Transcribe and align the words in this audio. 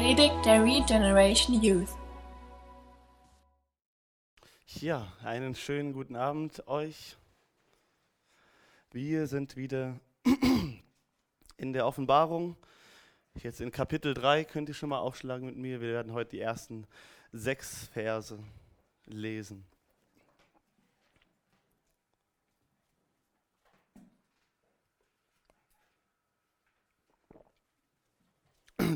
Predigt 0.00 0.46
der 0.46 0.64
Regeneration 0.64 1.62
Youth. 1.62 1.90
Ja, 4.80 5.12
einen 5.22 5.54
schönen 5.54 5.92
guten 5.92 6.16
Abend 6.16 6.66
euch. 6.66 7.18
Wir 8.92 9.26
sind 9.26 9.56
wieder 9.56 10.00
in 11.58 11.74
der 11.74 11.86
Offenbarung. 11.86 12.56
Jetzt 13.42 13.60
in 13.60 13.72
Kapitel 13.72 14.14
3 14.14 14.44
könnt 14.44 14.70
ihr 14.70 14.74
schon 14.74 14.88
mal 14.88 15.00
aufschlagen 15.00 15.44
mit 15.44 15.58
mir. 15.58 15.82
Wir 15.82 15.92
werden 15.92 16.14
heute 16.14 16.30
die 16.30 16.40
ersten 16.40 16.86
sechs 17.32 17.88
Verse 17.88 18.38
lesen. 19.04 19.66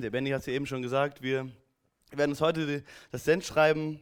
Der 0.01 0.11
Benny 0.11 0.31
hat 0.31 0.41
es 0.41 0.47
ja 0.47 0.53
eben 0.53 0.67
schon 0.67 0.83
gesagt, 0.83 1.23
wir 1.23 1.51
werden 2.11 2.31
uns 2.31 2.41
heute 2.41 2.83
das 3.11 3.25
Sendschreiben 3.25 4.01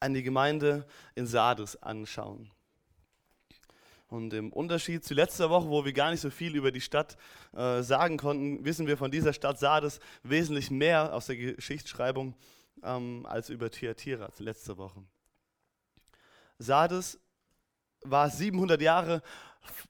an 0.00 0.14
die 0.14 0.22
Gemeinde 0.22 0.86
in 1.14 1.26
Sardes 1.26 1.80
anschauen. 1.82 2.50
Und 4.08 4.32
im 4.32 4.52
Unterschied 4.52 5.04
zu 5.04 5.14
letzter 5.14 5.50
Woche, 5.50 5.68
wo 5.68 5.84
wir 5.84 5.92
gar 5.92 6.10
nicht 6.10 6.20
so 6.20 6.30
viel 6.30 6.54
über 6.56 6.72
die 6.72 6.80
Stadt 6.80 7.16
äh, 7.52 7.82
sagen 7.82 8.16
konnten, 8.16 8.64
wissen 8.64 8.86
wir 8.86 8.96
von 8.96 9.10
dieser 9.10 9.32
Stadt 9.32 9.58
Sardes 9.58 10.00
wesentlich 10.22 10.70
mehr 10.70 11.14
aus 11.14 11.26
der 11.26 11.36
Geschichtsschreibung 11.36 12.34
ähm, 12.82 13.26
als 13.26 13.50
über 13.50 13.70
Thyatira 13.70 14.30
letzte 14.38 14.76
Woche. 14.76 15.02
Sardes 16.58 17.18
war 18.02 18.30
700 18.30 18.80
Jahre 18.80 19.22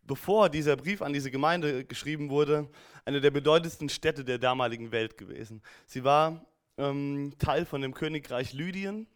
bevor 0.06 0.48
dieser 0.48 0.77
Brief 0.77 1.02
an 1.02 1.12
diese 1.12 1.30
Gemeinde 1.30 1.84
geschrieben 1.84 2.30
wurde, 2.30 2.68
eine 3.05 3.20
der 3.20 3.30
bedeutendsten 3.30 3.88
Städte 3.88 4.24
der 4.24 4.38
damaligen 4.38 4.92
Welt 4.92 5.19
gewesen. 5.19 5.62
Sie 5.86 6.05
war 6.05 6.44
ähm, 6.78 7.34
Teil 7.38 7.64
von 7.66 7.80
dem 7.83 7.94
Königreich 7.94 8.52
Lydien 8.52 9.06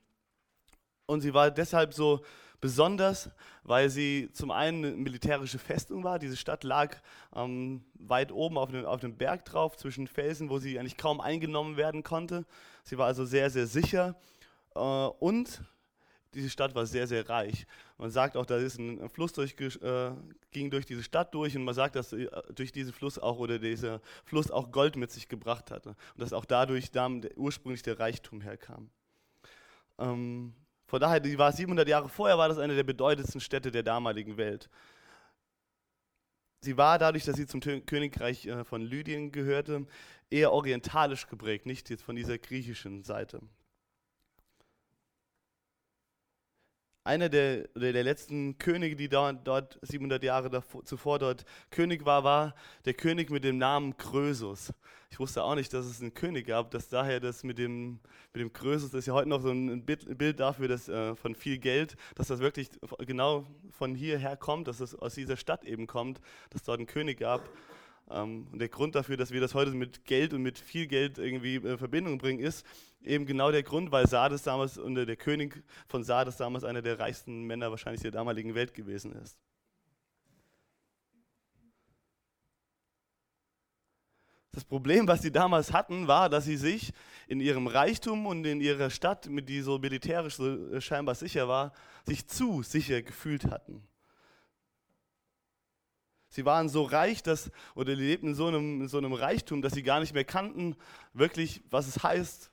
und 1.07 1.21
sie 1.21 1.35
war 1.35 1.51
deshalb 1.51 1.95
so 1.95 2.23
besonders, 2.61 3.31
weil 3.63 3.89
sie 3.89 4.31
zum 4.33 4.51
einen 4.51 4.85
eine 4.85 4.97
militärische 4.97 5.59
Festung 5.59 6.05
war. 6.05 6.19
Diese 6.19 6.37
Stadt 6.37 6.65
lag 6.65 6.97
ähm, 7.35 7.85
weit 7.95 8.33
oben 8.33 8.59
auf 8.59 8.69
einem, 8.69 8.85
auf 8.85 9.01
Berg 9.01 9.45
drauf, 9.45 9.77
zwischen 9.77 10.07
Felsen, 10.07 10.51
wo 10.51 10.59
sie 10.59 10.79
eigentlich 10.79 10.97
kaum 10.97 11.21
eingenommen 11.21 11.77
werden 11.77 12.03
konnte. 12.03 12.45
Sie 12.85 12.99
war 12.99 13.07
also 13.07 13.25
sehr, 13.25 13.51
sehr 13.51 13.67
sicher. 13.67 14.17
Äh, 14.75 14.81
und 14.81 15.63
diese 16.35 16.51
Stadt 16.51 16.75
war 16.75 16.87
sehr, 16.87 17.07
sehr 17.07 17.29
reich. 17.29 17.67
Man 17.97 18.11
sagt 18.11 18.37
auch, 18.37 18.45
da 18.45 18.57
ist 18.57 18.79
ein 18.79 19.09
Fluss 19.09 19.33
durch, 19.33 19.55
äh, 19.59 20.11
ging 20.51 20.71
durch 20.71 20.87
diese 20.87 21.03
Stadt 21.03 21.35
durch 21.35 21.57
und 21.57 21.65
man 21.65 21.75
sagt, 21.75 21.97
dass 21.97 22.13
äh, 22.13 22.29
durch 22.55 22.73
diesen 22.73 22.93
Fluss 22.93 23.19
auch 23.19 23.39
oder 23.39 23.59
dieser 23.59 24.01
Fluss 24.25 24.51
auch 24.51 24.71
Gold 24.71 24.97
mit 24.97 25.11
sich 25.11 25.29
gebracht 25.29 25.71
hatte 25.71 25.91
und 25.91 26.21
dass 26.21 26.33
auch 26.33 26.45
dadurch 26.45 26.91
da 26.91 27.11
ursprünglich 27.37 27.83
der 27.83 27.99
Reichtum 27.99 28.41
herkam. 28.41 28.91
Ähm, 29.99 30.55
von 30.87 31.01
daher, 31.01 31.21
die 31.21 31.39
war 31.39 31.53
700 31.53 31.89
Jahre 31.89 32.09
vorher, 32.09 32.39
war 32.39 32.49
das 32.49 32.59
eine 32.59 32.75
der 32.75 32.85
bedeutendsten 32.85 33.41
Städte 33.41 33.71
der 33.71 33.83
damaligen 33.83 34.37
Welt. 34.37 34.71
Sie 36.61 36.77
war 36.77 36.99
dadurch, 36.99 37.25
dass 37.25 37.37
sie 37.37 37.47
zum 37.47 37.61
Königreich 37.61 38.47
äh, 38.47 38.65
von 38.65 38.83
Lydien 38.83 39.33
gehörte, 39.33 39.87
eher 40.31 40.53
orientalisch 40.53 41.27
geprägt, 41.29 41.67
nicht 41.67 41.89
jetzt 41.91 42.03
von 42.03 42.17
dieser 42.17 42.39
griechischen 42.39 43.05
Seite. 43.05 43.41
Einer 47.09 47.31
der, 47.31 47.69
der 47.75 48.05
letzten 48.05 48.59
Könige, 48.59 48.95
die 48.95 49.09
dort 49.09 49.79
700 49.81 50.23
Jahre 50.23 50.51
davor, 50.51 50.85
zuvor 50.85 51.19
dort 51.19 51.47
König 51.71 52.05
war, 52.05 52.23
war 52.23 52.55
der 52.85 52.93
König 52.93 53.31
mit 53.31 53.45
dem 53.45 53.57
Namen 53.57 53.97
Krösus. 53.97 54.75
Ich 55.11 55.19
wusste 55.19 55.43
auch 55.43 55.55
nicht, 55.55 55.73
dass 55.73 55.87
es 55.87 56.03
einen 56.03 56.13
König 56.13 56.47
gab, 56.47 56.71
dass 56.71 56.91
daher 56.91 57.19
das 57.19 57.45
mit 57.45 57.57
dem, 57.57 58.01
mit 58.35 58.43
dem 58.43 58.53
Krösus, 58.53 58.91
das 58.91 59.01
ist 59.01 59.07
ja 59.07 59.15
heute 59.15 59.31
noch 59.31 59.41
so 59.41 59.51
ein 59.51 59.87
Bild 59.87 60.39
dafür, 60.39 60.69
dass 60.69 60.91
äh, 60.91 61.17
von 61.17 61.35
viel 61.35 61.57
Geld, 61.57 61.97
dass 62.15 62.29
das 62.29 62.41
wirklich 62.41 62.69
genau 63.07 63.47
von 63.71 63.95
hierher 63.95 64.37
kommt, 64.37 64.69
dass 64.69 64.81
es 64.81 64.95
aus 64.95 65.15
dieser 65.15 65.39
Stadt 65.39 65.65
eben 65.65 65.87
kommt, 65.87 66.21
dass 66.51 66.63
dort 66.63 66.79
einen 66.79 66.87
König 66.87 67.21
gab. 67.21 67.49
Ähm, 68.11 68.49
und 68.53 68.59
der 68.59 68.69
Grund 68.69 68.95
dafür, 68.95 69.17
dass 69.17 69.31
wir 69.31 69.41
das 69.41 69.55
heute 69.55 69.71
mit 69.71 70.05
Geld 70.05 70.35
und 70.35 70.43
mit 70.43 70.59
viel 70.59 70.87
Geld 70.87 71.17
irgendwie 71.17 71.57
in 71.57 71.65
äh, 71.65 71.79
Verbindung 71.79 72.19
bringen, 72.19 72.41
ist 72.41 72.67
eben 73.03 73.27
genau 73.27 73.51
der 73.51 73.63
Grund, 73.63 73.91
weil 73.93 74.07
Sardes 74.07 74.43
damals, 74.43 74.79
und 74.79 74.95
der 74.95 75.17
König 75.17 75.63
von 75.87 76.05
Sardes 76.05 76.37
damals 76.37 76.65
einer 76.65 76.83
der 76.83 76.99
reichsten 76.99 77.45
Männer 77.45 77.71
wahrscheinlich 77.71 78.03
der 78.03 78.11
damaligen 78.11 78.55
Welt 78.55 78.75
gewesen 78.75 79.13
ist. 79.13 79.39
Das 84.53 84.65
Problem, 84.65 85.07
was 85.07 85.23
sie 85.23 85.31
damals 85.31 85.73
hatten, 85.73 86.09
war, 86.09 86.29
dass 86.29 86.45
sie 86.45 86.57
sich 86.57 86.93
in 87.29 87.41
ihrem 87.41 87.69
Reichtum 87.69 88.27
und 88.27 88.45
in 88.45 88.61
ihrer 88.61 88.91
Stadt, 88.91 89.29
mit 89.29 89.49
die 89.49 89.61
so 89.61 89.79
militärisch 89.79 90.35
so 90.35 90.73
äh, 90.73 90.81
scheinbar 90.81 91.15
sicher 91.15 91.47
war, 91.47 91.73
sich 92.05 92.27
zu 92.27 92.65
sicher 92.65 93.03
gefühlt 93.03 93.45
hatten. 93.45 93.87
Sie 96.31 96.45
waren 96.45 96.69
so 96.69 96.83
reich, 96.83 97.23
dass, 97.23 97.53
oder 97.75 97.95
lebten 97.95 98.31
in 98.31 98.35
so, 98.35 98.49
einem, 98.49 98.83
in 98.83 98.89
so 98.89 98.99
einem 98.99 99.13
Reichtum, 99.13 99.63
dass 99.63 99.75
sie 99.75 99.83
gar 99.83 100.01
nicht 100.01 100.13
mehr 100.13 100.25
kannten, 100.25 100.75
wirklich, 101.13 101.63
was 101.71 101.87
es 101.87 102.03
heißt, 102.03 102.51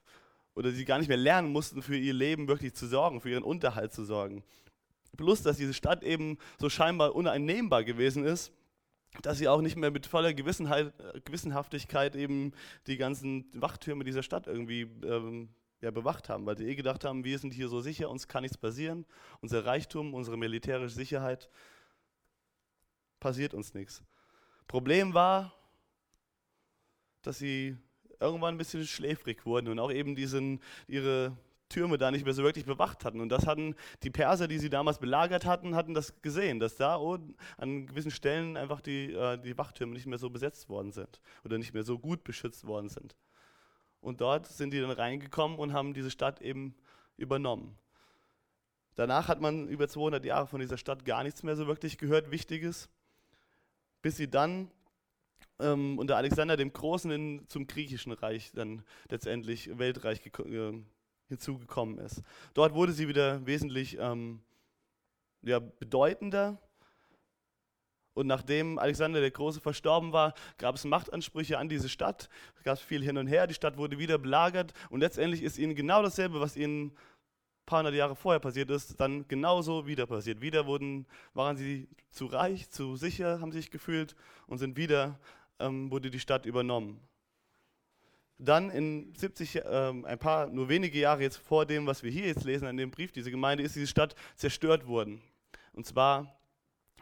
oder 0.55 0.71
sie 0.71 0.85
gar 0.85 0.97
nicht 0.97 1.09
mehr 1.09 1.17
lernen 1.17 1.51
mussten, 1.51 1.81
für 1.81 1.97
ihr 1.97 2.13
Leben 2.13 2.47
wirklich 2.47 2.73
zu 2.73 2.87
sorgen, 2.87 3.21
für 3.21 3.29
ihren 3.29 3.43
Unterhalt 3.43 3.93
zu 3.93 4.05
sorgen. 4.05 4.43
Plus, 5.15 5.43
dass 5.43 5.57
diese 5.57 5.73
Stadt 5.73 6.03
eben 6.03 6.37
so 6.59 6.69
scheinbar 6.69 7.15
uneinnehmbar 7.15 7.83
gewesen 7.83 8.25
ist, 8.25 8.51
dass 9.21 9.37
sie 9.37 9.47
auch 9.47 9.61
nicht 9.61 9.77
mehr 9.77 9.91
mit 9.91 10.05
voller 10.07 10.33
Gewissenhaftigkeit 10.33 12.15
eben 12.15 12.53
die 12.87 12.97
ganzen 12.97 13.45
Wachtürme 13.53 14.03
dieser 14.03 14.23
Stadt 14.23 14.47
irgendwie 14.47 14.81
ähm, 15.03 15.49
ja, 15.81 15.91
bewacht 15.91 16.29
haben, 16.29 16.45
weil 16.45 16.57
sie 16.57 16.65
eh 16.65 16.75
gedacht 16.75 17.05
haben, 17.05 17.23
wir 17.23 17.39
sind 17.39 17.53
hier 17.53 17.69
so 17.69 17.79
sicher, 17.79 18.09
uns 18.09 18.27
kann 18.27 18.43
nichts 18.43 18.57
passieren, 18.57 19.05
unser 19.41 19.65
Reichtum, 19.65 20.13
unsere 20.13 20.37
militärische 20.37 20.95
Sicherheit 20.95 21.49
passiert 23.19 23.53
uns 23.53 23.73
nichts. 23.73 24.03
Problem 24.67 25.13
war, 25.13 25.53
dass 27.21 27.37
sie 27.37 27.77
irgendwann 28.19 28.55
ein 28.55 28.57
bisschen 28.57 28.85
schläfrig 28.85 29.45
wurden 29.45 29.67
und 29.67 29.79
auch 29.79 29.91
eben 29.91 30.15
diesen, 30.15 30.61
ihre 30.87 31.35
Türme 31.69 31.97
da 31.97 32.11
nicht 32.11 32.25
mehr 32.25 32.33
so 32.33 32.43
wirklich 32.43 32.65
bewacht 32.65 33.05
hatten. 33.05 33.19
Und 33.19 33.29
das 33.29 33.47
hatten 33.47 33.75
die 34.03 34.09
Perser, 34.09 34.47
die 34.47 34.59
sie 34.59 34.69
damals 34.69 34.99
belagert 34.99 35.45
hatten, 35.45 35.75
hatten 35.75 35.93
das 35.93 36.21
gesehen, 36.21 36.59
dass 36.59 36.75
da 36.75 36.99
an 37.57 37.87
gewissen 37.87 38.11
Stellen 38.11 38.57
einfach 38.57 38.81
die, 38.81 39.13
äh, 39.13 39.37
die 39.37 39.57
Wachtürme 39.57 39.93
nicht 39.93 40.05
mehr 40.05 40.17
so 40.17 40.29
besetzt 40.29 40.69
worden 40.69 40.91
sind 40.91 41.19
oder 41.43 41.57
nicht 41.57 41.73
mehr 41.73 41.83
so 41.83 41.97
gut 41.97 42.23
beschützt 42.23 42.65
worden 42.67 42.89
sind. 42.89 43.15
Und 43.99 44.21
dort 44.21 44.45
sind 44.45 44.71
die 44.71 44.79
dann 44.79 44.91
reingekommen 44.91 45.57
und 45.57 45.73
haben 45.73 45.93
diese 45.93 46.11
Stadt 46.11 46.41
eben 46.41 46.75
übernommen. 47.17 47.77
Danach 48.93 49.27
hat 49.27 49.41
man 49.41 49.67
über 49.67 49.87
200 49.87 50.23
Jahre 50.23 50.47
von 50.47 50.61
dieser 50.61 50.77
Stadt 50.77 51.03
gar 51.03 51.23
nichts 51.23 51.43
mehr 51.43 51.55
so 51.55 51.67
wirklich 51.67 51.97
gehört, 51.97 52.31
Wichtiges 52.31 52.89
bis 54.05 54.17
sie 54.17 54.29
dann 54.29 54.69
ähm, 55.59 55.97
unter 55.97 56.17
Alexander 56.17 56.57
dem 56.57 56.73
Großen 56.73 57.11
in, 57.11 57.47
zum 57.47 57.67
griechischen 57.67 58.11
Reich 58.11 58.51
dann 58.53 58.83
letztendlich 59.09 59.77
Weltreich 59.77 60.21
äh, 60.25 60.73
hinzugekommen 61.27 61.97
ist. 61.99 62.21
Dort 62.53 62.73
wurde 62.73 62.91
sie 62.91 63.07
wieder 63.07 63.45
wesentlich 63.45 63.97
ähm, 63.99 64.41
ja, 65.41 65.59
bedeutender. 65.59 66.61
Und 68.13 68.27
nachdem 68.27 68.79
Alexander 68.79 69.19
der 69.19 69.31
Große 69.31 69.59
verstorben 69.59 70.13
war, 70.13 70.33
gab 70.57 70.75
es 70.75 70.85
Machtansprüche 70.85 71.57
an 71.57 71.67
diese 71.67 71.89
Stadt. 71.89 72.29
Es 72.55 72.63
gab 72.63 72.79
viel 72.79 73.03
hin 73.03 73.17
und 73.17 73.27
her. 73.27 73.45
Die 73.45 73.53
Stadt 73.53 73.77
wurde 73.77 73.99
wieder 73.99 74.17
belagert. 74.17 74.73
Und 74.89 75.01
letztendlich 75.01 75.43
ist 75.43 75.57
ihnen 75.57 75.75
genau 75.75 76.01
dasselbe, 76.01 76.39
was 76.39 76.55
ihnen 76.55 76.95
paar 77.65 77.79
hundert 77.79 77.95
Jahre 77.95 78.15
vorher 78.15 78.39
passiert 78.39 78.69
ist, 78.69 78.99
dann 78.99 79.27
genauso 79.27 79.87
wieder 79.87 80.05
passiert. 80.05 80.41
Wieder 80.41 80.65
wurden, 80.65 81.07
waren 81.33 81.57
sie 81.57 81.89
zu 82.11 82.27
reich, 82.27 82.69
zu 82.69 82.95
sicher, 82.95 83.41
haben 83.41 83.51
sich 83.51 83.71
gefühlt 83.71 84.15
und 84.47 84.59
sind 84.59 84.77
wieder, 84.77 85.19
ähm, 85.59 85.91
wurde 85.91 86.09
die 86.09 86.19
Stadt 86.19 86.45
übernommen. 86.45 86.99
Dann 88.37 88.69
in 88.69 89.13
70, 89.15 89.61
ähm, 89.65 90.05
ein 90.05 90.19
paar, 90.19 90.47
nur 90.47 90.67
wenige 90.67 90.99
Jahre 90.99 91.21
jetzt 91.21 91.37
vor 91.37 91.65
dem, 91.65 91.87
was 91.87 92.03
wir 92.03 92.11
hier 92.11 92.27
jetzt 92.27 92.43
lesen 92.43 92.67
an 92.67 92.75
dem 92.75 92.91
Brief, 92.91 93.11
diese 93.11 93.31
Gemeinde, 93.31 93.63
ist 93.63 93.75
diese 93.75 93.87
Stadt 93.87 94.15
zerstört 94.35 94.87
worden. 94.87 95.21
Und 95.71 95.85
zwar 95.85 96.37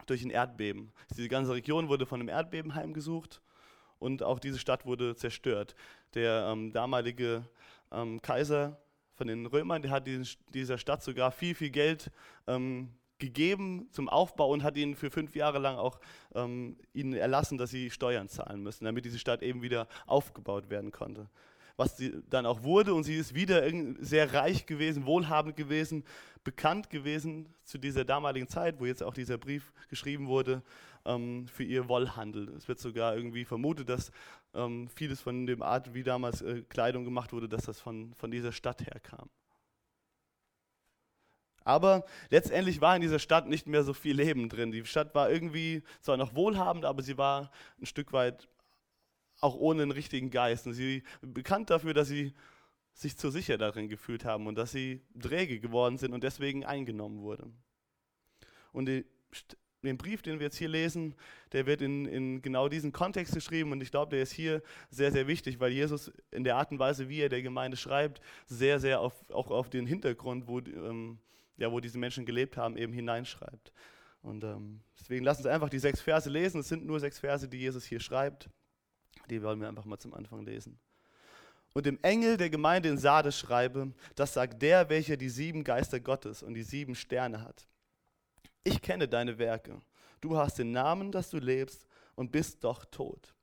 durch 0.06 0.22
ein 0.22 0.30
Erdbeben. 0.30 0.92
Diese 1.16 1.28
ganze 1.28 1.54
Region 1.54 1.88
wurde 1.88 2.06
von 2.06 2.20
einem 2.20 2.28
Erdbeben 2.28 2.74
heimgesucht 2.74 3.40
und 3.98 4.22
auch 4.22 4.38
diese 4.38 4.58
Stadt 4.58 4.86
wurde 4.86 5.16
zerstört. 5.16 5.74
Der 6.14 6.48
ähm, 6.52 6.72
damalige 6.72 7.48
ähm, 7.90 8.20
Kaiser 8.22 8.80
von 9.14 9.26
den 9.26 9.46
Römern, 9.46 9.82
der 9.82 9.90
hat 9.90 10.08
dieser 10.52 10.78
Stadt 10.78 11.02
sogar 11.02 11.32
viel, 11.32 11.54
viel 11.54 11.70
Geld 11.70 12.10
ähm, 12.46 12.90
gegeben 13.24 13.88
zum 13.90 14.08
Aufbau 14.08 14.50
und 14.50 14.62
hat 14.62 14.76
ihnen 14.76 14.94
für 14.94 15.10
fünf 15.10 15.34
Jahre 15.34 15.58
lang 15.58 15.76
auch 15.76 15.98
ähm, 16.34 16.76
ihnen 16.92 17.14
erlassen, 17.14 17.58
dass 17.58 17.70
sie 17.70 17.90
Steuern 17.90 18.28
zahlen 18.28 18.62
müssen, 18.62 18.84
damit 18.84 19.04
diese 19.04 19.18
Stadt 19.18 19.42
eben 19.42 19.62
wieder 19.62 19.88
aufgebaut 20.06 20.70
werden 20.70 20.90
konnte. 20.90 21.28
Was 21.76 21.96
sie 21.96 22.12
dann 22.30 22.46
auch 22.46 22.62
wurde 22.62 22.94
und 22.94 23.02
sie 23.02 23.16
ist 23.16 23.34
wieder 23.34 23.68
sehr 23.98 24.32
reich 24.32 24.66
gewesen, 24.66 25.06
wohlhabend 25.06 25.56
gewesen, 25.56 26.04
bekannt 26.44 26.90
gewesen 26.90 27.48
zu 27.64 27.78
dieser 27.78 28.04
damaligen 28.04 28.46
Zeit, 28.46 28.78
wo 28.78 28.86
jetzt 28.86 29.02
auch 29.02 29.14
dieser 29.14 29.38
Brief 29.38 29.72
geschrieben 29.88 30.28
wurde, 30.28 30.62
ähm, 31.04 31.48
für 31.48 31.64
ihr 31.64 31.88
Wollhandel. 31.88 32.48
Es 32.56 32.68
wird 32.68 32.78
sogar 32.78 33.16
irgendwie 33.16 33.44
vermutet, 33.44 33.88
dass 33.88 34.12
ähm, 34.54 34.88
vieles 34.94 35.20
von 35.20 35.46
dem 35.46 35.62
Art, 35.62 35.94
wie 35.94 36.02
damals 36.02 36.42
äh, 36.42 36.62
Kleidung 36.68 37.04
gemacht 37.04 37.32
wurde, 37.32 37.48
dass 37.48 37.64
das 37.64 37.80
von, 37.80 38.14
von 38.14 38.30
dieser 38.30 38.52
Stadt 38.52 38.86
herkam. 38.86 39.28
Aber 41.64 42.04
letztendlich 42.30 42.80
war 42.80 42.94
in 42.94 43.02
dieser 43.02 43.18
Stadt 43.18 43.48
nicht 43.48 43.66
mehr 43.66 43.82
so 43.82 43.94
viel 43.94 44.16
Leben 44.16 44.48
drin. 44.48 44.70
Die 44.70 44.84
Stadt 44.84 45.14
war 45.14 45.30
irgendwie 45.30 45.82
zwar 46.00 46.16
noch 46.16 46.34
wohlhabend, 46.34 46.84
aber 46.84 47.02
sie 47.02 47.16
war 47.16 47.50
ein 47.80 47.86
Stück 47.86 48.12
weit 48.12 48.48
auch 49.40 49.56
ohne 49.56 49.82
einen 49.82 49.90
richtigen 49.90 50.30
Geist. 50.30 50.66
Und 50.66 50.74
sie 50.74 51.02
bekannt 51.22 51.70
dafür, 51.70 51.94
dass 51.94 52.08
sie 52.08 52.34
sich 52.92 53.16
zu 53.16 53.30
sicher 53.30 53.58
darin 53.58 53.88
gefühlt 53.88 54.24
haben 54.24 54.46
und 54.46 54.56
dass 54.56 54.70
sie 54.70 55.02
träge 55.18 55.58
geworden 55.58 55.98
sind 55.98 56.12
und 56.12 56.22
deswegen 56.22 56.64
eingenommen 56.64 57.22
wurde. 57.22 57.50
Und 58.72 58.86
den 58.86 59.98
Brief, 59.98 60.22
den 60.22 60.38
wir 60.38 60.46
jetzt 60.46 60.56
hier 60.56 60.68
lesen, 60.68 61.14
der 61.52 61.66
wird 61.66 61.82
in, 61.82 62.06
in 62.06 62.40
genau 62.40 62.68
diesen 62.68 62.92
Kontext 62.92 63.34
geschrieben 63.34 63.72
und 63.72 63.82
ich 63.82 63.90
glaube, 63.90 64.10
der 64.10 64.22
ist 64.22 64.32
hier 64.32 64.62
sehr, 64.90 65.10
sehr 65.10 65.26
wichtig, 65.26 65.60
weil 65.60 65.72
Jesus 65.72 66.12
in 66.30 66.44
der 66.44 66.56
Art 66.56 66.70
und 66.70 66.78
Weise, 66.78 67.08
wie 67.08 67.20
er 67.20 67.28
der 67.28 67.42
Gemeinde 67.42 67.76
schreibt, 67.76 68.20
sehr, 68.46 68.78
sehr 68.78 69.00
auf, 69.00 69.12
auch 69.30 69.50
auf 69.50 69.70
den 69.70 69.86
Hintergrund, 69.86 70.46
wo, 70.46 70.60
ähm, 70.60 71.18
ja, 71.56 71.70
wo 71.70 71.80
diese 71.80 71.98
Menschen 71.98 72.26
gelebt 72.26 72.56
haben, 72.56 72.76
eben 72.76 72.92
hineinschreibt. 72.92 73.72
Und 74.22 74.42
ähm, 74.44 74.80
deswegen 74.98 75.24
lassen 75.24 75.42
Sie 75.42 75.50
einfach 75.50 75.68
die 75.68 75.78
sechs 75.78 76.00
Verse 76.00 76.30
lesen. 76.30 76.60
Es 76.60 76.68
sind 76.68 76.86
nur 76.86 76.98
sechs 76.98 77.18
Verse, 77.18 77.48
die 77.48 77.58
Jesus 77.58 77.84
hier 77.84 78.00
schreibt. 78.00 78.48
Die 79.28 79.42
wollen 79.42 79.60
wir 79.60 79.68
einfach 79.68 79.84
mal 79.84 79.98
zum 79.98 80.14
Anfang 80.14 80.42
lesen. 80.42 80.78
Und 81.74 81.86
dem 81.86 81.98
Engel 82.02 82.36
der 82.36 82.50
Gemeinde 82.50 82.88
in 82.88 82.98
Sardes 82.98 83.38
schreibe, 83.38 83.92
das 84.14 84.32
sagt 84.32 84.62
der, 84.62 84.88
welcher 84.88 85.16
die 85.16 85.28
sieben 85.28 85.64
Geister 85.64 86.00
Gottes 86.00 86.42
und 86.42 86.54
die 86.54 86.62
sieben 86.62 86.94
Sterne 86.94 87.42
hat. 87.42 87.66
Ich 88.62 88.80
kenne 88.80 89.08
deine 89.08 89.38
Werke. 89.38 89.80
Du 90.20 90.36
hast 90.38 90.58
den 90.58 90.70
Namen, 90.72 91.12
dass 91.12 91.30
du 91.30 91.38
lebst 91.38 91.86
und 92.14 92.32
bist 92.32 92.64
doch 92.64 92.84
tot. 92.86 93.34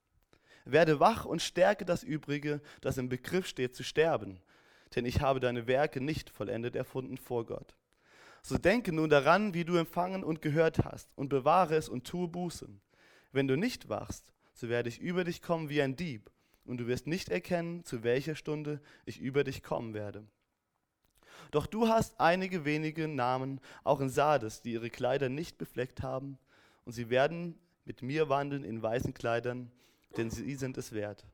Werde 0.66 1.00
wach 1.00 1.26
und 1.26 1.42
stärke 1.42 1.86
das 1.86 2.04
Übrige, 2.04 2.62
das 2.82 2.98
im 2.98 3.10
Begriff 3.10 3.48
steht 3.48 3.76
zu 3.76 3.84
sterben, 3.84 4.40
denn 4.96 5.06
ich 5.06 5.22
habe 5.22 5.40
deine 5.40 5.68
Werke 5.68 6.02
nicht 6.02 6.30
vollendet 6.30 6.76
erfunden 6.76 7.18
vor 7.18 7.46
Gott. 7.46 7.76
So 8.42 8.58
denke 8.58 8.92
nun 8.92 9.10
daran, 9.10 9.54
wie 9.54 9.66
du 9.66 9.76
empfangen 9.76 10.24
und 10.24 10.42
gehört 10.42 10.80
hast, 10.80 11.10
und 11.16 11.30
bewahre 11.30 11.76
es 11.76 11.90
und 11.90 12.06
tue 12.06 12.28
Buße. 12.28 12.68
Wenn 13.32 13.48
du 13.48 13.56
nicht 13.56 13.90
wachst, 13.90 14.34
so 14.54 14.70
werde 14.70 14.90
ich 14.90 15.00
über 15.00 15.24
dich 15.24 15.42
kommen 15.42 15.70
wie 15.70 15.82
ein 15.82 15.96
Dieb 15.96 16.30
und 16.66 16.78
du 16.78 16.88
wirst 16.88 17.08
nicht 17.08 17.30
erkennen, 17.30 17.84
zu 17.86 18.04
welcher 18.04 18.36
Stunde 18.36 18.82
ich 19.06 19.20
über 19.20 19.44
dich 19.44 19.64
kommen 19.64 19.94
werde. 19.94 20.26
Doch 21.52 21.66
du 21.66 21.88
hast 21.88 22.20
einige 22.20 22.66
wenige 22.66 23.08
Namen, 23.08 23.60
auch 23.84 24.00
in 24.00 24.10
Sardes, 24.10 24.62
die 24.62 24.74
ihre 24.74 24.90
Kleider 24.90 25.30
nicht 25.30 25.58
befleckt 25.58 26.02
haben, 26.02 26.38
und 26.86 26.94
sie 26.94 27.10
werden 27.10 27.60
mit 27.86 28.02
mir 28.02 28.30
wandeln 28.30 28.64
in 28.64 28.82
weißen 28.82 29.14
Kleidern, 29.14 29.72
denn 30.18 30.30
sie 30.30 30.56
sind 30.56 30.78
es 30.78 30.94
wert. 30.94 31.26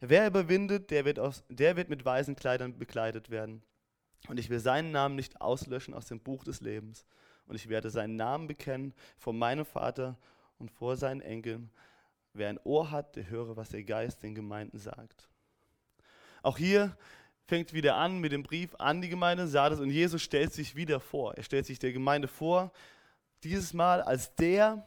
Wer 0.00 0.26
überwindet, 0.26 0.90
der 0.90 1.04
wird, 1.04 1.18
aus, 1.18 1.44
der 1.48 1.76
wird 1.76 1.88
mit 1.88 2.04
weißen 2.04 2.36
Kleidern 2.36 2.78
bekleidet 2.78 3.30
werden. 3.30 3.62
Und 4.28 4.38
ich 4.38 4.50
will 4.50 4.60
seinen 4.60 4.90
Namen 4.90 5.14
nicht 5.14 5.40
auslöschen 5.40 5.94
aus 5.94 6.06
dem 6.06 6.20
Buch 6.20 6.44
des 6.44 6.60
Lebens. 6.60 7.04
Und 7.46 7.54
ich 7.54 7.68
werde 7.68 7.90
seinen 7.90 8.16
Namen 8.16 8.46
bekennen 8.46 8.92
vor 9.16 9.32
meinem 9.32 9.64
Vater 9.64 10.16
und 10.58 10.70
vor 10.70 10.96
seinen 10.96 11.20
Enkeln. 11.20 11.70
Wer 12.32 12.48
ein 12.48 12.60
Ohr 12.64 12.90
hat, 12.90 13.16
der 13.16 13.28
höre, 13.28 13.56
was 13.56 13.70
der 13.70 13.84
Geist 13.84 14.22
den 14.22 14.34
Gemeinden 14.34 14.78
sagt. 14.78 15.28
Auch 16.42 16.58
hier 16.58 16.96
fängt 17.46 17.72
wieder 17.72 17.96
an 17.96 18.18
mit 18.18 18.32
dem 18.32 18.42
Brief 18.42 18.74
an 18.76 19.00
die 19.00 19.08
Gemeinde 19.08 19.46
Sardes 19.46 19.80
und 19.80 19.90
Jesus 19.90 20.22
stellt 20.22 20.52
sich 20.52 20.74
wieder 20.74 21.00
vor. 21.00 21.34
Er 21.36 21.44
stellt 21.44 21.66
sich 21.66 21.78
der 21.78 21.92
Gemeinde 21.92 22.28
vor, 22.28 22.72
dieses 23.44 23.72
Mal 23.72 24.02
als 24.02 24.34
der, 24.34 24.86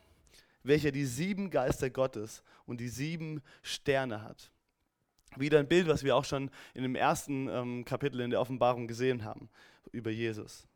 welcher 0.63 0.91
die 0.91 1.05
sieben 1.05 1.49
Geister 1.49 1.89
Gottes 1.89 2.43
und 2.65 2.79
die 2.79 2.89
sieben 2.89 3.41
Sterne 3.61 4.21
hat. 4.21 4.51
Wieder 5.35 5.59
ein 5.59 5.67
Bild, 5.67 5.87
was 5.87 6.03
wir 6.03 6.15
auch 6.15 6.25
schon 6.25 6.49
in 6.73 6.83
dem 6.83 6.95
ersten 6.95 7.47
ähm, 7.47 7.85
Kapitel 7.85 8.19
in 8.21 8.31
der 8.31 8.41
Offenbarung 8.41 8.87
gesehen 8.87 9.23
haben 9.23 9.49
über 9.91 10.09
Jesus. 10.09 10.67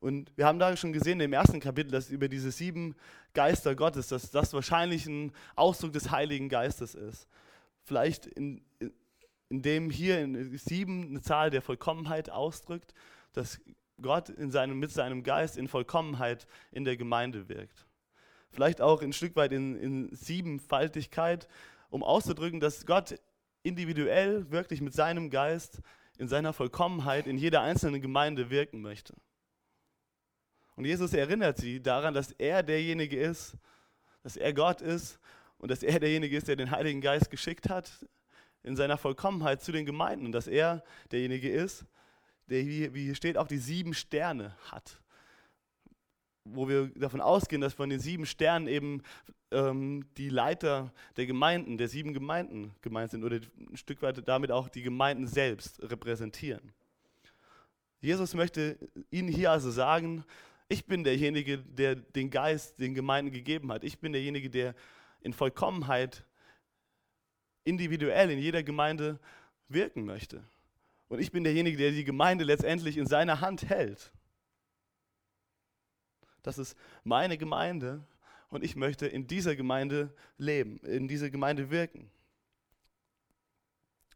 Und 0.00 0.32
wir 0.36 0.46
haben 0.46 0.58
da 0.58 0.76
schon 0.76 0.92
gesehen 0.92 1.20
im 1.20 1.32
ersten 1.32 1.60
Kapitel, 1.60 1.92
dass 1.92 2.10
über 2.10 2.28
diese 2.28 2.50
sieben 2.50 2.96
Geister 3.34 3.76
Gottes, 3.76 4.08
dass 4.08 4.32
das 4.32 4.52
wahrscheinlich 4.52 5.06
ein 5.06 5.32
Ausdruck 5.54 5.92
des 5.92 6.10
Heiligen 6.10 6.48
Geistes 6.48 6.96
ist. 6.96 7.28
Vielleicht 7.84 8.26
in, 8.26 8.62
in 9.48 9.62
dem 9.62 9.90
hier 9.90 10.20
in 10.20 10.58
sieben 10.58 11.10
eine 11.10 11.20
Zahl 11.20 11.50
der 11.50 11.62
Vollkommenheit 11.62 12.30
ausdrückt, 12.30 12.94
dass 13.32 13.60
Gott 14.00 14.28
in 14.28 14.50
seinem, 14.50 14.80
mit 14.80 14.90
seinem 14.90 15.22
Geist 15.22 15.56
in 15.56 15.68
Vollkommenheit 15.68 16.46
in 16.72 16.84
der 16.84 16.96
Gemeinde 16.96 17.48
wirkt. 17.48 17.86
Vielleicht 18.50 18.80
auch 18.80 19.02
ein 19.02 19.12
Stück 19.12 19.36
weit 19.36 19.52
in, 19.52 19.76
in 19.76 20.14
Siebenfaltigkeit, 20.14 21.48
um 21.90 22.02
auszudrücken, 22.02 22.58
dass 22.60 22.86
Gott 22.86 23.20
individuell 23.62 24.50
wirklich 24.50 24.80
mit 24.80 24.94
seinem 24.94 25.30
Geist 25.30 25.80
in 26.18 26.28
seiner 26.28 26.52
Vollkommenheit 26.52 27.26
in 27.26 27.38
jeder 27.38 27.62
einzelnen 27.62 28.00
Gemeinde 28.00 28.50
wirken 28.50 28.80
möchte. 28.80 29.14
Und 30.76 30.84
Jesus 30.84 31.12
erinnert 31.12 31.58
sie 31.58 31.82
daran, 31.82 32.14
dass 32.14 32.32
er 32.32 32.62
derjenige 32.62 33.18
ist, 33.18 33.56
dass 34.22 34.36
er 34.36 34.52
Gott 34.52 34.80
ist 34.80 35.18
und 35.58 35.70
dass 35.70 35.82
er 35.82 36.00
derjenige 36.00 36.36
ist, 36.36 36.48
der 36.48 36.56
den 36.56 36.70
Heiligen 36.70 37.00
Geist 37.00 37.30
geschickt 37.30 37.68
hat 37.68 37.90
in 38.62 38.76
seiner 38.76 38.96
Vollkommenheit 38.96 39.62
zu 39.62 39.72
den 39.72 39.84
Gemeinden 39.84 40.26
und 40.26 40.32
dass 40.32 40.46
er 40.46 40.82
derjenige 41.10 41.50
ist, 41.50 41.84
der, 42.46 42.64
wie 42.64 43.04
hier 43.04 43.14
steht, 43.14 43.36
auch 43.36 43.48
die 43.48 43.58
sieben 43.58 43.94
Sterne 43.94 44.56
hat. 44.70 45.01
Wo 46.44 46.68
wir 46.68 46.88
davon 46.94 47.20
ausgehen, 47.20 47.60
dass 47.60 47.74
von 47.74 47.88
den 47.88 48.00
sieben 48.00 48.26
Sternen 48.26 48.66
eben 48.66 49.02
ähm, 49.52 50.04
die 50.16 50.28
Leiter 50.28 50.92
der 51.16 51.26
Gemeinden, 51.26 51.78
der 51.78 51.88
sieben 51.88 52.12
Gemeinden 52.12 52.74
gemeint 52.82 53.10
sind 53.10 53.22
oder 53.24 53.36
ein 53.36 53.76
Stück 53.76 54.02
weit 54.02 54.26
damit 54.26 54.50
auch 54.50 54.68
die 54.68 54.82
Gemeinden 54.82 55.26
selbst 55.26 55.82
repräsentieren. 55.82 56.72
Jesus 58.00 58.34
möchte 58.34 58.76
ihnen 59.10 59.28
hier 59.28 59.52
also 59.52 59.70
sagen, 59.70 60.24
ich 60.68 60.86
bin 60.86 61.04
derjenige, 61.04 61.58
der 61.58 61.94
den 61.94 62.30
Geist 62.30 62.80
den 62.80 62.94
Gemeinden 62.94 63.30
gegeben 63.30 63.70
hat. 63.70 63.84
Ich 63.84 63.98
bin 63.98 64.12
derjenige, 64.12 64.50
der 64.50 64.74
in 65.20 65.32
Vollkommenheit 65.32 66.24
individuell 67.64 68.30
in 68.30 68.38
jeder 68.38 68.62
Gemeinde 68.62 69.20
wirken 69.68 70.04
möchte. 70.04 70.42
Und 71.08 71.20
ich 71.20 71.30
bin 71.30 71.44
derjenige, 71.44 71.76
der 71.76 71.90
die 71.90 72.04
Gemeinde 72.04 72.44
letztendlich 72.44 72.96
in 72.96 73.06
seiner 73.06 73.40
Hand 73.40 73.68
hält. 73.68 74.10
Das 76.42 76.58
ist 76.58 76.76
meine 77.04 77.38
Gemeinde 77.38 78.04
und 78.50 78.64
ich 78.64 78.76
möchte 78.76 79.06
in 79.06 79.26
dieser 79.26 79.56
Gemeinde 79.56 80.14
leben, 80.36 80.78
in 80.80 81.08
dieser 81.08 81.30
Gemeinde 81.30 81.70
wirken. 81.70 82.10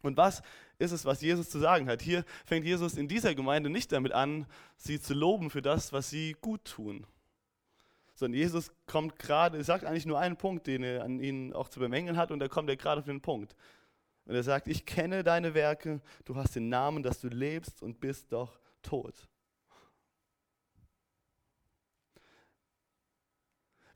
Und 0.03 0.17
was 0.17 0.43
ist 0.79 0.93
es, 0.93 1.05
was 1.05 1.21
Jesus 1.21 1.51
zu 1.51 1.59
sagen 1.59 1.89
hat? 1.89 2.03
Hier 2.03 2.25
fängt 2.45 2.67
Jesus 2.67 2.97
in 2.97 3.09
dieser 3.09 3.35
Gemeinde 3.35 3.71
nicht 3.71 3.93
damit 3.93 4.13
an, 4.13 4.47
sie 4.77 5.01
zu 5.01 5.15
loben 5.15 5.51
für 5.51 5.63
das, 5.63 5.93
was 5.93 6.11
sie 6.11 6.37
gut 6.41 6.65
tun. 6.65 7.07
Sondern 8.15 8.39
Jesus 8.39 8.71
kommt 8.87 9.19
gerade, 9.19 9.59
er 9.59 9.65
sagt 9.65 9.85
eigentlich 9.85 10.07
nur 10.07 10.19
einen 10.19 10.37
Punkt, 10.37 10.67
den 10.67 10.83
er 10.83 11.05
an 11.05 11.21
ihnen 11.21 11.53
auch 11.53 11.69
zu 11.69 11.81
bemängeln 11.81 12.17
hat, 12.17 12.31
und 12.31 12.39
da 12.39 12.49
kommt 12.49 12.69
er 12.69 12.77
gerade 12.77 13.01
auf 13.01 13.07
den 13.07 13.21
Punkt. 13.21 13.55
Und 14.27 14.35
er 14.35 14.43
sagt, 14.43 14.69
ich 14.69 14.87
kenne 14.87 15.23
deine 15.23 15.55
Werke, 15.55 16.01
du 16.25 16.37
hast 16.37 16.57
den 16.57 16.69
Namen, 16.69 17.03
dass 17.03 17.21
du 17.21 17.29
lebst 17.29 17.83
und 17.83 18.01
bist 18.01 18.33
doch 18.33 18.59
tot. 18.83 19.29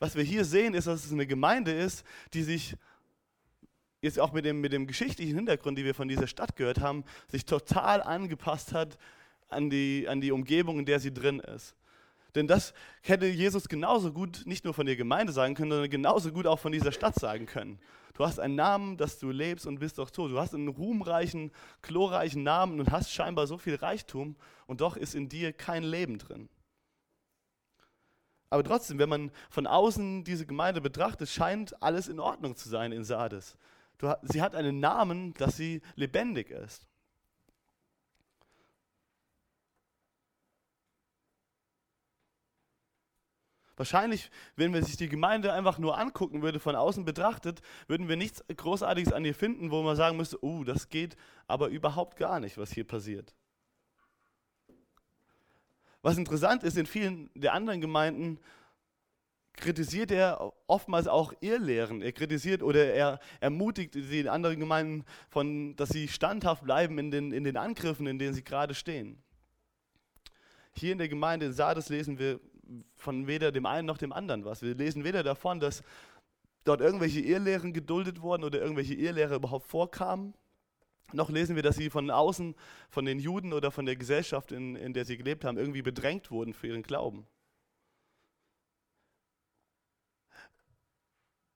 Was 0.01 0.17
wir 0.17 0.25
hier 0.25 0.45
sehen, 0.45 0.75
ist, 0.75 0.87
dass 0.87 1.05
es 1.05 1.13
eine 1.13 1.27
Gemeinde 1.27 1.73
ist, 1.73 2.05
die 2.35 2.43
sich 2.43 2.75
jetzt 4.01 4.19
auch 4.19 4.33
mit 4.33 4.47
dem, 4.47 4.61
mit 4.61 4.73
dem 4.73 4.87
geschichtlichen 4.87 5.37
Hintergrund, 5.37 5.79
die 5.79 5.85
wir 5.85 5.95
von 5.95 6.09
dieser 6.09 6.27
Stadt 6.27 6.57
gehört 6.57 6.81
haben, 6.81 7.05
sich 7.29 7.45
total 7.45 8.03
angepasst 8.03 8.73
hat 8.73 8.99
an 9.49 9.69
die, 9.69 10.07
an 10.09 10.23
die 10.23 10.33
Umgebung, 10.33 10.79
in 10.79 10.87
der 10.87 11.01
sie 11.01 11.13
drin 11.13 11.39
ist. 11.39 11.77
Denn 12.35 12.47
das 12.47 12.73
hätte 13.03 13.27
Jesus 13.27 13.69
genauso 13.69 14.13
gut 14.13 14.43
nicht 14.47 14.65
nur 14.65 14.73
von 14.73 14.87
der 14.87 14.97
Gemeinde 14.97 15.33
sagen 15.33 15.55
können, 15.55 15.71
sondern 15.71 15.91
genauso 15.91 16.33
gut 16.33 16.47
auch 16.47 16.59
von 16.59 16.73
dieser 16.73 16.93
Stadt 16.93 17.17
sagen 17.17 17.45
können. 17.45 17.79
Du 18.15 18.25
hast 18.25 18.39
einen 18.39 18.55
Namen, 18.55 18.97
dass 18.97 19.19
du 19.19 19.31
lebst 19.31 19.67
und 19.67 19.81
bist 19.81 19.99
doch 19.99 20.11
tot. 20.11 20.31
Du 20.31 20.39
hast 20.39 20.55
einen 20.55 20.69
ruhmreichen, 20.69 21.51
glorreichen 21.83 22.43
Namen 22.43 22.81
und 22.81 22.91
hast 22.91 23.13
scheinbar 23.13 23.47
so 23.47 23.59
viel 23.59 23.75
Reichtum 23.75 24.37
und 24.67 24.81
doch 24.81 24.97
ist 24.97 25.15
in 25.15 25.29
dir 25.29 25.53
kein 25.53 25.83
Leben 25.83 26.19
drin. 26.19 26.49
Aber 28.51 28.65
trotzdem, 28.65 28.99
wenn 28.99 29.09
man 29.09 29.31
von 29.49 29.67
außen 29.69 30.25
diese 30.25 30.45
Gemeinde 30.45 30.81
betrachtet, 30.81 31.29
scheint 31.29 31.81
alles 31.83 32.09
in 32.09 32.19
Ordnung 32.19 32.57
zu 32.57 32.69
sein 32.69 32.91
in 32.91 33.05
Sardes. 33.05 33.57
Sie 34.23 34.43
hat 34.43 34.55
einen 34.57 34.81
Namen, 34.81 35.35
dass 35.35 35.57
sie 35.57 35.83
lebendig 35.95 36.51
ist. 36.51 36.87
Wahrscheinlich, 43.77 44.31
wenn 44.57 44.75
wir 44.75 44.85
sich 44.85 44.99
die 44.99 45.09
Gemeinde 45.09 45.55
einfach 45.55 45.79
nur 45.79 45.97
angucken 45.97 46.43
würde, 46.43 46.61
von 46.61 46.77
außen 46.77 47.07
betrachtet, 47.07 47.63
würden 47.87 48.09
wir 48.09 48.17
nichts 48.17 48.45
Großartiges 48.55 49.13
an 49.13 49.25
ihr 49.25 49.35
finden, 49.35 49.71
wo 49.71 49.83
man 49.83 49.97
sagen 49.97 50.19
müsste, 50.19 50.45
oh, 50.45 50.65
das 50.65 50.91
geht 50.91 51.17
aber 51.47 51.69
überhaupt 51.69 52.19
gar 52.19 52.41
nicht, 52.41 52.59
was 52.59 52.73
hier 52.73 52.87
passiert. 52.87 53.35
Was 56.03 56.17
interessant 56.17 56.63
ist, 56.63 56.77
in 56.77 56.87
vielen 56.87 57.31
der 57.35 57.53
anderen 57.53 57.81
Gemeinden 57.81 58.39
kritisiert 59.61 60.11
er 60.11 60.53
oftmals 60.67 61.07
auch 61.07 61.33
Irrlehren. 61.41 62.03
Er 62.03 62.13
kritisiert 62.13 62.63
oder 62.63 62.93
er 62.93 63.21
ermutigt 63.41 63.95
die 63.95 64.29
anderen 64.29 64.59
Gemeinden, 64.59 65.05
von, 65.29 65.77
dass 65.77 65.91
sie 65.91 66.09
standhaft 66.09 66.65
bleiben 66.65 66.99
in 66.99 67.11
den, 67.11 67.33
in 67.33 67.45
den 67.45 67.57
Angriffen, 67.57 68.07
in 68.07 68.19
denen 68.19 68.35
sie 68.35 68.45
gerade 68.45 68.75
stehen. 68.75 69.23
Hier 70.73 70.93
in 70.93 70.99
der 70.99 71.09
Gemeinde 71.09 71.47
in 71.47 71.53
Sardes 71.53 71.89
lesen 71.89 72.19
wir 72.19 72.41
von 72.97 73.27
weder 73.27 73.53
dem 73.53 73.67
einen 73.67 73.87
noch 73.87 73.99
dem 73.99 74.13
anderen 74.13 74.45
was. 74.45 74.63
Wir 74.63 74.75
lesen 74.75 75.05
weder 75.05 75.23
davon, 75.23 75.61
dass 75.61 75.83
dort 76.65 76.81
irgendwelche 76.81 77.21
Irrlehren 77.21 77.73
geduldet 77.73 78.23
wurden 78.23 78.45
oder 78.45 78.61
irgendwelche 78.61 78.95
Irrlehrer 78.95 79.37
überhaupt 79.37 79.67
vorkamen, 79.67 80.35
noch 81.13 81.31
lesen 81.31 81.57
wir, 81.57 81.63
dass 81.63 81.77
sie 81.77 81.91
von 81.91 82.11
außen, 82.11 82.55
von 82.89 83.05
den 83.05 83.19
Juden 83.19 83.53
oder 83.53 83.71
von 83.71 83.87
der 83.87 83.97
Gesellschaft, 83.97 84.53
in, 84.53 84.77
in 84.77 84.93
der 84.93 85.05
sie 85.05 85.17
gelebt 85.17 85.45
haben, 85.45 85.59
irgendwie 85.59 85.83
bedrängt 85.83 86.31
wurden 86.31 86.55
für 86.55 86.69
ihren 86.69 86.83
Glauben. 86.83 87.27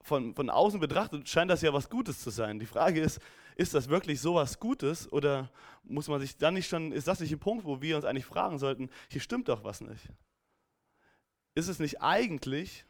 Von, 0.00 0.34
von 0.34 0.50
außen 0.50 0.80
betrachtet 0.80 1.28
scheint 1.28 1.50
das 1.50 1.62
ja 1.62 1.72
was 1.72 1.88
Gutes 1.88 2.20
zu 2.20 2.30
sein. 2.30 2.58
Die 2.58 2.66
Frage 2.66 3.00
ist, 3.00 3.20
ist 3.56 3.72
das 3.72 3.88
wirklich 3.88 4.20
so 4.20 4.34
was 4.34 4.58
Gutes 4.60 5.10
oder 5.10 5.50
muss 5.82 6.08
man 6.08 6.20
sich 6.20 6.36
dann 6.36 6.54
nicht 6.54 6.68
schon, 6.68 6.92
ist 6.92 7.08
das 7.08 7.20
nicht 7.20 7.32
ein 7.32 7.38
Punkt, 7.38 7.64
wo 7.64 7.80
wir 7.80 7.96
uns 7.96 8.04
eigentlich 8.04 8.26
fragen 8.26 8.58
sollten, 8.58 8.90
hier 9.08 9.20
stimmt 9.20 9.48
doch 9.48 9.64
was 9.64 9.80
nicht? 9.80 10.08
Ist 11.54 11.68
es 11.68 11.78
nicht 11.78 12.02
eigentlich 12.02 12.84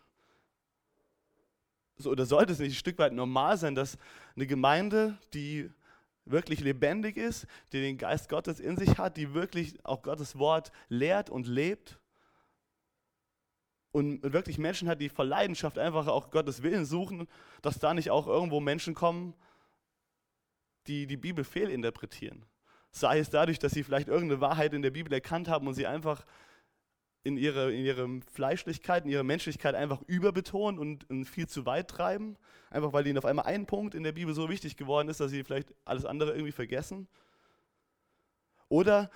so, 1.96 2.10
oder 2.10 2.26
sollte 2.26 2.52
es 2.52 2.58
nicht 2.58 2.72
ein 2.72 2.76
Stück 2.76 2.98
weit 2.98 3.12
normal 3.12 3.56
sein, 3.56 3.74
dass 3.74 3.98
eine 4.34 4.46
Gemeinde, 4.46 5.16
die 5.32 5.70
wirklich 6.24 6.60
lebendig 6.60 7.16
ist, 7.16 7.46
die 7.72 7.80
den 7.80 7.98
Geist 7.98 8.28
Gottes 8.28 8.60
in 8.60 8.76
sich 8.76 8.98
hat, 8.98 9.16
die 9.16 9.34
wirklich 9.34 9.84
auch 9.84 10.02
Gottes 10.02 10.38
Wort 10.38 10.72
lehrt 10.88 11.30
und 11.30 11.46
lebt 11.46 11.98
und 13.92 14.32
wirklich 14.32 14.58
Menschen 14.58 14.88
hat, 14.88 15.00
die 15.00 15.08
vor 15.08 15.24
Leidenschaft 15.24 15.78
einfach 15.78 16.08
auch 16.08 16.30
Gottes 16.30 16.62
Willen 16.62 16.84
suchen, 16.84 17.28
dass 17.62 17.78
da 17.78 17.94
nicht 17.94 18.10
auch 18.10 18.26
irgendwo 18.26 18.60
Menschen 18.60 18.94
kommen, 18.94 19.34
die 20.86 21.06
die 21.06 21.16
Bibel 21.16 21.44
fehlinterpretieren. 21.44 22.44
Sei 22.90 23.18
es 23.18 23.30
dadurch, 23.30 23.58
dass 23.58 23.72
sie 23.72 23.84
vielleicht 23.84 24.08
irgendeine 24.08 24.40
Wahrheit 24.40 24.74
in 24.74 24.82
der 24.82 24.90
Bibel 24.90 25.12
erkannt 25.12 25.48
haben 25.48 25.66
und 25.66 25.74
sie 25.74 25.86
einfach 25.86 26.24
in, 27.24 27.38
ihre, 27.38 27.72
in 27.72 27.84
ihrer 27.84 28.08
Fleischlichkeit, 28.32 29.04
in 29.04 29.10
ihrer 29.10 29.22
Menschlichkeit 29.22 29.74
einfach 29.74 30.02
überbetonen 30.06 30.78
und, 30.78 31.08
und, 31.10 31.24
viel 31.24 31.48
zu 31.48 31.66
weit 31.66 31.88
treiben. 31.88 32.36
Einfach 32.70 32.92
weil 32.92 33.06
ihnen 33.06 33.18
auf 33.18 33.24
einmal 33.24 33.46
ein 33.46 33.66
Punkt 33.66 33.94
in 33.94 34.02
der 34.02 34.12
Bibel 34.12 34.34
so 34.34 34.50
wichtig 34.50 34.76
geworden 34.76 35.08
ist, 35.08 35.20
dass 35.20 35.30
sie 35.30 35.42
vielleicht 35.42 35.74
alles 35.84 36.04
andere 36.04 36.32
irgendwie 36.32 36.52
vergessen. 36.52 37.08
Oder 38.68 39.10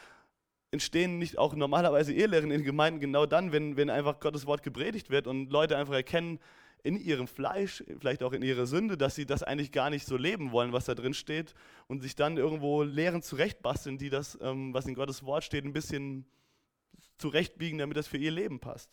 entstehen 0.71 1.19
nicht 1.19 1.39
auch 1.39 1.55
normalerweise 1.55 2.13
Ehelehren 2.13 2.51
in 2.51 2.65
Gemeinden 2.65 3.01
genau 3.01 3.27
dann, 3.27 3.53
wenn, 3.53 3.77
wenn 3.77 3.91
einfach 3.91 4.21
Gottes 4.21 4.47
Wort 4.47 4.63
gepredigt 4.63 5.11
wird 5.11 5.27
und 5.27 5.51
Leute 5.51 5.77
einfach 5.77 5.95
erkennen, 5.95 6.39
in 6.83 6.97
ihrem 6.97 7.27
Fleisch, 7.27 7.83
vielleicht 7.99 8.23
auch 8.23 8.33
in 8.33 8.43
ihrer 8.43 8.67
Sünde, 8.67 8.97
dass 8.97 9.15
sie 9.15 9.27
das 9.27 9.43
eigentlich 9.43 9.73
gar 9.73 9.91
nicht 9.91 10.07
so 10.07 10.17
leben 10.17 10.53
wollen, 10.53 10.73
was 10.73 10.85
da 10.85 10.95
drin 10.95 11.13
steht, 11.13 11.55
und 11.89 12.03
sich 12.03 12.15
dann 12.15 12.37
irgendwo 12.37 12.83
Lehren 12.83 13.21
zurechtbasteln, 13.21 13.99
die 13.99 14.11
das, 14.11 14.39
ähm, 14.41 14.73
was 14.73 14.87
in 14.87 14.95
Gottes 14.95 15.25
Wort 15.25 15.45
steht, 15.45 15.65
ein 15.65 15.73
bisschen 15.73 16.25
zurechtbiegen, 17.19 17.79
damit 17.79 17.97
das 17.97 18.07
für 18.07 18.17
ihr 18.17 18.31
Leben 18.31 18.61
passt. 18.61 18.91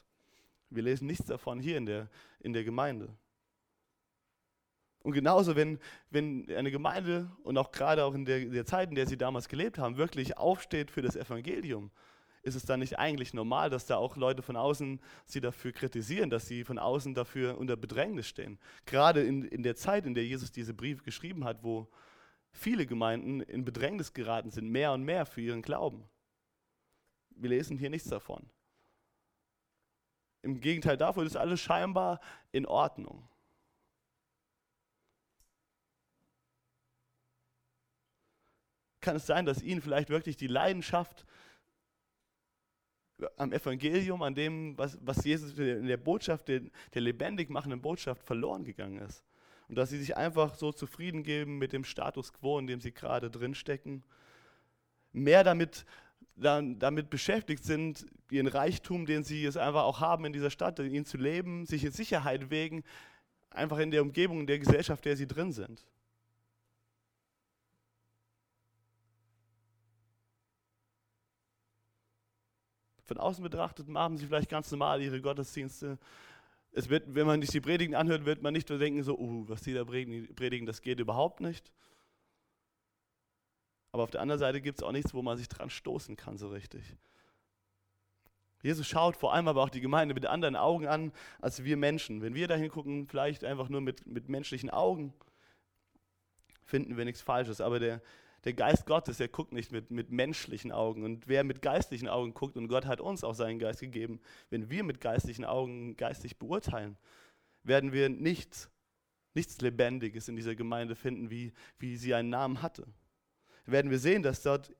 Wir 0.69 0.83
lesen 0.83 1.07
nichts 1.07 1.25
davon 1.25 1.59
hier 1.59 1.77
in 1.77 1.85
der, 1.85 2.09
in 2.39 2.53
der 2.53 2.63
Gemeinde. 2.63 3.15
Und 5.05 5.13
genauso, 5.13 5.55
wenn, 5.55 5.79
wenn 6.09 6.51
eine 6.51 6.71
Gemeinde 6.71 7.29
und 7.43 7.57
auch 7.59 7.71
gerade 7.71 8.03
auch 8.03 8.15
in 8.15 8.25
der, 8.25 8.45
der 8.45 8.65
Zeit, 8.65 8.89
in 8.89 8.95
der 8.95 9.05
sie 9.05 9.17
damals 9.17 9.47
gelebt 9.47 9.77
haben, 9.77 9.97
wirklich 9.97 10.37
aufsteht 10.37 10.89
für 10.89 11.03
das 11.03 11.15
Evangelium, 11.15 11.91
ist 12.41 12.55
es 12.55 12.65
dann 12.65 12.79
nicht 12.79 12.97
eigentlich 12.97 13.33
normal, 13.33 13.69
dass 13.69 13.85
da 13.85 13.97
auch 13.97 14.17
Leute 14.17 14.41
von 14.41 14.55
außen 14.55 14.99
sie 15.25 15.41
dafür 15.41 15.71
kritisieren, 15.71 16.29
dass 16.29 16.47
sie 16.47 16.63
von 16.63 16.79
außen 16.79 17.13
dafür 17.13 17.57
unter 17.57 17.75
Bedrängnis 17.75 18.27
stehen? 18.27 18.59
Gerade 18.85 19.21
in, 19.23 19.43
in 19.43 19.63
der 19.63 19.75
Zeit, 19.75 20.05
in 20.05 20.15
der 20.15 20.25
Jesus 20.25 20.51
diese 20.51 20.73
Brief 20.73 21.03
geschrieben 21.03 21.43
hat, 21.43 21.63
wo 21.63 21.87
viele 22.51 22.85
Gemeinden 22.85 23.41
in 23.41 23.65
Bedrängnis 23.65 24.13
geraten 24.13 24.49
sind, 24.49 24.69
mehr 24.69 24.91
und 24.93 25.03
mehr 25.03 25.25
für 25.25 25.41
ihren 25.41 25.61
Glauben. 25.61 26.03
Wir 27.35 27.49
lesen 27.49 27.77
hier 27.77 27.89
nichts 27.89 28.09
davon. 28.09 28.49
Im 30.41 30.59
Gegenteil 30.59 30.97
davon 30.97 31.25
ist 31.25 31.35
alles 31.35 31.59
scheinbar 31.59 32.19
in 32.51 32.65
Ordnung. 32.65 33.27
Kann 39.01 39.15
es 39.15 39.25
sein, 39.25 39.45
dass 39.45 39.61
ihnen 39.61 39.81
vielleicht 39.81 40.09
wirklich 40.09 40.37
die 40.37 40.47
Leidenschaft 40.47 41.25
am 43.37 43.53
Evangelium, 43.53 44.21
an 44.21 44.35
dem, 44.35 44.77
was, 44.77 44.97
was 45.01 45.23
Jesus 45.23 45.57
in 45.57 45.87
der 45.87 45.97
Botschaft, 45.97 46.47
der, 46.47 46.61
der 46.93 47.01
lebendig 47.01 47.49
machenden 47.49 47.81
Botschaft 47.81 48.23
verloren 48.23 48.63
gegangen 48.63 48.99
ist? 48.99 49.23
Und 49.67 49.75
dass 49.75 49.89
sie 49.89 49.97
sich 49.97 50.15
einfach 50.15 50.55
so 50.55 50.71
zufrieden 50.71 51.23
geben 51.23 51.57
mit 51.57 51.73
dem 51.73 51.83
Status 51.83 52.33
quo, 52.33 52.59
in 52.59 52.67
dem 52.67 52.81
sie 52.81 52.91
gerade 52.91 53.31
drinstecken, 53.31 54.03
mehr 55.11 55.43
damit 55.43 55.85
dann 56.35 56.79
damit 56.79 57.09
beschäftigt 57.09 57.63
sind, 57.63 58.05
ihren 58.29 58.47
Reichtum, 58.47 59.05
den 59.05 59.23
sie 59.23 59.43
jetzt 59.43 59.57
einfach 59.57 59.83
auch 59.83 60.01
haben 60.01 60.25
in 60.25 60.33
dieser 60.33 60.49
Stadt, 60.49 60.79
ihn 60.79 61.05
zu 61.05 61.17
leben, 61.17 61.65
sich 61.65 61.83
in 61.83 61.91
Sicherheit 61.91 62.49
wägen, 62.49 62.83
einfach 63.49 63.77
in 63.77 63.91
der 63.91 64.01
Umgebung, 64.01 64.41
in 64.41 64.47
der 64.47 64.59
Gesellschaft, 64.59 65.05
in 65.05 65.09
der 65.11 65.17
sie 65.17 65.27
drin 65.27 65.51
sind. 65.51 65.85
Von 73.05 73.17
außen 73.19 73.43
betrachtet 73.43 73.87
machen 73.87 74.17
sie 74.17 74.25
vielleicht 74.25 74.49
ganz 74.49 74.71
normal 74.71 75.01
ihre 75.01 75.21
Gottesdienste. 75.21 75.99
Es 76.71 76.89
wird, 76.89 77.13
wenn 77.13 77.27
man 77.27 77.39
sich 77.39 77.51
die 77.51 77.61
Predigen 77.61 77.95
anhört, 77.95 78.25
wird 78.25 78.41
man 78.41 78.51
nicht 78.51 78.67
nur 78.69 78.79
denken, 78.79 79.03
so, 79.03 79.17
uh, 79.17 79.47
was 79.47 79.61
die 79.61 79.73
da 79.73 79.85
predigen, 79.85 80.65
das 80.65 80.81
geht 80.81 80.99
überhaupt 80.99 81.39
nicht. 81.39 81.71
Aber 83.95 84.03
auf 84.03 84.11
der 84.11 84.19
anderen 84.19 84.39
Seite 84.39 84.59
gibt 84.59 84.79
es 84.79 84.83
auch 84.83 84.91
nichts, 84.91 85.13
wo 85.13 85.21
man 85.21 85.37
sich 85.37 85.47
dran 85.47 85.69
stoßen 85.69 86.17
kann 86.17 86.37
so 86.37 86.49
richtig. 86.49 86.83
Jesus 88.61 88.85
schaut 88.85 89.15
vor 89.15 89.33
allem 89.33 89.47
aber 89.47 89.63
auch 89.63 89.69
die 89.69 89.79
Gemeinde 89.79 90.13
mit 90.13 90.25
anderen 90.25 90.57
Augen 90.57 90.85
an 90.85 91.13
als 91.39 91.63
wir 91.63 91.77
Menschen. 91.77 92.21
Wenn 92.21 92.35
wir 92.35 92.49
da 92.49 92.55
hingucken, 92.55 93.07
vielleicht 93.07 93.45
einfach 93.45 93.69
nur 93.69 93.79
mit, 93.79 94.05
mit 94.05 94.27
menschlichen 94.27 94.69
Augen, 94.69 95.13
finden 96.65 96.97
wir 96.97 97.05
nichts 97.05 97.21
Falsches. 97.21 97.61
Aber 97.61 97.79
der, 97.79 98.01
der 98.43 98.51
Geist 98.51 98.85
Gottes, 98.85 99.15
der 99.15 99.29
guckt 99.29 99.53
nicht 99.53 99.71
mit, 99.71 99.91
mit 99.91 100.11
menschlichen 100.11 100.73
Augen. 100.73 101.05
Und 101.05 101.29
wer 101.29 101.45
mit 101.45 101.61
geistlichen 101.61 102.09
Augen 102.09 102.33
guckt, 102.33 102.57
und 102.57 102.67
Gott 102.67 102.85
hat 102.85 102.99
uns 102.99 103.23
auch 103.23 103.33
seinen 103.33 103.59
Geist 103.59 103.79
gegeben, 103.79 104.19
wenn 104.49 104.69
wir 104.69 104.83
mit 104.83 104.99
geistlichen 104.99 105.45
Augen 105.45 105.95
geistig 105.95 106.37
beurteilen, 106.37 106.97
werden 107.63 107.93
wir 107.93 108.09
nichts, 108.09 108.69
nichts 109.33 109.61
Lebendiges 109.61 110.27
in 110.27 110.35
dieser 110.35 110.55
Gemeinde 110.55 110.97
finden, 110.97 111.29
wie, 111.29 111.53
wie 111.79 111.95
sie 111.95 112.13
einen 112.13 112.29
Namen 112.29 112.61
hatte 112.61 112.85
werden 113.65 113.91
wir 113.91 113.99
sehen, 113.99 114.23
dass 114.23 114.41
dort 114.41 114.73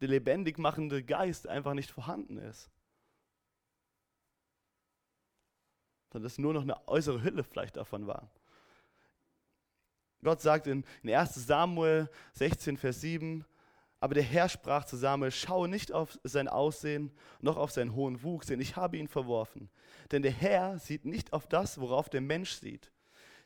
der 0.00 0.08
lebendig 0.08 0.58
machende 0.58 1.02
Geist 1.02 1.46
einfach 1.46 1.74
nicht 1.74 1.90
vorhanden 1.90 2.36
ist. 2.36 2.70
Sondern 6.12 6.24
dass 6.24 6.38
nur 6.38 6.52
noch 6.52 6.62
eine 6.62 6.88
äußere 6.88 7.22
Hülle 7.22 7.44
vielleicht 7.44 7.76
davon 7.76 8.06
war. 8.06 8.28
Gott 10.22 10.40
sagt 10.40 10.66
in, 10.66 10.84
in 11.02 11.14
1 11.14 11.34
Samuel 11.34 12.08
16, 12.34 12.76
Vers 12.76 13.00
7, 13.00 13.44
aber 14.00 14.14
der 14.14 14.24
Herr 14.24 14.48
sprach 14.48 14.84
zu 14.84 14.96
Samuel, 14.96 15.30
schaue 15.30 15.68
nicht 15.68 15.92
auf 15.92 16.18
sein 16.24 16.48
Aussehen, 16.48 17.12
noch 17.40 17.56
auf 17.56 17.70
seinen 17.70 17.94
hohen 17.94 18.22
Wuchs, 18.24 18.48
denn 18.48 18.60
ich 18.60 18.74
habe 18.74 18.96
ihn 18.96 19.06
verworfen. 19.06 19.70
Denn 20.10 20.22
der 20.22 20.32
Herr 20.32 20.78
sieht 20.80 21.04
nicht 21.04 21.32
auf 21.32 21.46
das, 21.46 21.80
worauf 21.80 22.08
der 22.08 22.20
Mensch 22.20 22.52
sieht. 22.52 22.90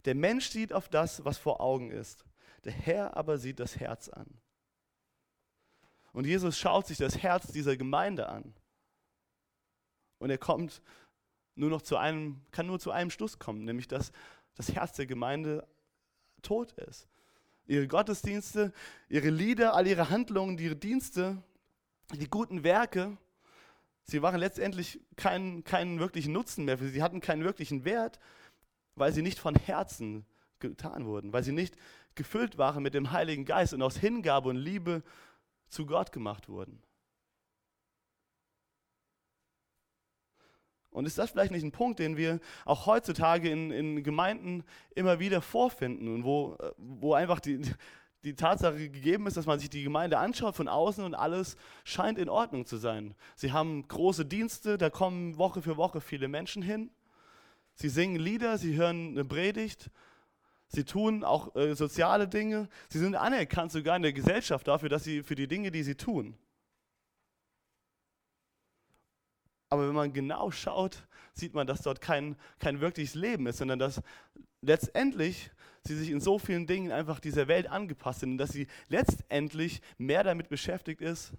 Der 0.06 0.14
Mensch 0.14 0.48
sieht 0.48 0.72
auf 0.72 0.88
das, 0.88 1.24
was 1.24 1.36
vor 1.36 1.60
Augen 1.60 1.90
ist. 1.90 2.24
Der 2.66 2.72
Herr 2.72 3.16
aber 3.16 3.38
sieht 3.38 3.60
das 3.60 3.78
Herz 3.78 4.08
an. 4.08 4.26
Und 6.12 6.26
Jesus 6.26 6.58
schaut 6.58 6.88
sich 6.88 6.98
das 6.98 7.22
Herz 7.22 7.52
dieser 7.52 7.76
Gemeinde 7.76 8.28
an. 8.28 8.54
Und 10.18 10.30
er 10.30 10.38
kommt 10.38 10.82
nur 11.54 11.70
noch 11.70 11.82
zu 11.82 11.96
einem, 11.96 12.40
kann 12.50 12.66
nur 12.66 12.80
zu 12.80 12.90
einem 12.90 13.10
Schluss 13.10 13.38
kommen, 13.38 13.64
nämlich 13.64 13.86
dass 13.86 14.10
das 14.56 14.74
Herz 14.74 14.94
der 14.96 15.06
Gemeinde 15.06 15.64
tot 16.42 16.72
ist. 16.72 17.08
Ihre 17.66 17.86
Gottesdienste, 17.86 18.72
ihre 19.08 19.30
Lieder, 19.30 19.74
all 19.74 19.86
ihre 19.86 20.10
Handlungen, 20.10 20.58
ihre 20.58 20.74
Dienste, 20.74 21.40
die 22.14 22.28
guten 22.28 22.64
Werke, 22.64 23.16
sie 24.02 24.22
waren 24.22 24.40
letztendlich 24.40 25.00
keinen, 25.14 25.62
keinen 25.62 26.00
wirklichen 26.00 26.32
Nutzen 26.32 26.64
mehr 26.64 26.78
für 26.78 26.86
sie, 26.86 26.94
sie 26.94 27.02
hatten 27.04 27.20
keinen 27.20 27.44
wirklichen 27.44 27.84
Wert, 27.84 28.18
weil 28.96 29.12
sie 29.12 29.22
nicht 29.22 29.38
von 29.38 29.54
Herzen 29.54 30.26
getan 30.58 31.06
wurden, 31.06 31.32
weil 31.32 31.44
sie 31.44 31.52
nicht 31.52 31.76
gefüllt 32.16 32.58
waren 32.58 32.82
mit 32.82 32.94
dem 32.94 33.12
Heiligen 33.12 33.44
Geist 33.44 33.74
und 33.74 33.82
aus 33.82 33.96
Hingabe 33.96 34.48
und 34.48 34.56
Liebe 34.56 35.02
zu 35.68 35.86
Gott 35.86 36.12
gemacht 36.12 36.48
wurden. 36.48 36.82
Und 40.90 41.04
ist 41.04 41.18
das 41.18 41.30
vielleicht 41.30 41.52
nicht 41.52 41.62
ein 41.62 41.72
Punkt, 41.72 41.98
den 41.98 42.16
wir 42.16 42.40
auch 42.64 42.86
heutzutage 42.86 43.50
in, 43.50 43.70
in 43.70 44.02
Gemeinden 44.02 44.64
immer 44.94 45.20
wieder 45.20 45.42
vorfinden 45.42 46.08
und 46.08 46.24
wo, 46.24 46.56
wo 46.78 47.12
einfach 47.12 47.38
die, 47.38 47.60
die 48.24 48.34
Tatsache 48.34 48.88
gegeben 48.88 49.26
ist, 49.26 49.36
dass 49.36 49.44
man 49.44 49.60
sich 49.60 49.68
die 49.68 49.82
Gemeinde 49.82 50.16
anschaut 50.16 50.56
von 50.56 50.68
außen 50.68 51.04
und 51.04 51.14
alles 51.14 51.58
scheint 51.84 52.18
in 52.18 52.30
Ordnung 52.30 52.64
zu 52.64 52.78
sein. 52.78 53.14
Sie 53.34 53.52
haben 53.52 53.86
große 53.86 54.24
Dienste, 54.24 54.78
da 54.78 54.88
kommen 54.88 55.36
Woche 55.36 55.60
für 55.60 55.76
Woche 55.76 56.00
viele 56.00 56.28
Menschen 56.28 56.62
hin. 56.62 56.90
Sie 57.74 57.90
singen 57.90 58.16
Lieder, 58.16 58.56
sie 58.56 58.74
hören 58.74 59.10
eine 59.10 59.24
Predigt, 59.26 59.90
sie 60.76 60.84
tun 60.84 61.24
auch 61.24 61.56
äh, 61.56 61.74
soziale 61.74 62.28
Dinge. 62.28 62.68
Sie 62.88 62.98
sind 62.98 63.16
anerkannt 63.16 63.72
sogar 63.72 63.96
in 63.96 64.02
der 64.02 64.12
Gesellschaft 64.12 64.68
dafür, 64.68 64.88
dass 64.88 65.04
sie 65.04 65.22
für 65.22 65.34
die 65.34 65.48
Dinge, 65.48 65.70
die 65.70 65.82
sie 65.82 65.96
tun. 65.96 66.38
Aber 69.68 69.88
wenn 69.88 69.94
man 69.94 70.12
genau 70.12 70.50
schaut, 70.50 71.08
sieht 71.32 71.54
man, 71.54 71.66
dass 71.66 71.82
dort 71.82 72.00
kein, 72.00 72.36
kein 72.60 72.80
wirkliches 72.80 73.14
Leben 73.14 73.46
ist, 73.46 73.58
sondern 73.58 73.78
dass 73.78 74.00
letztendlich 74.60 75.50
sie 75.82 75.96
sich 75.96 76.10
in 76.10 76.20
so 76.20 76.38
vielen 76.38 76.66
Dingen 76.66 76.92
einfach 76.92 77.20
dieser 77.20 77.48
Welt 77.48 77.66
angepasst 77.68 78.20
sind 78.20 78.32
und 78.32 78.38
dass 78.38 78.50
sie 78.50 78.68
letztendlich 78.88 79.80
mehr 79.98 80.24
damit 80.24 80.48
beschäftigt 80.48 81.00
ist, 81.00 81.32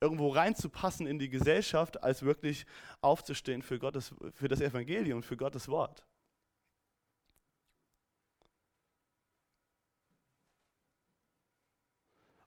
irgendwo 0.00 0.28
reinzupassen 0.28 1.06
in 1.06 1.18
die 1.18 1.28
Gesellschaft, 1.28 2.02
als 2.02 2.22
wirklich 2.22 2.66
aufzustehen 3.00 3.62
für, 3.62 3.78
Gottes, 3.78 4.14
für 4.32 4.48
das 4.48 4.60
Evangelium, 4.60 5.22
für 5.22 5.36
Gottes 5.36 5.68
Wort. 5.68 6.04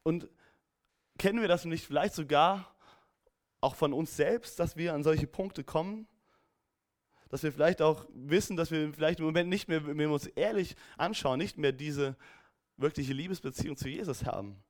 Und 0.07 0.29
kennen 1.17 1.41
wir 1.41 1.49
das 1.49 1.65
nicht 1.65 1.85
vielleicht 1.85 2.13
sogar 2.13 2.73
auch 3.59 3.75
von 3.75 3.91
uns 3.91 4.15
selbst, 4.15 4.57
dass 4.57 4.77
wir 4.77 4.93
an 4.93 5.03
solche 5.03 5.27
Punkte 5.27 5.65
kommen? 5.65 6.07
Dass 7.27 7.43
wir 7.43 7.51
vielleicht 7.51 7.81
auch 7.81 8.05
wissen, 8.13 8.55
dass 8.55 8.71
wir 8.71 8.93
vielleicht 8.93 9.19
im 9.19 9.25
Moment 9.25 9.49
nicht 9.49 9.67
mehr, 9.67 9.85
wenn 9.85 9.99
wir 9.99 10.09
uns 10.09 10.27
ehrlich 10.27 10.77
anschauen, 10.95 11.37
nicht 11.37 11.57
mehr 11.57 11.73
diese 11.73 12.15
wirkliche 12.77 13.11
Liebesbeziehung 13.11 13.75
zu 13.75 13.89
Jesus 13.89 14.23
haben. 14.23 14.63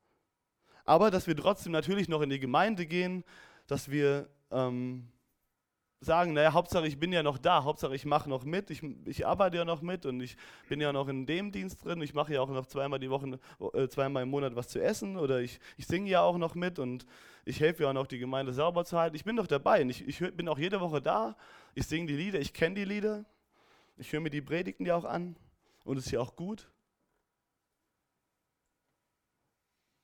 Aber 0.85 1.11
dass 1.11 1.27
wir 1.27 1.35
trotzdem 1.35 1.71
natürlich 1.71 2.09
noch 2.09 2.23
in 2.23 2.31
die 2.31 2.39
Gemeinde 2.39 2.87
gehen, 2.87 3.23
dass 3.67 3.91
wir 3.91 4.31
ähm, 4.49 5.07
sagen, 5.99 6.33
naja, 6.33 6.53
Hauptsache 6.53 6.87
ich 6.87 6.99
bin 6.99 7.11
ja 7.11 7.23
noch 7.23 7.37
da, 7.37 7.63
Hauptsache 7.63 7.95
ich 7.95 8.05
mache 8.05 8.29
noch 8.29 8.43
mit, 8.43 8.69
ich, 8.69 8.83
ich 9.05 9.25
arbeite 9.25 9.57
ja 9.57 9.65
noch 9.65 9.81
mit 9.81 10.05
und 10.05 10.21
ich 10.21 10.37
bin 10.69 10.79
ja 10.79 10.93
noch 10.93 11.07
in 11.07 11.25
dem 11.25 11.51
Dienst 11.51 11.83
drin, 11.83 12.01
ich 12.01 12.13
mache 12.13 12.33
ja 12.33 12.41
auch 12.41 12.49
noch 12.49 12.67
zweimal 12.67 12.99
die 12.99 13.09
Woche, 13.09 13.39
äh, 13.73 13.87
zweimal 13.87 14.23
im 14.23 14.29
Monat 14.29 14.55
was 14.55 14.67
zu 14.67 14.81
essen 14.81 15.17
oder 15.17 15.41
ich, 15.41 15.59
ich 15.75 15.87
singe 15.87 16.09
ja 16.09 16.21
auch 16.21 16.37
noch 16.37 16.53
mit 16.53 16.77
und 16.77 17.05
ich 17.45 17.59
helfe 17.59 17.83
ja 17.83 17.89
auch 17.89 17.93
noch 17.93 18.07
die 18.07 18.19
Gemeinde 18.19 18.53
sauber 18.53 18.85
zu 18.85 18.97
halten. 18.97 19.15
Ich 19.15 19.23
bin 19.23 19.35
doch 19.37 19.47
dabei 19.47 19.81
und 19.81 19.89
ich, 19.89 20.07
ich 20.07 20.19
bin 20.35 20.47
auch 20.49 20.59
jede 20.59 20.79
Woche 20.81 21.01
da, 21.01 21.35
ich 21.73 21.87
singe 21.87 22.07
die 22.07 22.15
Lieder, 22.15 22.39
ich 22.39 22.53
kenne 22.53 22.75
die 22.75 22.85
Lieder, 22.85 23.25
ich 23.97 24.11
höre 24.11 24.19
mir 24.19 24.29
die 24.29 24.41
Predigten 24.41 24.85
ja 24.85 24.95
auch 24.95 25.05
an 25.05 25.35
und 25.83 25.97
es 25.97 26.05
ist 26.05 26.11
ja 26.11 26.19
auch 26.19 26.35
gut. 26.35 26.69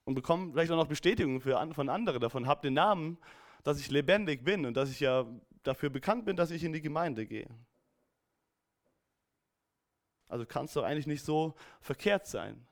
Und 0.06 0.16
bekomme 0.16 0.52
vielleicht 0.52 0.72
auch 0.72 0.78
noch 0.78 0.88
Bestätigung 0.88 1.40
für, 1.40 1.66
von 1.74 1.88
anderen 1.88 2.20
davon, 2.20 2.48
habe 2.48 2.62
den 2.62 2.74
Namen, 2.74 3.18
dass 3.64 3.80
ich 3.80 3.90
lebendig 3.90 4.44
bin 4.44 4.66
und 4.66 4.76
dass 4.76 4.90
ich 4.90 5.00
ja 5.00 5.26
dafür 5.64 5.90
bekannt 5.90 6.26
bin, 6.26 6.36
dass 6.36 6.52
ich 6.52 6.64
in 6.64 6.74
die 6.74 6.82
Gemeinde 6.82 7.26
gehe. 7.26 7.50
Also 10.28 10.46
kann 10.46 10.66
es 10.66 10.74
doch 10.74 10.84
eigentlich 10.84 11.08
nicht 11.08 11.24
so 11.24 11.56
verkehrt 11.82 12.28
sein. 12.28 12.66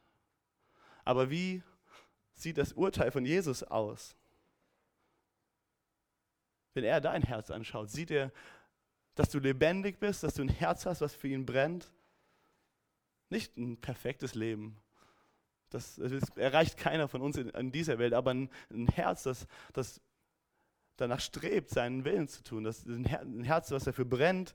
Aber 1.04 1.30
wie 1.30 1.64
sieht 2.34 2.58
das 2.58 2.74
Urteil 2.74 3.12
von 3.12 3.26
Jesus 3.26 3.64
aus? 3.64 4.16
Wenn 6.74 6.84
er 6.84 7.02
dein 7.02 7.24
Herz 7.24 7.52
anschaut, 7.52 7.90
sieht 7.90 8.12
er, 8.12 8.32
dass 9.16 9.30
du 9.30 9.40
lebendig 9.40 10.00
bist, 10.00 10.24
dass 10.24 10.36
du 10.36 10.42
ein 10.42 10.50
Herz 10.50 10.86
hast, 10.86 11.02
was 11.02 11.14
für 11.14 11.28
ihn 11.28 11.46
brennt? 11.46 11.92
Nicht 13.30 13.58
ein 13.58 13.80
perfektes 13.80 14.36
Leben. 14.36 14.78
Das, 15.70 15.96
das 15.96 16.30
erreicht 16.36 16.78
keiner 16.78 17.08
von 17.08 17.22
uns 17.22 17.38
in, 17.38 17.50
in 17.50 17.72
dieser 17.72 17.98
Welt, 17.98 18.14
aber 18.14 18.34
ein, 18.34 18.50
ein 18.70 18.88
Herz, 18.88 19.24
das, 19.24 19.48
das 19.74 20.02
danach 21.02 21.20
strebt, 21.20 21.70
seinen 21.70 22.06
Willen 22.06 22.28
zu 22.28 22.44
tun. 22.44 22.64
Das 22.64 22.80
ist 22.80 22.88
ein 22.88 23.44
Herz, 23.44 23.72
was 23.72 23.84
dafür 23.84 24.06
brennt, 24.06 24.54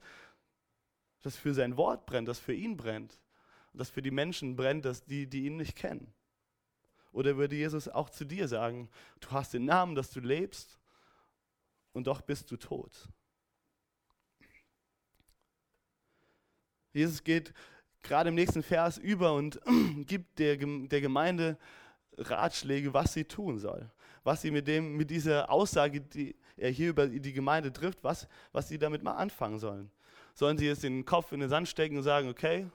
das 1.21 1.35
für 1.35 1.53
sein 1.53 1.77
Wort 1.77 2.05
brennt, 2.05 2.27
das 2.27 2.39
für 2.39 2.53
ihn 2.53 2.77
brennt. 2.77 3.19
Das 3.73 3.91
für 3.91 4.01
die 4.01 4.11
Menschen 4.11 4.55
brennt, 4.55 4.85
dass 4.85 5.05
die, 5.05 5.27
die 5.27 5.45
ihn 5.45 5.57
nicht 5.57 5.75
kennen. 5.75 6.11
Oder 7.11 7.37
würde 7.37 7.55
Jesus 7.55 7.87
auch 7.87 8.09
zu 8.09 8.25
dir 8.25 8.47
sagen, 8.47 8.89
du 9.19 9.29
hast 9.31 9.53
den 9.53 9.65
Namen, 9.65 9.93
dass 9.93 10.09
du 10.09 10.19
lebst 10.19 10.79
und 11.93 12.07
doch 12.07 12.21
bist 12.21 12.49
du 12.49 12.57
tot. 12.57 13.07
Jesus 16.93 17.23
geht 17.23 17.53
gerade 18.01 18.29
im 18.29 18.35
nächsten 18.35 18.63
Vers 18.63 18.97
über 18.97 19.33
und 19.33 19.59
gibt 20.07 20.39
der, 20.39 20.57
der 20.57 21.01
Gemeinde 21.01 21.59
Ratschläge, 22.17 22.93
was 22.93 23.13
sie 23.13 23.25
tun 23.25 23.59
soll 23.59 23.91
was 24.27 24.41
sie 24.41 24.51
mit, 24.51 24.67
dem, 24.67 24.97
mit 24.97 25.09
dieser 25.09 25.49
Aussage, 25.49 26.01
die 26.01 26.35
er 26.57 26.69
hier 26.69 26.89
über 26.89 27.07
die 27.07 27.31
Gemeinde 27.31 27.71
trifft, 27.71 28.03
was, 28.03 28.27
was 28.51 28.67
sie 28.67 28.77
damit 28.77 29.01
mal 29.01 29.13
anfangen 29.13 29.57
sollen. 29.57 29.89
Sollen 30.33 30.57
sie 30.57 30.65
jetzt 30.65 30.83
den 30.83 31.05
Kopf 31.05 31.31
in 31.31 31.39
den 31.39 31.47
Sand 31.47 31.69
stecken 31.69 31.95
und 31.95 32.03
sagen, 32.03 32.27
okay, 32.27 32.69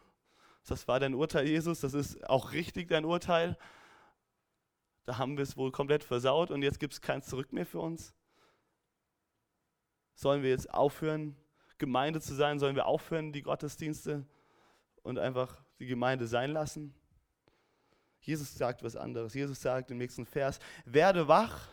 das 0.66 0.88
war 0.88 0.98
dein 0.98 1.12
Urteil, 1.12 1.46
Jesus, 1.46 1.80
das 1.80 1.92
ist 1.92 2.26
auch 2.26 2.52
richtig 2.52 2.88
dein 2.88 3.04
Urteil. 3.04 3.58
Da 5.04 5.18
haben 5.18 5.36
wir 5.36 5.42
es 5.42 5.54
wohl 5.58 5.70
komplett 5.70 6.04
versaut 6.04 6.50
und 6.50 6.62
jetzt 6.62 6.80
gibt 6.80 6.94
es 6.94 7.02
kein 7.02 7.20
Zurück 7.20 7.52
mehr 7.52 7.66
für 7.66 7.80
uns. 7.80 8.14
Sollen 10.14 10.42
wir 10.42 10.48
jetzt 10.48 10.72
aufhören, 10.72 11.36
Gemeinde 11.76 12.22
zu 12.22 12.32
sein? 12.32 12.60
Sollen 12.60 12.76
wir 12.76 12.86
aufhören, 12.86 13.30
die 13.30 13.42
Gottesdienste 13.42 14.26
und 15.02 15.18
einfach 15.18 15.62
die 15.80 15.86
Gemeinde 15.86 16.26
sein 16.26 16.50
lassen? 16.50 16.94
Jesus 18.22 18.54
sagt 18.54 18.82
was 18.82 18.96
anderes. 18.96 19.34
Jesus 19.34 19.60
sagt 19.60 19.90
im 19.90 19.98
nächsten 19.98 20.24
Vers, 20.24 20.58
werde 20.84 21.28
wach 21.28 21.68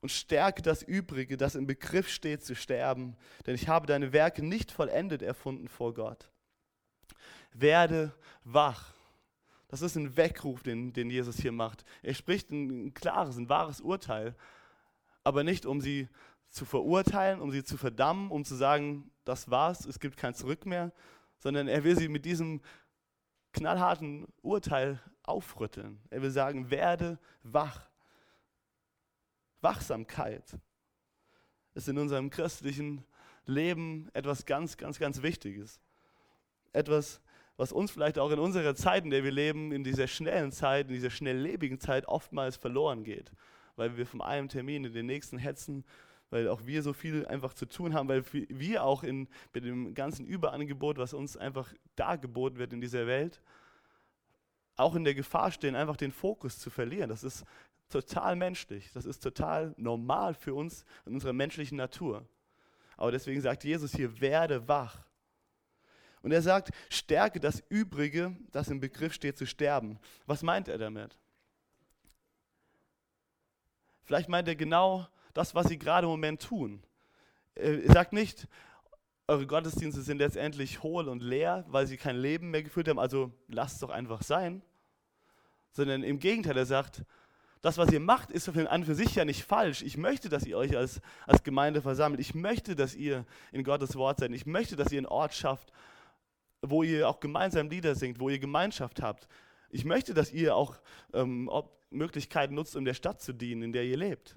und 0.00 0.10
stärke 0.10 0.62
das 0.62 0.82
Übrige, 0.82 1.36
das 1.36 1.54
im 1.54 1.66
Begriff 1.66 2.08
steht 2.08 2.44
zu 2.44 2.54
sterben, 2.54 3.16
denn 3.46 3.54
ich 3.54 3.68
habe 3.68 3.86
deine 3.86 4.12
Werke 4.12 4.44
nicht 4.44 4.72
vollendet 4.72 5.22
erfunden 5.22 5.68
vor 5.68 5.94
Gott. 5.94 6.30
Werde 7.52 8.14
wach. 8.44 8.94
Das 9.68 9.82
ist 9.82 9.96
ein 9.96 10.16
Weckruf, 10.16 10.62
den, 10.62 10.92
den 10.92 11.10
Jesus 11.10 11.38
hier 11.38 11.52
macht. 11.52 11.84
Er 12.02 12.14
spricht 12.14 12.50
ein, 12.50 12.94
klares, 12.94 13.36
ein 13.36 13.48
wahres 13.48 13.80
Urteil, 13.80 14.34
aber 15.24 15.44
nicht 15.44 15.66
um 15.66 15.80
sie 15.80 16.08
zu 16.50 16.64
verurteilen, 16.64 17.40
um 17.40 17.50
sie 17.50 17.64
zu 17.64 17.76
verdammen, 17.76 18.30
um 18.30 18.44
zu 18.44 18.54
sagen, 18.54 19.10
das 19.24 19.50
war's, 19.50 19.86
es 19.86 19.98
gibt 19.98 20.16
kein 20.16 20.34
Zurück 20.34 20.66
mehr, 20.66 20.92
sondern 21.38 21.68
er 21.68 21.84
will 21.84 21.96
sie 21.98 22.08
mit 22.08 22.24
diesem 22.24 22.60
knallharten 23.52 24.26
Urteil 24.42 25.00
aufrütteln. 25.22 26.00
Er 26.10 26.22
will 26.22 26.30
sagen, 26.30 26.70
werde 26.70 27.18
wach. 27.42 27.88
Wachsamkeit 29.60 30.58
ist 31.74 31.88
in 31.88 31.98
unserem 31.98 32.30
christlichen 32.30 33.04
Leben 33.46 34.08
etwas 34.12 34.44
ganz, 34.44 34.76
ganz, 34.76 34.98
ganz 34.98 35.22
Wichtiges. 35.22 35.80
Etwas, 36.72 37.20
was 37.56 37.72
uns 37.72 37.90
vielleicht 37.90 38.18
auch 38.18 38.30
in 38.30 38.38
unserer 38.38 38.74
Zeit, 38.74 39.04
in 39.04 39.10
der 39.10 39.24
wir 39.24 39.30
leben, 39.30 39.72
in 39.72 39.84
dieser 39.84 40.06
schnellen 40.06 40.52
Zeit, 40.52 40.88
in 40.88 40.94
dieser 40.94 41.10
schnelllebigen 41.10 41.78
Zeit 41.78 42.06
oftmals 42.06 42.56
verloren 42.56 43.04
geht. 43.04 43.30
Weil 43.76 43.96
wir 43.96 44.06
von 44.06 44.20
einem 44.20 44.48
Termin 44.48 44.84
in 44.84 44.92
den 44.92 45.06
nächsten 45.06 45.38
hetzen, 45.38 45.84
weil 46.32 46.48
auch 46.48 46.64
wir 46.64 46.82
so 46.82 46.94
viel 46.94 47.26
einfach 47.26 47.52
zu 47.52 47.66
tun 47.66 47.92
haben, 47.92 48.08
weil 48.08 48.24
wir 48.32 48.84
auch 48.84 49.02
in, 49.02 49.28
mit 49.52 49.64
dem 49.64 49.92
ganzen 49.92 50.24
Überangebot, 50.24 50.96
was 50.96 51.12
uns 51.12 51.36
einfach 51.36 51.74
dargeboten 51.94 52.58
wird 52.58 52.72
in 52.72 52.80
dieser 52.80 53.06
Welt, 53.06 53.42
auch 54.76 54.94
in 54.94 55.04
der 55.04 55.14
Gefahr 55.14 55.52
stehen, 55.52 55.76
einfach 55.76 55.98
den 55.98 56.10
Fokus 56.10 56.58
zu 56.58 56.70
verlieren. 56.70 57.10
Das 57.10 57.22
ist 57.22 57.44
total 57.90 58.34
menschlich. 58.34 58.90
Das 58.94 59.04
ist 59.04 59.22
total 59.22 59.74
normal 59.76 60.32
für 60.32 60.54
uns 60.54 60.86
in 61.04 61.12
unserer 61.12 61.34
menschlichen 61.34 61.76
Natur. 61.76 62.26
Aber 62.96 63.12
deswegen 63.12 63.42
sagt 63.42 63.64
Jesus 63.64 63.92
hier, 63.92 64.18
werde 64.22 64.66
wach. 64.66 65.04
Und 66.22 66.32
er 66.32 66.40
sagt, 66.40 66.70
stärke 66.88 67.40
das 67.40 67.62
Übrige, 67.68 68.34
das 68.52 68.68
im 68.68 68.80
Begriff 68.80 69.12
steht 69.12 69.36
zu 69.36 69.44
sterben. 69.44 69.98
Was 70.24 70.42
meint 70.42 70.68
er 70.68 70.78
damit? 70.78 71.18
Vielleicht 74.04 74.30
meint 74.30 74.48
er 74.48 74.56
genau 74.56 75.06
das, 75.34 75.54
was 75.54 75.68
sie 75.68 75.78
gerade 75.78 76.06
im 76.06 76.10
Moment 76.10 76.42
tun. 76.42 76.82
Er 77.54 77.92
sagt 77.92 78.12
nicht, 78.12 78.48
eure 79.28 79.46
Gottesdienste 79.46 80.02
sind 80.02 80.18
letztendlich 80.18 80.82
hohl 80.82 81.08
und 81.08 81.22
leer, 81.22 81.64
weil 81.68 81.86
sie 81.86 81.96
kein 81.96 82.16
Leben 82.16 82.50
mehr 82.50 82.62
geführt 82.62 82.88
haben, 82.88 82.98
also 82.98 83.32
lasst 83.48 83.74
es 83.74 83.80
doch 83.80 83.90
einfach 83.90 84.22
sein. 84.22 84.62
Sondern 85.72 86.02
im 86.02 86.18
Gegenteil, 86.18 86.56
er 86.56 86.66
sagt, 86.66 87.04
das, 87.62 87.78
was 87.78 87.92
ihr 87.92 88.00
macht, 88.00 88.30
ist 88.30 88.48
an 88.48 88.84
für 88.84 88.96
sich 88.96 89.14
ja 89.14 89.24
nicht 89.24 89.44
falsch. 89.44 89.82
Ich 89.82 89.96
möchte, 89.96 90.28
dass 90.28 90.44
ihr 90.44 90.58
euch 90.58 90.76
als, 90.76 91.00
als 91.26 91.44
Gemeinde 91.44 91.80
versammelt. 91.80 92.20
Ich 92.20 92.34
möchte, 92.34 92.74
dass 92.74 92.94
ihr 92.94 93.24
in 93.52 93.62
Gottes 93.62 93.94
Wort 93.94 94.18
seid. 94.18 94.32
Ich 94.32 94.46
möchte, 94.46 94.74
dass 94.74 94.90
ihr 94.90 94.98
einen 94.98 95.06
Ort 95.06 95.32
schafft, 95.32 95.72
wo 96.60 96.82
ihr 96.82 97.08
auch 97.08 97.20
gemeinsam 97.20 97.70
Lieder 97.70 97.94
singt, 97.94 98.18
wo 98.18 98.28
ihr 98.28 98.40
Gemeinschaft 98.40 99.00
habt. 99.00 99.28
Ich 99.70 99.84
möchte, 99.84 100.12
dass 100.12 100.32
ihr 100.32 100.56
auch 100.56 100.76
ähm, 101.14 101.48
Möglichkeiten 101.90 102.54
nutzt, 102.54 102.74
um 102.74 102.84
der 102.84 102.94
Stadt 102.94 103.22
zu 103.22 103.32
dienen, 103.32 103.62
in 103.62 103.72
der 103.72 103.84
ihr 103.84 103.96
lebt. 103.96 104.36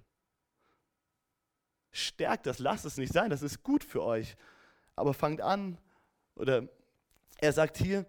Stärkt 1.96 2.46
das, 2.46 2.60
lasst 2.60 2.86
es 2.86 2.98
nicht 2.98 3.14
sein, 3.14 3.30
das 3.30 3.42
ist 3.42 3.64
gut 3.64 3.84
für 3.84 4.04
euch 4.04 4.36
aber 4.96 5.14
fangt 5.14 5.42
an, 5.42 5.78
oder 6.36 6.68
er 7.38 7.54
sagt 7.54 7.78
hier, 7.78 8.06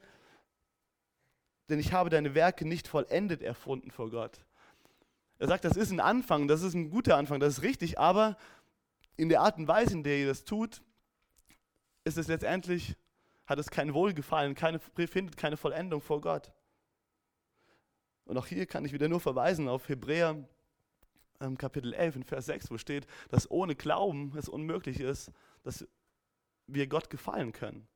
denn 1.68 1.81
ich 1.81 1.92
habe 1.92 2.11
deine 2.11 2.35
Werke 2.35 2.66
nicht 2.66 2.87
vollendet 2.87 3.42
erfunden 3.42 3.90
vor 3.90 4.11
Gott. 4.11 4.44
Er 5.38 5.49
sagt, 5.49 5.64
das 5.64 5.77
ist 5.77 5.90
ein 5.90 6.01
Anfang, 6.01 6.49
das 6.49 6.62
ist 6.62 6.75
ein 6.75 6.90
guter 6.90 7.16
Anfang, 7.16 7.40
das 7.40 7.59
ist 7.59 7.62
richtig, 7.62 7.99
aber 7.99 8.37
in 9.16 9.29
der 9.29 9.40
Art 9.40 9.59
und 9.59 9.68
Weise, 9.68 9.92
in 9.94 10.05
der 10.05 10.18
ihr 10.18 10.29
das 10.29 10.44
tut, 10.44 10.83
ist 12.05 12.18
es 12.18 12.29
letztendlich, 12.29 12.96
hat 13.46 13.59
es 13.59 13.68
kein 13.68 13.94
Wohlgefallen, 13.94 14.55
keine, 14.55 14.79
findet 14.79 15.37
keine 15.37 15.57
Vollendung 15.57 16.01
vor 16.01 16.20
Gott. 16.20 16.53
Und 18.25 18.38
auch 18.38 18.46
hier 18.46 18.66
kann 18.66 18.85
ich 18.85 18.92
wieder 18.92 19.09
nur 19.09 19.20
verweisen 19.20 19.68
auf 19.68 19.88
Hebräer 19.88 20.49
ähm, 21.40 21.59
Kapitel 21.59 21.92
11 21.92 22.16
in 22.16 22.25
Vers 22.25 22.46
6, 22.46 22.70
wo 22.70 22.79
steht, 22.79 23.07
dass 23.29 23.51
ohne 23.51 23.75
Glauben 23.75 24.33
es 24.37 24.49
unmöglich 24.49 25.01
ist, 25.01 25.33
dass 25.62 25.87
wir 26.66 26.87
Gott 26.87 27.11
gefallen 27.11 27.53
können. 27.53 27.87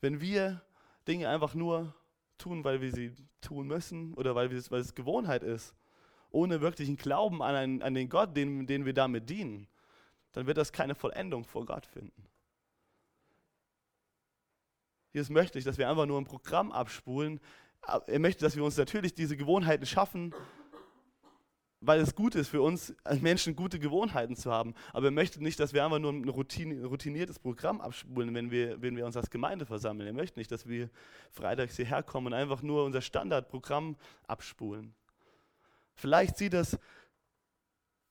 Wenn 0.00 0.20
wir 0.20 0.62
Dinge 1.06 1.28
einfach 1.28 1.54
nur 1.54 1.94
tun, 2.38 2.64
weil 2.64 2.80
wir 2.80 2.92
sie 2.92 3.14
tun 3.40 3.66
müssen 3.66 4.14
oder 4.14 4.34
weil, 4.34 4.50
weil 4.50 4.80
es 4.80 4.94
Gewohnheit 4.94 5.42
ist, 5.42 5.74
ohne 6.30 6.60
wirklichen 6.60 6.96
Glauben 6.96 7.42
an, 7.42 7.54
einen, 7.54 7.82
an 7.82 7.94
den 7.94 8.08
Gott, 8.08 8.36
den, 8.36 8.66
den 8.66 8.84
wir 8.84 8.92
damit 8.92 9.30
dienen, 9.30 9.68
dann 10.32 10.46
wird 10.46 10.58
das 10.58 10.72
keine 10.72 10.94
Vollendung 10.94 11.44
vor 11.44 11.64
Gott 11.64 11.86
finden. 11.86 12.26
Jesus 15.12 15.30
möchte 15.30 15.58
ich, 15.58 15.64
dass 15.64 15.78
wir 15.78 15.88
einfach 15.88 16.06
nur 16.06 16.20
ein 16.20 16.24
Programm 16.24 16.72
abspulen. 16.72 17.40
Er 18.08 18.18
möchte, 18.18 18.44
dass 18.44 18.56
wir 18.56 18.64
uns 18.64 18.76
natürlich 18.76 19.14
diese 19.14 19.36
Gewohnheiten 19.36 19.86
schaffen, 19.86 20.34
weil 21.86 22.00
es 22.00 22.14
gut 22.14 22.34
ist 22.34 22.48
für 22.48 22.62
uns 22.62 22.94
als 23.04 23.20
Menschen, 23.20 23.56
gute 23.56 23.78
Gewohnheiten 23.78 24.36
zu 24.36 24.50
haben. 24.50 24.74
Aber 24.92 25.06
er 25.06 25.10
möchte 25.10 25.42
nicht, 25.42 25.60
dass 25.60 25.72
wir 25.72 25.84
einfach 25.84 25.98
nur 25.98 26.12
ein 26.12 26.28
routiniertes 26.28 27.38
Programm 27.38 27.80
abspulen, 27.80 28.34
wenn 28.34 28.50
wir, 28.50 28.80
wenn 28.80 28.96
wir 28.96 29.06
uns 29.06 29.16
als 29.16 29.30
Gemeinde 29.30 29.66
versammeln. 29.66 30.06
Er 30.06 30.12
möchte 30.12 30.38
nicht, 30.38 30.50
dass 30.50 30.68
wir 30.68 30.90
freitags 31.30 31.76
hierher 31.76 32.02
kommen 32.02 32.28
und 32.28 32.34
einfach 32.34 32.62
nur 32.62 32.84
unser 32.84 33.00
Standardprogramm 33.00 33.96
abspulen. 34.26 34.94
Vielleicht 35.94 36.36
sieht 36.38 36.54
das 36.54 36.78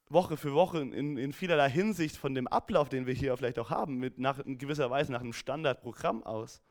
Woche 0.10 0.38
für 0.38 0.54
Woche 0.54 0.80
in, 0.80 1.18
in 1.18 1.34
vielerlei 1.34 1.70
Hinsicht 1.70 2.18
von 2.18 2.36
dem 2.36 2.48
Ablauf, 2.48 2.90
den 2.90 3.08
wir 3.08 3.14
hier 3.14 3.36
vielleicht 3.36 3.60
auch 3.60 3.70
haben, 3.70 3.98
mit 3.98 4.20
nach, 4.20 4.40
in 4.40 4.58
gewisser 4.58 4.90
Weise 4.90 5.12
nach 5.12 5.22
einem 5.22 5.34
Standardprogramm 5.34 6.24
aus. 6.24 6.62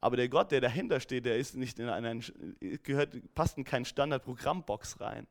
Aber 0.00 0.16
der 0.16 0.28
Gott, 0.28 0.50
der 0.50 0.60
dahinter 0.60 0.98
steht, 0.98 1.26
der 1.26 1.36
ist 1.36 1.54
nicht 1.54 1.78
in 1.78 1.88
einen, 1.88 2.24
gehört, 2.82 3.16
passt 3.34 3.56
in 3.56 3.64
keinen 3.64 3.84
Standardprogrammbox 3.84 5.00
rein. 5.00 5.28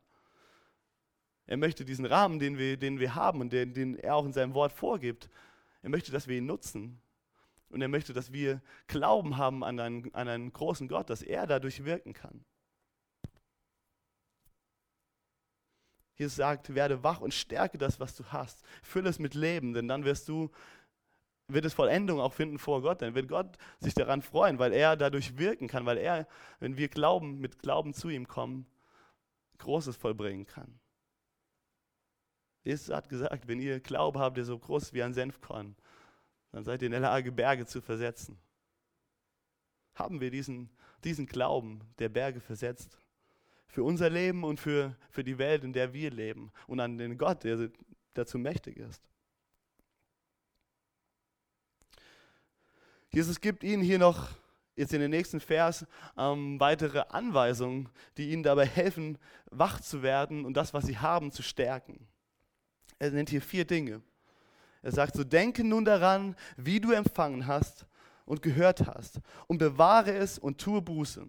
Er 1.52 1.58
möchte 1.58 1.84
diesen 1.84 2.06
Rahmen, 2.06 2.40
den 2.40 2.58
wir, 2.58 2.78
den 2.78 3.02
wir 3.02 3.14
haben 3.14 3.42
und 3.42 3.52
den, 3.52 3.74
den 3.74 3.98
er 3.98 4.16
auch 4.16 4.24
in 4.24 4.32
seinem 4.32 4.54
Wort 4.54 4.72
vorgibt, 4.72 5.30
er 5.82 5.90
möchte, 5.90 6.10
dass 6.10 6.30
wir 6.30 6.38
ihn 6.38 6.46
nutzen. 6.46 7.02
Und 7.68 7.82
er 7.82 7.90
möchte, 7.90 8.14
dass 8.14 8.32
wir 8.32 8.62
Glauben 8.88 9.36
haben 9.36 9.62
an 9.62 9.78
einen, 9.78 10.16
an 10.16 10.30
einen 10.30 10.54
großen 10.54 10.88
Gott, 10.88 11.10
dass 11.10 11.22
er 11.22 11.48
dadurch 11.48 11.84
wirken 11.84 12.14
kann. 12.14 12.46
Jesus 16.16 16.38
sagt, 16.38 16.74
werde 16.74 17.04
wach 17.04 17.20
und 17.20 17.34
stärke 17.34 17.78
das, 17.78 18.00
was 18.00 18.16
du 18.16 18.24
hast. 18.28 18.64
Fülle 18.82 19.10
es 19.10 19.20
mit 19.20 19.34
Leben, 19.34 19.74
denn 19.74 19.90
dann 19.90 20.06
wirst 20.06 20.30
du, 20.30 20.52
wird 21.50 21.66
es 21.66 21.74
Vollendung 21.74 22.22
auch 22.22 22.32
finden 22.32 22.60
vor 22.60 22.82
Gott. 22.82 23.02
Dann 23.02 23.14
wird 23.14 23.28
Gott 23.28 23.58
sich 23.82 23.94
daran 23.94 24.22
freuen, 24.22 24.58
weil 24.58 24.72
er 24.72 24.96
dadurch 24.96 25.38
wirken 25.38 25.68
kann, 25.68 25.86
weil 25.86 25.98
er, 25.98 26.30
wenn 26.62 26.78
wir 26.78 26.88
glauben, 26.88 27.42
mit 27.42 27.60
Glauben 27.60 27.94
zu 27.94 28.08
ihm 28.08 28.26
kommen, 28.26 28.68
Großes 29.58 29.98
vollbringen 29.98 30.46
kann. 30.46 30.81
Jesus 32.64 32.94
hat 32.94 33.10
gesagt, 33.10 33.48
wenn 33.48 33.60
ihr 33.60 33.80
Glaube 33.80 34.20
habt, 34.20 34.38
der 34.38 34.46
so 34.46 34.58
groß 34.58 34.94
wie 34.94 35.04
ein 35.04 35.14
Senfkorn, 35.14 35.76
dann 36.52 36.64
seid 36.64 36.82
ihr 36.82 36.88
in 36.88 36.92
der 36.92 37.02
Lage, 37.02 37.32
Berge 37.32 37.66
zu 37.66 37.82
versetzen. 37.82 38.38
Haben 39.96 40.22
wir 40.22 40.32
diesen, 40.32 40.70
diesen 41.04 41.26
Glauben, 41.26 41.82
der 42.00 42.10
Berge 42.10 42.40
versetzt? 42.40 42.98
Für 43.68 43.84
unser 43.84 44.10
Leben 44.10 44.44
und 44.44 44.60
für, 44.60 44.96
für 45.10 45.24
die 45.24 45.38
Welt, 45.38 45.64
in 45.64 45.74
der 45.74 45.94
wir 45.94 46.12
leben. 46.12 46.52
Und 46.68 46.80
an 46.80 46.98
den 46.98 47.18
Gott, 47.18 47.44
der 47.44 47.70
dazu 48.14 48.38
mächtig 48.38 48.78
ist. 48.78 49.02
Jesus 53.14 53.42
gibt 53.42 53.64
ihnen 53.64 53.82
hier 53.82 54.00
noch 54.00 54.30
jetzt 54.76 54.94
in 54.94 55.02
den 55.02 55.12
nächsten 55.12 55.40
Vers 55.40 55.86
ähm, 56.18 56.60
weitere 56.60 57.00
Anweisungen, 57.10 57.90
die 58.18 58.32
ihnen 58.32 58.44
dabei 58.44 58.66
helfen, 58.66 59.18
wach 59.50 59.82
zu 59.82 60.02
werden 60.02 60.46
und 60.46 60.56
das, 60.56 60.74
was 60.74 60.86
sie 60.86 60.98
haben, 60.98 61.32
zu 61.32 61.44
stärken. 61.44 62.08
Er 63.02 63.10
nennt 63.10 63.32
hier 63.32 63.42
vier 63.42 63.66
Dinge. 63.66 64.04
Er 64.84 64.92
sagt 64.92 65.16
so, 65.16 65.24
denke 65.24 65.64
nun 65.64 65.86
daran, 65.86 66.36
wie 66.56 66.80
du 66.80 66.92
empfangen 66.92 67.48
hast 67.48 67.88
und 68.26 68.44
gehört 68.44 68.86
hast 68.86 69.22
und 69.48 69.58
bewahre 69.58 70.14
es 70.14 70.38
und 70.38 70.62
tue 70.62 70.84
Buße. 70.84 71.28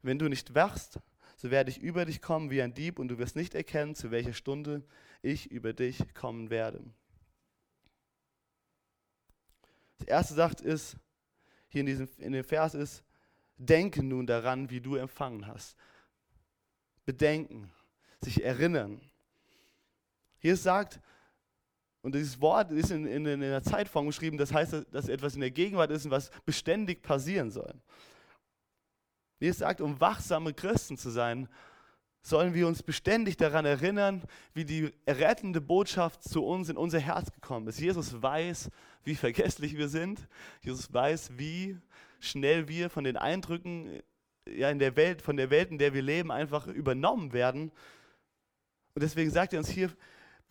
Wenn 0.00 0.18
du 0.18 0.26
nicht 0.28 0.54
wachst, 0.54 1.00
so 1.36 1.50
werde 1.50 1.68
ich 1.68 1.82
über 1.82 2.06
dich 2.06 2.22
kommen 2.22 2.48
wie 2.48 2.62
ein 2.62 2.72
Dieb 2.72 2.98
und 2.98 3.08
du 3.08 3.18
wirst 3.18 3.36
nicht 3.36 3.54
erkennen, 3.54 3.94
zu 3.94 4.10
welcher 4.10 4.32
Stunde 4.32 4.82
ich 5.20 5.50
über 5.50 5.74
dich 5.74 6.14
kommen 6.14 6.48
werde. 6.48 6.82
Das 9.98 10.08
erste 10.08 10.32
sagt 10.32 10.62
ist, 10.62 10.96
hier 11.68 11.80
in, 11.80 11.86
diesem, 11.88 12.08
in 12.16 12.32
dem 12.32 12.44
Vers 12.44 12.72
ist, 12.72 13.04
denke 13.58 14.02
nun 14.02 14.26
daran, 14.26 14.70
wie 14.70 14.80
du 14.80 14.94
empfangen 14.94 15.46
hast. 15.46 15.76
Bedenken, 17.04 17.70
sich 18.22 18.42
erinnern. 18.42 19.02
Hier 20.42 20.56
sagt, 20.56 21.00
und 22.02 22.16
dieses 22.16 22.40
Wort 22.40 22.72
ist 22.72 22.90
in, 22.90 23.06
in, 23.06 23.24
in 23.24 23.40
der 23.40 23.62
Zeitform 23.62 24.06
geschrieben, 24.06 24.36
das 24.36 24.52
heißt, 24.52 24.86
dass 24.90 25.08
etwas 25.08 25.36
in 25.36 25.40
der 25.40 25.52
Gegenwart 25.52 25.92
ist, 25.92 26.10
was 26.10 26.30
beständig 26.44 27.00
passieren 27.00 27.52
soll. 27.52 27.72
Es 29.38 29.58
sagt, 29.58 29.80
um 29.80 30.00
wachsame 30.00 30.52
Christen 30.52 30.98
zu 30.98 31.10
sein, 31.10 31.48
sollen 32.22 32.54
wir 32.54 32.66
uns 32.66 32.82
beständig 32.82 33.36
daran 33.36 33.64
erinnern, 33.64 34.22
wie 34.52 34.64
die 34.64 34.92
errettende 35.04 35.60
Botschaft 35.60 36.24
zu 36.24 36.44
uns 36.44 36.68
in 36.68 36.76
unser 36.76 36.98
Herz 37.00 37.32
gekommen 37.32 37.68
ist. 37.68 37.80
Jesus 37.80 38.20
weiß, 38.20 38.70
wie 39.04 39.14
vergesslich 39.14 39.76
wir 39.76 39.88
sind. 39.88 40.28
Jesus 40.60 40.92
weiß, 40.92 41.38
wie 41.38 41.78
schnell 42.18 42.68
wir 42.68 42.90
von 42.90 43.04
den 43.04 43.16
Eindrücken 43.16 44.02
ja, 44.48 44.70
in 44.70 44.80
der 44.80 44.96
Welt, 44.96 45.22
von 45.22 45.36
der 45.36 45.50
Welt, 45.50 45.70
in 45.70 45.78
der 45.78 45.94
wir 45.94 46.02
leben, 46.02 46.32
einfach 46.32 46.66
übernommen 46.66 47.32
werden. 47.32 47.72
Und 48.94 49.02
deswegen 49.02 49.30
sagt 49.30 49.52
er 49.52 49.60
uns 49.60 49.68
hier, 49.68 49.90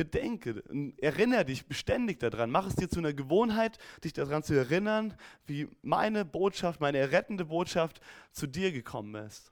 bedenke, 0.04 0.64
erinnere 0.98 1.46
dich 1.46 1.68
beständig 1.68 2.20
daran, 2.20 2.50
mach 2.50 2.66
es 2.66 2.76
dir 2.76 2.90
zu 2.90 2.98
einer 2.98 3.14
Gewohnheit, 3.14 3.78
dich 4.04 4.14
daran 4.14 4.42
zu 4.42 4.56
erinnern, 4.56 5.16
wie 5.46 5.70
meine 5.84 6.26
Botschaft, 6.26 6.80
meine 6.80 6.98
errettende 6.98 7.46
Botschaft 7.46 8.02
zu 8.32 8.48
dir 8.48 8.72
gekommen 8.72 9.14
ist. 9.28 9.52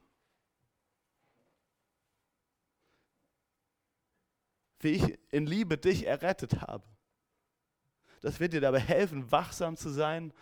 Wie 4.80 4.94
ich 4.94 5.20
in 5.30 5.46
Liebe 5.46 5.78
dich 5.78 6.08
errettet 6.08 6.62
habe. 6.62 6.84
Das 8.22 8.40
wird 8.40 8.54
dir 8.54 8.62
dabei 8.62 8.80
helfen, 8.80 9.32
wachsam 9.32 9.78
zu 9.78 9.90
sein 9.90 10.34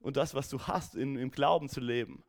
und 0.00 0.16
das, 0.16 0.34
was 0.34 0.48
du 0.48 0.66
hast, 0.66 0.94
in, 0.94 1.16
im 1.16 1.30
Glauben 1.30 1.68
zu 1.68 1.80
leben. 1.80 2.24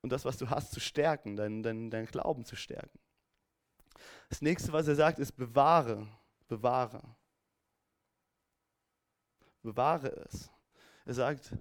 Und 0.00 0.12
das, 0.12 0.24
was 0.24 0.38
du 0.38 0.48
hast, 0.48 0.72
zu 0.72 0.80
stärken, 0.80 1.36
deinen 1.36 1.62
dein, 1.62 1.90
dein 1.90 2.06
Glauben 2.06 2.46
zu 2.46 2.56
stärken. 2.56 2.98
Das 4.30 4.40
nächste, 4.40 4.72
was 4.72 4.88
er 4.88 4.94
sagt, 4.94 5.18
ist 5.18 5.32
bewahre 5.32 6.08
bewahre. 6.52 7.00
Bewahre 9.62 10.08
es. 10.26 10.50
Er 11.06 11.14
sagt, 11.14 11.56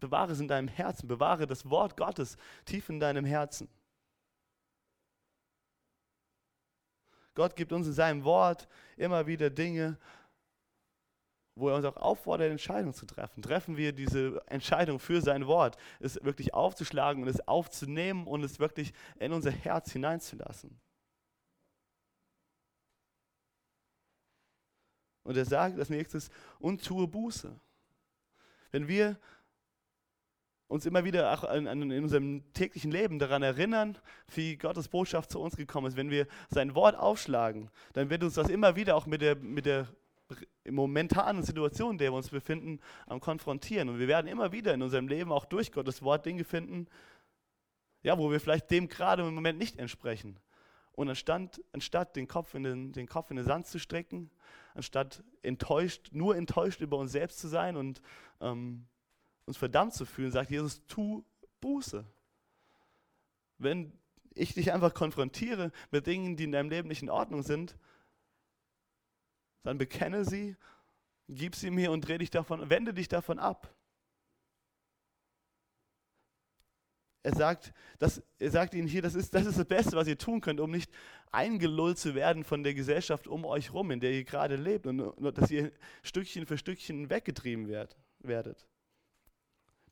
bewahre 0.00 0.32
es 0.32 0.40
in 0.40 0.48
deinem 0.48 0.68
Herzen, 0.68 1.08
bewahre 1.08 1.46
das 1.46 1.68
Wort 1.68 1.96
Gottes 1.96 2.38
tief 2.64 2.88
in 2.88 3.00
deinem 3.00 3.26
Herzen. 3.26 3.68
Gott 7.34 7.54
gibt 7.54 7.72
uns 7.72 7.86
in 7.86 7.92
seinem 7.92 8.24
Wort 8.24 8.66
immer 8.96 9.26
wieder 9.26 9.50
Dinge, 9.50 9.98
wo 11.54 11.68
er 11.68 11.76
uns 11.76 11.84
auch 11.84 11.96
auffordert, 11.96 12.50
Entscheidungen 12.50 12.94
zu 12.94 13.04
treffen. 13.04 13.42
Treffen 13.42 13.76
wir 13.76 13.92
diese 13.92 14.42
Entscheidung 14.46 14.98
für 14.98 15.20
sein 15.20 15.46
Wort, 15.46 15.76
es 16.00 16.22
wirklich 16.24 16.54
aufzuschlagen 16.54 17.22
und 17.22 17.28
es 17.28 17.46
aufzunehmen 17.46 18.26
und 18.26 18.42
es 18.42 18.58
wirklich 18.58 18.94
in 19.18 19.32
unser 19.32 19.50
Herz 19.50 19.92
hineinzulassen. 19.92 20.80
Und 25.24 25.36
er 25.36 25.44
sagt 25.44 25.78
als 25.78 25.90
nächstes, 25.90 26.30
und 26.58 26.84
tue 26.84 27.06
Buße. 27.06 27.54
Wenn 28.70 28.88
wir 28.88 29.18
uns 30.72 30.86
immer 30.86 31.04
wieder 31.04 31.32
auch 31.32 31.44
in, 31.54 31.66
in 31.66 32.02
unserem 32.02 32.50
täglichen 32.54 32.90
Leben 32.90 33.18
daran 33.18 33.42
erinnern, 33.42 33.98
wie 34.34 34.56
Gottes 34.56 34.88
Botschaft 34.88 35.30
zu 35.30 35.38
uns 35.38 35.56
gekommen 35.56 35.86
ist, 35.86 35.96
wenn 35.96 36.10
wir 36.10 36.26
sein 36.48 36.74
Wort 36.74 36.96
aufschlagen, 36.96 37.70
dann 37.92 38.08
wird 38.08 38.24
uns 38.24 38.34
das 38.34 38.48
immer 38.48 38.74
wieder 38.74 38.96
auch 38.96 39.06
mit 39.06 39.20
der, 39.20 39.36
mit 39.36 39.66
der 39.66 39.86
momentanen 40.70 41.42
Situation, 41.42 41.92
in 41.92 41.98
der 41.98 42.10
wir 42.10 42.16
uns 42.16 42.30
befinden, 42.30 42.80
am 43.06 43.20
konfrontieren. 43.20 43.90
Und 43.90 43.98
wir 43.98 44.08
werden 44.08 44.26
immer 44.26 44.52
wieder 44.52 44.72
in 44.72 44.82
unserem 44.82 45.08
Leben 45.08 45.30
auch 45.30 45.44
durch 45.44 45.72
Gottes 45.72 46.02
Wort 46.02 46.24
Dinge 46.24 46.44
finden, 46.44 46.86
ja, 48.02 48.18
wo 48.18 48.30
wir 48.30 48.40
vielleicht 48.40 48.70
dem 48.70 48.88
gerade 48.88 49.22
im 49.22 49.34
Moment 49.34 49.58
nicht 49.58 49.78
entsprechen. 49.78 50.38
Und 50.92 51.08
anstatt, 51.08 51.60
anstatt 51.72 52.16
den, 52.16 52.28
Kopf 52.28 52.54
in 52.54 52.62
den, 52.62 52.92
den 52.92 53.06
Kopf 53.06 53.30
in 53.30 53.36
den 53.36 53.46
Sand 53.46 53.66
zu 53.66 53.78
strecken, 53.78 54.30
anstatt 54.74 55.22
enttäuscht, 55.42 56.10
nur 56.12 56.36
enttäuscht 56.36 56.80
über 56.80 56.96
uns 56.96 57.12
selbst 57.12 57.38
zu 57.38 57.48
sein 57.48 57.76
und 57.76 58.02
ähm, 58.40 58.86
uns 59.46 59.56
verdammt 59.56 59.94
zu 59.94 60.04
fühlen, 60.04 60.30
sagt 60.30 60.50
Jesus, 60.50 60.86
tu 60.86 61.24
Buße. 61.60 62.04
Wenn 63.58 63.92
ich 64.34 64.54
dich 64.54 64.72
einfach 64.72 64.94
konfrontiere 64.94 65.72
mit 65.90 66.06
Dingen, 66.06 66.36
die 66.36 66.44
in 66.44 66.52
deinem 66.52 66.70
Leben 66.70 66.88
nicht 66.88 67.02
in 67.02 67.10
Ordnung 67.10 67.42
sind, 67.42 67.76
dann 69.62 69.78
bekenne 69.78 70.24
sie 70.24 70.56
Gib 71.28 71.54
sie 71.54 71.70
mir 71.70 71.92
und 71.92 72.06
dreh 72.06 72.18
dich 72.18 72.30
davon, 72.30 72.68
wende 72.68 72.92
dich 72.92 73.08
davon 73.08 73.38
ab. 73.38 73.74
Er 77.24 77.34
sagt, 77.34 77.72
das, 77.98 78.20
er 78.38 78.50
sagt 78.50 78.74
ihnen 78.74 78.88
hier, 78.88 79.00
das 79.00 79.14
ist, 79.14 79.32
das 79.32 79.46
ist 79.46 79.58
das 79.58 79.64
Beste, 79.64 79.96
was 79.96 80.08
ihr 80.08 80.18
tun 80.18 80.40
könnt, 80.40 80.58
um 80.58 80.70
nicht 80.70 80.90
eingelullt 81.30 81.98
zu 81.98 82.14
werden 82.14 82.42
von 82.42 82.64
der 82.64 82.74
Gesellschaft 82.74 83.28
um 83.28 83.44
euch 83.44 83.72
rum, 83.72 83.92
in 83.92 84.00
der 84.00 84.12
ihr 84.12 84.24
gerade 84.24 84.56
lebt 84.56 84.86
und, 84.86 85.00
und 85.00 85.38
dass 85.38 85.50
ihr 85.50 85.70
Stückchen 86.02 86.46
für 86.46 86.58
Stückchen 86.58 87.10
weggetrieben 87.10 87.68
werd, 87.68 87.96
werdet. 88.18 88.66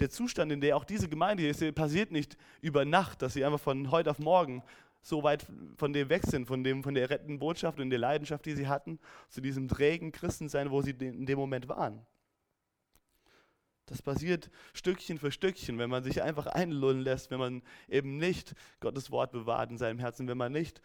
Der 0.01 0.11
Zustand, 0.11 0.51
in 0.51 0.61
der 0.61 0.77
auch 0.77 0.85
diese 0.85 1.09
Gemeinde 1.09 1.47
ist, 1.47 1.63
passiert 1.75 2.11
nicht 2.11 2.37
über 2.63 2.85
Nacht, 2.85 3.23
dass 3.23 3.35
sie 3.35 3.45
einfach 3.45 3.61
von 3.61 3.91
heute 3.91 4.11
auf 4.11 4.19
morgen 4.19 4.63
so 5.03 5.23
weit 5.23 5.47
von 5.77 5.93
dem 5.93 6.09
weg 6.09 6.25
sind, 6.27 6.47
von, 6.47 6.65
dem, 6.65 6.83
von 6.83 6.95
der 6.95 7.11
rettenden 7.11 7.39
Botschaft 7.39 7.81
und 7.81 7.91
der 7.91 7.99
Leidenschaft, 7.99 8.45
die 8.45 8.55
sie 8.55 8.69
hatten, 8.69 8.99
zu 9.29 9.41
diesem 9.41 9.69
trägen 9.69 10.13
Christensein, 10.13 10.71
wo 10.71 10.83
sie 10.83 10.91
in 10.91 11.27
dem 11.27 11.39
Moment 11.39 11.69
waren. 11.69 12.05
Das 13.91 14.03
passiert 14.03 14.53
Stückchen 14.73 15.19
für 15.19 15.33
Stückchen, 15.33 15.77
wenn 15.79 15.91
man 15.91 16.05
sich 16.05 16.23
einfach 16.23 16.47
einlullen 16.47 17.01
lässt, 17.01 17.33
wenn 17.33 17.41
man 17.41 17.63
eben 17.89 18.19
nicht 18.19 18.55
Gottes 18.79 19.11
Wort 19.11 19.33
bewahrt 19.33 19.73
in 19.73 19.79
seinem 19.79 19.99
Herzen, 19.99 20.29
wenn 20.29 20.39
man 20.39 20.53
nicht, 20.53 20.81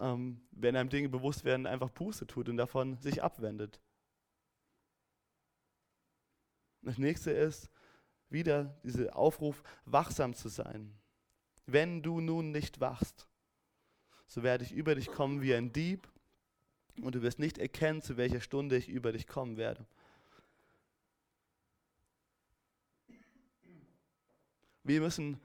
ähm, 0.00 0.38
wenn 0.50 0.76
einem 0.76 0.90
Dinge 0.90 1.08
bewusst 1.08 1.44
werden, 1.44 1.66
einfach 1.66 1.94
Puste 1.94 2.26
tut 2.26 2.50
und 2.50 2.58
davon 2.58 2.98
sich 2.98 3.22
abwendet. 3.22 3.80
Das 6.82 6.98
nächste 6.98 7.30
ist 7.30 7.70
wieder 8.28 8.78
dieser 8.82 9.16
Aufruf, 9.16 9.62
wachsam 9.86 10.34
zu 10.34 10.50
sein. 10.50 10.92
Wenn 11.64 12.02
du 12.02 12.20
nun 12.20 12.52
nicht 12.52 12.80
wachst, 12.80 13.28
so 14.26 14.42
werde 14.42 14.64
ich 14.64 14.72
über 14.72 14.94
dich 14.94 15.06
kommen 15.06 15.40
wie 15.40 15.54
ein 15.54 15.72
Dieb 15.72 16.06
und 17.00 17.14
du 17.14 17.22
wirst 17.22 17.38
nicht 17.38 17.56
erkennen, 17.56 18.02
zu 18.02 18.18
welcher 18.18 18.42
Stunde 18.42 18.76
ich 18.76 18.90
über 18.90 19.12
dich 19.12 19.26
kommen 19.26 19.56
werde. 19.56 19.86
Wir 24.84 25.00
müssen 25.00 25.40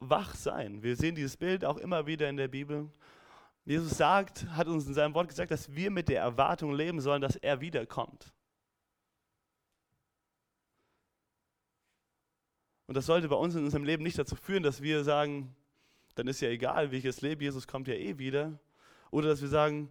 wach 0.00 0.34
sein. 0.34 0.82
Wir 0.82 0.96
sehen 0.96 1.14
dieses 1.14 1.36
Bild 1.36 1.64
auch 1.64 1.76
immer 1.78 2.06
wieder 2.06 2.28
in 2.28 2.36
der 2.36 2.48
Bibel. 2.48 2.90
Jesus 3.64 3.98
sagt, 3.98 4.46
hat 4.50 4.66
uns 4.66 4.86
in 4.86 4.94
seinem 4.94 5.14
Wort 5.14 5.28
gesagt, 5.28 5.50
dass 5.50 5.74
wir 5.74 5.90
mit 5.90 6.08
der 6.08 6.22
Erwartung 6.22 6.72
leben 6.72 7.00
sollen, 7.00 7.20
dass 7.20 7.36
er 7.36 7.60
wiederkommt. 7.60 8.32
Und 12.86 12.96
das 12.96 13.04
sollte 13.04 13.28
bei 13.28 13.36
uns 13.36 13.54
in 13.54 13.64
unserem 13.64 13.84
Leben 13.84 14.02
nicht 14.02 14.18
dazu 14.18 14.34
führen, 14.34 14.62
dass 14.62 14.80
wir 14.80 15.04
sagen, 15.04 15.54
dann 16.14 16.26
ist 16.26 16.40
ja 16.40 16.48
egal, 16.48 16.90
wie 16.90 16.96
ich 16.96 17.04
es 17.04 17.20
lebe, 17.20 17.44
Jesus 17.44 17.66
kommt 17.66 17.86
ja 17.86 17.94
eh 17.94 18.18
wieder. 18.18 18.58
Oder 19.10 19.28
dass 19.28 19.42
wir 19.42 19.48
sagen, 19.48 19.90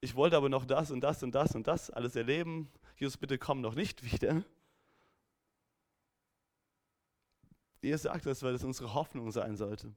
ich 0.00 0.16
wollte 0.16 0.36
aber 0.36 0.48
noch 0.48 0.64
das 0.64 0.90
und 0.90 1.00
das 1.02 1.22
und 1.22 1.34
das 1.34 1.54
und 1.54 1.68
das 1.68 1.90
alles 1.90 2.16
erleben. 2.16 2.68
Jesus, 2.96 3.16
bitte 3.16 3.38
komm 3.38 3.60
noch 3.60 3.76
nicht 3.76 4.02
wieder. 4.12 4.42
Jesus 7.82 8.02
sagt 8.02 8.26
das, 8.26 8.42
weil 8.42 8.52
das 8.52 8.64
unsere 8.64 8.94
Hoffnung 8.94 9.30
sein 9.32 9.56
sollte. 9.56 9.92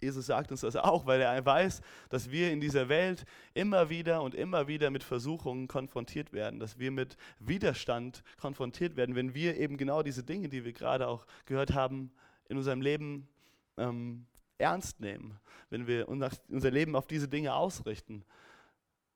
Jesus 0.00 0.26
sagt 0.26 0.50
uns 0.50 0.62
das 0.62 0.76
auch, 0.76 1.06
weil 1.06 1.20
er 1.20 1.44
weiß, 1.44 1.82
dass 2.08 2.30
wir 2.30 2.50
in 2.50 2.60
dieser 2.60 2.88
Welt 2.88 3.24
immer 3.54 3.90
wieder 3.90 4.22
und 4.22 4.34
immer 4.34 4.66
wieder 4.66 4.90
mit 4.90 5.04
Versuchungen 5.04 5.68
konfrontiert 5.68 6.32
werden, 6.32 6.58
dass 6.58 6.78
wir 6.78 6.90
mit 6.90 7.16
Widerstand 7.38 8.22
konfrontiert 8.38 8.96
werden, 8.96 9.14
wenn 9.14 9.34
wir 9.34 9.56
eben 9.58 9.76
genau 9.76 10.02
diese 10.02 10.24
Dinge, 10.24 10.48
die 10.48 10.64
wir 10.64 10.72
gerade 10.72 11.06
auch 11.06 11.26
gehört 11.44 11.74
haben, 11.74 12.10
in 12.48 12.56
unserem 12.56 12.80
Leben 12.80 13.28
ähm, 13.76 14.26
ernst 14.58 15.00
nehmen, 15.00 15.38
wenn 15.68 15.86
wir 15.86 16.08
unser 16.08 16.70
Leben 16.70 16.96
auf 16.96 17.06
diese 17.06 17.28
Dinge 17.28 17.54
ausrichten. 17.54 18.24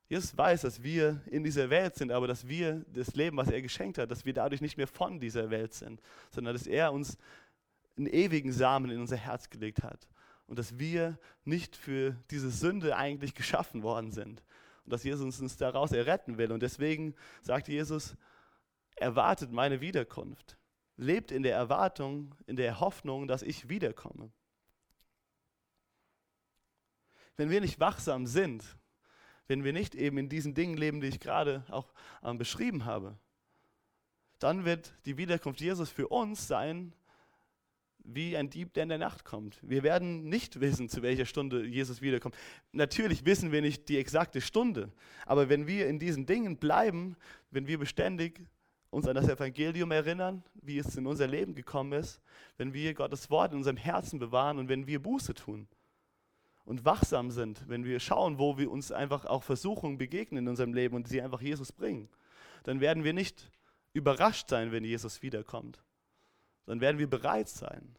Jesus 0.08 0.36
weiß, 0.36 0.62
dass 0.62 0.82
wir 0.82 1.22
in 1.26 1.44
dieser 1.44 1.70
Welt 1.70 1.96
sind, 1.96 2.12
aber 2.12 2.26
dass 2.26 2.46
wir 2.46 2.84
das 2.92 3.14
Leben, 3.14 3.36
was 3.36 3.48
er 3.48 3.62
geschenkt 3.62 3.96
hat, 3.98 4.10
dass 4.10 4.24
wir 4.24 4.34
dadurch 4.34 4.60
nicht 4.60 4.76
mehr 4.76 4.86
von 4.86 5.18
dieser 5.18 5.50
Welt 5.50 5.72
sind, 5.72 6.00
sondern 6.30 6.54
dass 6.54 6.66
er 6.66 6.92
uns 6.92 7.16
einen 7.96 8.06
ewigen 8.06 8.52
Samen 8.52 8.90
in 8.90 9.00
unser 9.00 9.16
Herz 9.16 9.50
gelegt 9.50 9.82
hat 9.82 10.08
und 10.46 10.58
dass 10.58 10.78
wir 10.78 11.18
nicht 11.44 11.76
für 11.76 12.16
diese 12.30 12.50
Sünde 12.50 12.96
eigentlich 12.96 13.34
geschaffen 13.34 13.82
worden 13.82 14.12
sind 14.12 14.42
und 14.84 14.92
dass 14.92 15.04
Jesus 15.04 15.40
uns 15.40 15.56
daraus 15.56 15.92
erretten 15.92 16.38
will. 16.38 16.52
Und 16.52 16.62
deswegen 16.62 17.14
sagt 17.42 17.68
Jesus, 17.68 18.16
erwartet 18.96 19.52
meine 19.52 19.80
Wiederkunft. 19.80 20.58
Lebt 20.96 21.32
in 21.32 21.42
der 21.42 21.56
Erwartung, 21.56 22.34
in 22.46 22.56
der 22.56 22.80
Hoffnung, 22.80 23.26
dass 23.26 23.42
ich 23.42 23.68
wiederkomme. 23.68 24.30
Wenn 27.36 27.50
wir 27.50 27.60
nicht 27.60 27.80
wachsam 27.80 28.26
sind, 28.26 28.64
wenn 29.48 29.64
wir 29.64 29.72
nicht 29.72 29.94
eben 29.94 30.18
in 30.18 30.28
diesen 30.28 30.54
Dingen 30.54 30.76
leben, 30.76 31.00
die 31.00 31.08
ich 31.08 31.20
gerade 31.20 31.64
auch 31.68 31.92
ähm, 32.22 32.38
beschrieben 32.38 32.84
habe, 32.84 33.18
dann 34.38 34.64
wird 34.64 34.94
die 35.04 35.16
Wiederkunft 35.16 35.60
Jesus 35.60 35.90
für 35.90 36.08
uns 36.08 36.46
sein, 36.46 36.94
wie 38.04 38.36
ein 38.36 38.50
Dieb, 38.50 38.74
der 38.74 38.84
in 38.84 38.90
der 38.90 38.98
Nacht 38.98 39.24
kommt. 39.24 39.58
Wir 39.62 39.82
werden 39.82 40.28
nicht 40.28 40.60
wissen, 40.60 40.88
zu 40.88 41.02
welcher 41.02 41.24
Stunde 41.24 41.64
Jesus 41.64 42.02
wiederkommt. 42.02 42.36
Natürlich 42.72 43.24
wissen 43.24 43.50
wir 43.50 43.62
nicht 43.62 43.88
die 43.88 43.98
exakte 43.98 44.40
Stunde, 44.40 44.92
aber 45.26 45.48
wenn 45.48 45.66
wir 45.66 45.88
in 45.88 45.98
diesen 45.98 46.26
Dingen 46.26 46.58
bleiben, 46.58 47.16
wenn 47.50 47.66
wir 47.66 47.78
beständig 47.78 48.40
uns 48.90 49.08
an 49.08 49.16
das 49.16 49.28
Evangelium 49.28 49.90
erinnern, 49.90 50.44
wie 50.54 50.78
es 50.78 50.94
in 50.96 51.06
unser 51.06 51.26
Leben 51.26 51.54
gekommen 51.54 51.92
ist, 51.92 52.20
wenn 52.58 52.74
wir 52.74 52.94
Gottes 52.94 53.30
Wort 53.30 53.52
in 53.52 53.58
unserem 53.58 53.78
Herzen 53.78 54.18
bewahren 54.18 54.58
und 54.58 54.68
wenn 54.68 54.86
wir 54.86 55.02
Buße 55.02 55.34
tun 55.34 55.66
und 56.64 56.84
wachsam 56.84 57.30
sind, 57.30 57.64
wenn 57.68 57.84
wir 57.84 57.98
schauen, 58.00 58.38
wo 58.38 58.58
wir 58.58 58.70
uns 58.70 58.92
einfach 58.92 59.24
auch 59.24 59.42
Versuchungen 59.42 59.98
begegnen 59.98 60.44
in 60.44 60.48
unserem 60.48 60.74
Leben 60.74 60.94
und 60.94 61.08
sie 61.08 61.22
einfach 61.22 61.40
Jesus 61.40 61.72
bringen, 61.72 62.08
dann 62.64 62.80
werden 62.80 63.02
wir 63.02 63.14
nicht 63.14 63.50
überrascht 63.94 64.50
sein, 64.50 64.72
wenn 64.72 64.84
Jesus 64.84 65.22
wiederkommt 65.22 65.82
dann 66.66 66.80
werden 66.80 66.98
wir 66.98 67.08
bereit 67.08 67.48
sein. 67.48 67.96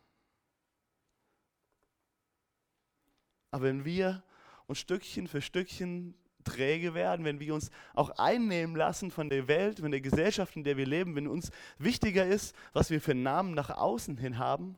Aber 3.51 3.65
wenn 3.65 3.85
wir 3.85 4.23
uns 4.67 4.79
Stückchen 4.79 5.27
für 5.27 5.41
Stückchen 5.41 6.15
träge 6.43 6.93
werden, 6.93 7.25
wenn 7.25 7.39
wir 7.39 7.53
uns 7.53 7.71
auch 7.93 8.11
einnehmen 8.11 8.75
lassen 8.75 9.11
von 9.11 9.29
der 9.29 9.47
Welt, 9.47 9.79
von 9.79 9.91
der 9.91 10.01
Gesellschaft, 10.01 10.55
in 10.55 10.63
der 10.63 10.77
wir 10.77 10.85
leben, 10.85 11.15
wenn 11.15 11.27
uns 11.27 11.51
wichtiger 11.77 12.25
ist, 12.25 12.55
was 12.73 12.89
wir 12.89 13.01
für 13.01 13.11
einen 13.11 13.23
Namen 13.23 13.53
nach 13.53 13.69
außen 13.69 14.17
hin 14.17 14.37
haben 14.37 14.77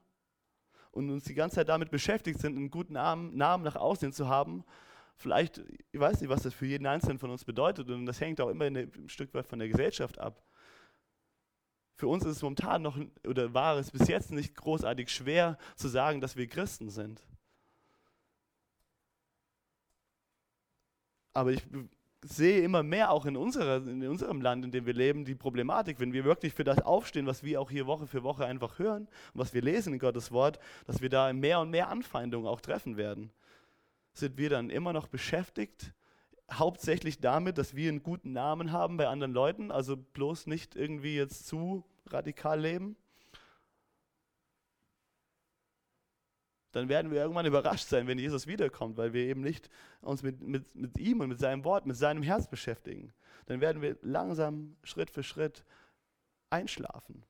und 0.92 1.10
uns 1.10 1.26
die 1.26 1.34
ganze 1.34 1.58
Zeit 1.58 1.70
damit 1.70 1.92
beschäftigt 1.92 2.40
sind, 2.40 2.56
einen 2.56 2.72
guten 2.72 2.94
Namen, 2.94 3.36
nach 3.36 3.76
außen 3.76 4.08
hin 4.08 4.14
zu 4.14 4.28
haben, 4.28 4.64
vielleicht, 5.16 5.62
ich 5.92 6.00
weiß 6.00 6.22
nicht, 6.22 6.30
was 6.30 6.44
das 6.44 6.54
für 6.54 6.66
jeden 6.66 6.88
Einzelnen 6.88 7.20
von 7.20 7.30
uns 7.30 7.44
bedeutet 7.44 7.90
und 7.90 8.06
das 8.06 8.22
hängt 8.22 8.40
auch 8.42 8.50
immer 8.50 8.66
ein 8.66 8.92
Stück 9.08 9.34
weit 9.34 9.48
von 9.48 9.60
der 9.60 9.68
Gesellschaft 9.68 10.20
ab. 10.20 10.42
Für 11.98 12.08
uns 12.08 12.24
ist 12.24 12.38
es 12.38 12.42
momentan 12.44 12.84
noch, 12.84 12.98
oder 13.26 13.54
war 13.56 13.76
es 13.78 13.90
bis 13.90 14.08
jetzt 14.08 14.32
nicht 14.32 14.56
großartig 14.56 15.10
schwer 15.10 15.58
zu 15.76 15.88
sagen, 15.88 16.22
dass 16.22 16.36
wir 16.36 16.48
Christen 16.48 16.92
sind. 16.92 17.22
Aber 21.34 21.52
ich 21.52 21.64
sehe 22.24 22.62
immer 22.62 22.84
mehr 22.84 23.12
auch 23.12 23.26
in, 23.26 23.36
unserer, 23.36 23.78
in 23.78 24.08
unserem 24.08 24.42
Land, 24.42 24.66
in 24.66 24.72
dem 24.72 24.86
wir 24.86 24.94
leben, 24.94 25.26
die 25.26 25.34
Problematik, 25.34 26.00
wenn 26.00 26.14
wir 26.14 26.24
wirklich 26.24 26.54
für 26.54 26.64
das 26.64 26.80
aufstehen, 26.80 27.26
was 27.26 27.44
wir 27.44 27.60
auch 27.60 27.72
hier 27.72 27.88
Woche 27.88 28.06
für 28.06 28.22
Woche 28.22 28.46
einfach 28.46 28.78
hören 28.78 29.08
und 29.34 29.42
was 29.42 29.56
wir 29.56 29.64
lesen 29.64 29.94
in 29.94 30.00
Gottes 30.00 30.32
Wort, 30.32 30.60
dass 30.86 31.02
wir 31.02 31.10
da 31.10 31.34
mehr 31.34 31.60
und 31.60 31.72
mehr 31.72 31.90
Anfeindungen 31.90 32.48
auch 32.48 32.62
treffen 32.62 32.96
werden. 32.98 33.32
Sind 34.14 34.38
wir 34.38 34.52
dann 34.52 34.70
immer 34.70 34.94
noch 34.94 35.08
beschäftigt, 35.08 35.94
hauptsächlich 36.52 37.20
damit, 37.20 37.58
dass 37.58 37.76
wir 37.76 37.90
einen 37.90 38.04
guten 38.04 38.32
Namen 38.32 38.72
haben 38.72 38.98
bei 38.98 39.08
anderen 39.08 39.34
Leuten, 39.34 39.72
also 39.72 39.98
bloß 39.98 40.48
nicht 40.48 40.76
irgendwie 40.76 41.16
jetzt 41.16 41.48
zu 41.48 41.84
radikal 42.08 42.60
leben. 42.60 42.96
Dann 46.72 46.90
werden 46.90 47.12
wir 47.12 47.22
irgendwann 47.22 47.46
überrascht 47.46 47.88
sein, 47.88 48.08
wenn 48.08 48.20
Jesus 48.20 48.46
wiederkommt, 48.46 48.98
weil 48.98 49.14
wir 49.14 49.24
eben 49.24 49.42
nicht 49.42 49.70
uns 50.02 50.22
mit, 50.22 50.42
mit, 50.42 50.76
mit 50.76 50.98
ihm 50.98 51.22
und 51.22 51.30
mit 51.30 51.40
seinem 51.40 51.64
Wort, 51.64 51.86
mit 51.86 51.98
seinem 51.98 52.24
Herz 52.24 52.48
beschäftigen. 52.48 53.14
Dann 53.48 53.62
werden 53.62 53.82
wir 53.82 53.98
langsam, 54.02 54.76
Schritt 54.84 55.10
für 55.10 55.24
Schritt 55.24 55.64
einschlafen. 56.50 57.24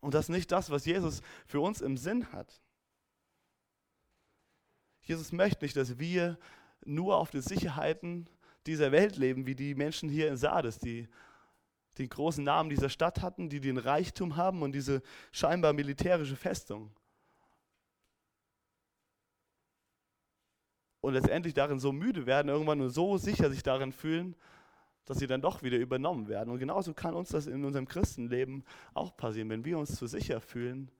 Und 0.00 0.14
das 0.14 0.26
ist 0.26 0.30
nicht 0.30 0.50
das, 0.52 0.70
was 0.70 0.84
Jesus 0.84 1.22
für 1.46 1.60
uns 1.60 1.80
im 1.80 1.96
Sinn 1.96 2.32
hat. 2.32 2.60
Jesus 5.02 5.32
möchte 5.32 5.64
nicht, 5.64 5.76
dass 5.76 5.98
wir 5.98 6.38
nur 6.84 7.16
auf 7.16 7.30
den 7.30 7.42
Sicherheiten 7.42 8.28
dieser 8.66 8.92
Welt 8.92 9.16
leben, 9.16 9.46
wie 9.46 9.54
die 9.54 9.74
Menschen 9.74 10.08
hier 10.08 10.28
in 10.28 10.36
Sardes, 10.36 10.78
die 10.78 11.08
den 11.98 12.08
großen 12.08 12.44
Namen 12.44 12.70
dieser 12.70 12.88
Stadt 12.88 13.22
hatten, 13.22 13.48
die 13.48 13.60
den 13.60 13.78
Reichtum 13.78 14.36
haben 14.36 14.62
und 14.62 14.72
diese 14.72 15.02
scheinbar 15.32 15.72
militärische 15.72 16.36
Festung. 16.36 16.90
Und 21.00 21.14
letztendlich 21.14 21.54
darin 21.54 21.78
so 21.78 21.92
müde 21.92 22.26
werden, 22.26 22.48
irgendwann 22.48 22.78
nur 22.78 22.90
so 22.90 23.18
sicher 23.18 23.50
sich 23.50 23.62
darin 23.62 23.92
fühlen, 23.92 24.36
dass 25.06 25.18
sie 25.18 25.26
dann 25.26 25.40
doch 25.40 25.62
wieder 25.62 25.78
übernommen 25.78 26.28
werden. 26.28 26.50
Und 26.50 26.58
genauso 26.58 26.92
kann 26.92 27.14
uns 27.14 27.30
das 27.30 27.46
in 27.46 27.64
unserem 27.64 27.88
Christenleben 27.88 28.64
auch 28.94 29.16
passieren, 29.16 29.48
wenn 29.48 29.64
wir 29.64 29.78
uns 29.78 29.96
zu 29.96 30.06
sicher 30.06 30.40
fühlen, 30.40 30.90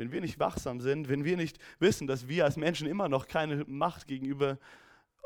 wenn 0.00 0.12
wir 0.12 0.22
nicht 0.22 0.38
wachsam 0.38 0.80
sind, 0.80 1.10
wenn 1.10 1.24
wir 1.24 1.36
nicht 1.36 1.58
wissen, 1.78 2.06
dass 2.06 2.26
wir 2.26 2.46
als 2.46 2.56
Menschen 2.56 2.86
immer 2.86 3.10
noch 3.10 3.28
keine 3.28 3.66
Macht 3.66 4.06
gegenüber 4.06 4.58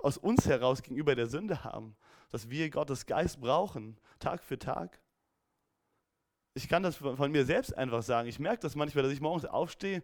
aus 0.03 0.19
uns 0.19 0.47
heraus 0.47 0.83
gegenüber 0.83 1.15
der 1.15 1.29
Sünde 1.29 1.63
haben, 1.63 1.95
dass 2.33 2.51
wir 2.51 2.69
Gottes 2.71 3.07
Geist 3.07 3.41
brauchen, 3.41 3.97
Tag 4.19 4.43
für 4.43 4.59
Tag. 4.59 5.01
Ich 6.55 6.69
kann 6.69 6.83
das 6.83 6.97
von 6.97 7.31
mir 7.31 7.45
selbst 7.45 7.79
einfach 7.79 8.03
sagen. 8.03 8.29
Ich 8.29 8.41
merke 8.41 8.63
das 8.63 8.75
manchmal, 8.75 9.05
dass 9.05 9.13
ich 9.13 9.21
morgens 9.21 9.45
aufstehe 9.45 10.03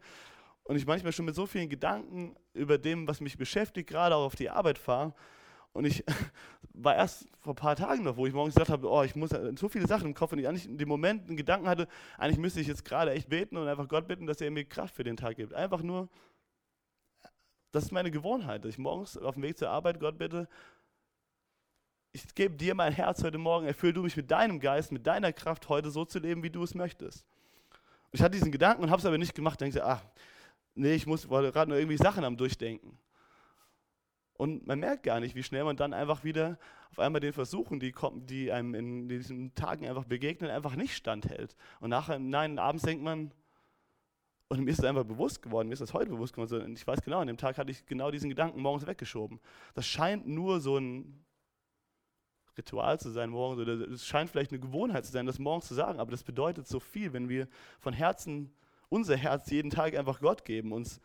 und 0.63 0.77
ich 0.77 0.87
manchmal 0.87 1.13
schon 1.13 1.25
mit 1.25 1.35
so 1.35 1.47
vielen 1.47 1.69
Gedanken 1.69 2.37
über 2.55 2.79
dem, 2.79 3.09
was 3.09 3.21
mich 3.21 3.37
beschäftigt, 3.37 3.89
gerade 3.89 4.15
auch 4.15 4.25
auf 4.25 4.37
die 4.37 4.51
Arbeit 4.51 4.79
fahre. 4.79 5.15
Und 5.73 5.85
ich 5.85 6.05
war 6.83 6.97
erst 6.97 7.29
vor 7.41 7.53
ein 7.53 7.57
paar 7.57 7.77
Tagen 7.77 8.05
noch, 8.05 8.17
wo 8.17 8.27
ich 8.27 8.33
morgens 8.33 8.55
gesagt 8.55 8.71
habe, 8.71 8.89
oh, 8.89 9.03
ich 9.03 9.15
muss 9.15 9.31
so 9.31 9.69
viele 9.69 9.87
Sachen 9.87 10.09
im 10.09 10.15
Kopf 10.15 10.33
und 10.33 10.39
ich 10.39 10.49
eigentlich 10.49 10.67
in 10.67 10.79
dem 10.79 10.89
Moment 10.89 11.29
einen 11.29 11.37
Gedanken 11.37 11.69
hatte, 11.69 11.89
eigentlich 12.19 12.39
müsste 12.39 12.61
ich 12.61 12.67
jetzt 12.67 12.85
gerade 12.85 13.13
echt 13.13 13.29
beten 13.29 13.57
und 13.57 13.69
einfach 13.69 13.89
Gott 13.89 14.07
bitten, 14.09 14.27
dass 14.27 14.41
er 14.41 14.51
mir 14.51 14.65
Kraft 14.65 14.95
für 14.95 15.05
den 15.05 15.17
Tag 15.17 15.37
gibt. 15.37 15.55
Einfach 15.55 15.83
nur, 15.83 16.09
das 17.73 17.85
ist 17.85 17.93
meine 17.93 18.11
Gewohnheit, 18.11 18.65
dass 18.65 18.71
ich 18.71 18.79
morgens 18.79 19.17
auf 19.17 19.35
dem 19.35 19.43
Weg 19.43 19.59
zur 19.59 19.71
Arbeit 19.71 20.01
Gott 20.01 20.19
bitte, 20.19 20.49
ich 22.13 22.35
gebe 22.35 22.57
dir 22.57 22.75
mein 22.75 22.93
Herz 22.93 23.23
heute 23.23 23.39
Morgen, 23.39 23.67
erfüll 23.67 23.93
du 23.93 24.03
mich 24.03 24.17
mit 24.17 24.31
deinem 24.31 24.59
Geist, 24.59 24.91
mit 24.91 25.07
deiner 25.07 25.33
Kraft 25.33 25.69
heute 25.69 25.91
so 25.91 26.05
zu 26.05 26.19
leben, 26.19 26.43
wie 26.43 26.51
du 26.51 26.63
es 26.63 26.75
möchtest. 26.75 27.25
Ich 28.13 28.21
hatte 28.21 28.33
diesen 28.33 28.51
Gedanken 28.51 28.83
und 28.83 28.91
habe 28.91 28.99
es 28.99 29.07
aber 29.07 29.19
nicht 29.19 29.35
gemacht. 29.35 29.61
Denke 29.61 29.85
ach, 29.85 30.03
nee, 30.75 30.95
ich 30.95 31.07
muss 31.07 31.29
gerade 31.29 31.71
nur 31.71 31.79
irgendwie 31.79 31.97
Sachen 31.97 32.25
am 32.25 32.37
Durchdenken. 32.37 32.99
Und 34.41 34.67
man 34.67 34.81
merkt 34.81 35.03
gar 35.03 35.21
nicht, 35.21 35.35
wie 35.35 35.43
schnell 35.43 35.65
man 35.65 35.77
dann 35.77 35.93
einfach 35.93 36.25
wieder 36.25 36.59
auf 36.93 36.99
einmal 36.99 37.21
den 37.21 37.35
Versuchen, 37.35 37.79
die, 37.79 37.93
die 38.23 38.51
einem 38.51 38.75
in 38.75 39.07
diesen 39.07 39.55
Tagen 39.55 39.87
einfach 39.87 40.05
begegnen, 40.05 40.51
einfach 40.51 40.77
nicht 40.77 40.97
standhält. 40.97 41.55
Und 41.79 41.91
nachher, 41.91 42.19
nein, 42.19 42.59
abends 42.59 42.85
denkt 42.85 43.05
man, 43.05 43.35
und 44.49 44.61
mir 44.65 44.71
ist 44.71 44.79
es 44.79 44.85
einfach 44.87 45.05
bewusst 45.05 45.43
geworden, 45.43 45.69
mir 45.69 45.75
ist 45.75 45.83
das 45.83 45.93
heute 45.93 46.09
bewusst 46.09 46.33
geworden. 46.33 46.65
Und 46.65 46.73
ich 46.73 46.87
weiß 46.87 47.03
genau, 47.03 47.19
an 47.19 47.27
dem 47.27 47.37
Tag 47.37 47.59
hatte 47.59 47.71
ich 47.71 47.85
genau 47.85 48.11
diesen 48.11 48.31
Gedanken 48.31 48.63
morgens 48.63 48.87
weggeschoben. 48.87 49.41
Das 49.75 49.87
scheint 49.87 50.27
nur 50.27 50.61
so 50.61 50.79
ein 50.79 51.23
Ritual 52.57 52.99
zu 52.99 53.11
sein 53.11 53.29
morgens, 53.29 53.61
oder 53.61 53.75
es 53.91 54.07
scheint 54.07 54.31
vielleicht 54.31 54.53
eine 54.53 54.61
Gewohnheit 54.61 55.05
zu 55.05 55.13
sein, 55.13 55.27
das 55.27 55.39
morgens 55.39 55.69
zu 55.69 55.75
sagen, 55.75 56.01
aber 56.01 56.13
das 56.13 56.25
bedeutet 56.25 56.67
so 56.67 56.81
viel, 56.81 57.13
wenn 57.13 57.29
wir 57.29 57.47
von 57.79 57.93
Herzen 57.93 58.55
unser 58.89 59.19
Herz 59.19 59.51
jeden 59.51 59.69
Tag 59.69 59.95
einfach 59.95 60.21
Gott 60.21 60.47
geben, 60.47 60.73
uns 60.73 60.99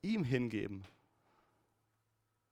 ihm 0.00 0.24
hingeben. 0.24 0.84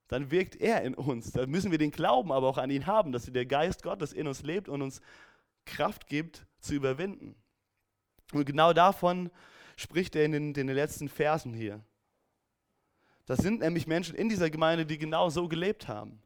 Dann 0.08 0.30
wirkt 0.30 0.56
er 0.56 0.82
in 0.82 0.94
uns. 0.94 1.32
Da 1.32 1.46
müssen 1.46 1.70
wir 1.70 1.78
den 1.78 1.90
Glauben 1.90 2.32
aber 2.32 2.48
auch 2.48 2.58
an 2.58 2.70
ihn 2.70 2.86
haben, 2.86 3.12
dass 3.12 3.24
der 3.26 3.46
Geist 3.46 3.82
Gottes 3.82 4.12
in 4.12 4.26
uns 4.28 4.42
lebt 4.42 4.68
und 4.68 4.82
uns 4.82 5.00
Kraft 5.64 6.06
gibt, 6.06 6.46
zu 6.60 6.74
überwinden. 6.74 7.34
Und 8.32 8.44
genau 8.44 8.72
davon 8.72 9.30
spricht 9.76 10.16
er 10.16 10.24
in 10.24 10.32
den, 10.32 10.54
in 10.54 10.66
den 10.66 10.76
letzten 10.76 11.08
Versen 11.08 11.52
hier. 11.52 11.80
Das 13.26 13.40
sind 13.40 13.60
nämlich 13.60 13.86
Menschen 13.86 14.14
in 14.14 14.28
dieser 14.28 14.50
Gemeinde, 14.50 14.86
die 14.86 14.98
genau 14.98 15.28
so 15.30 15.48
gelebt 15.48 15.88
haben. 15.88 16.22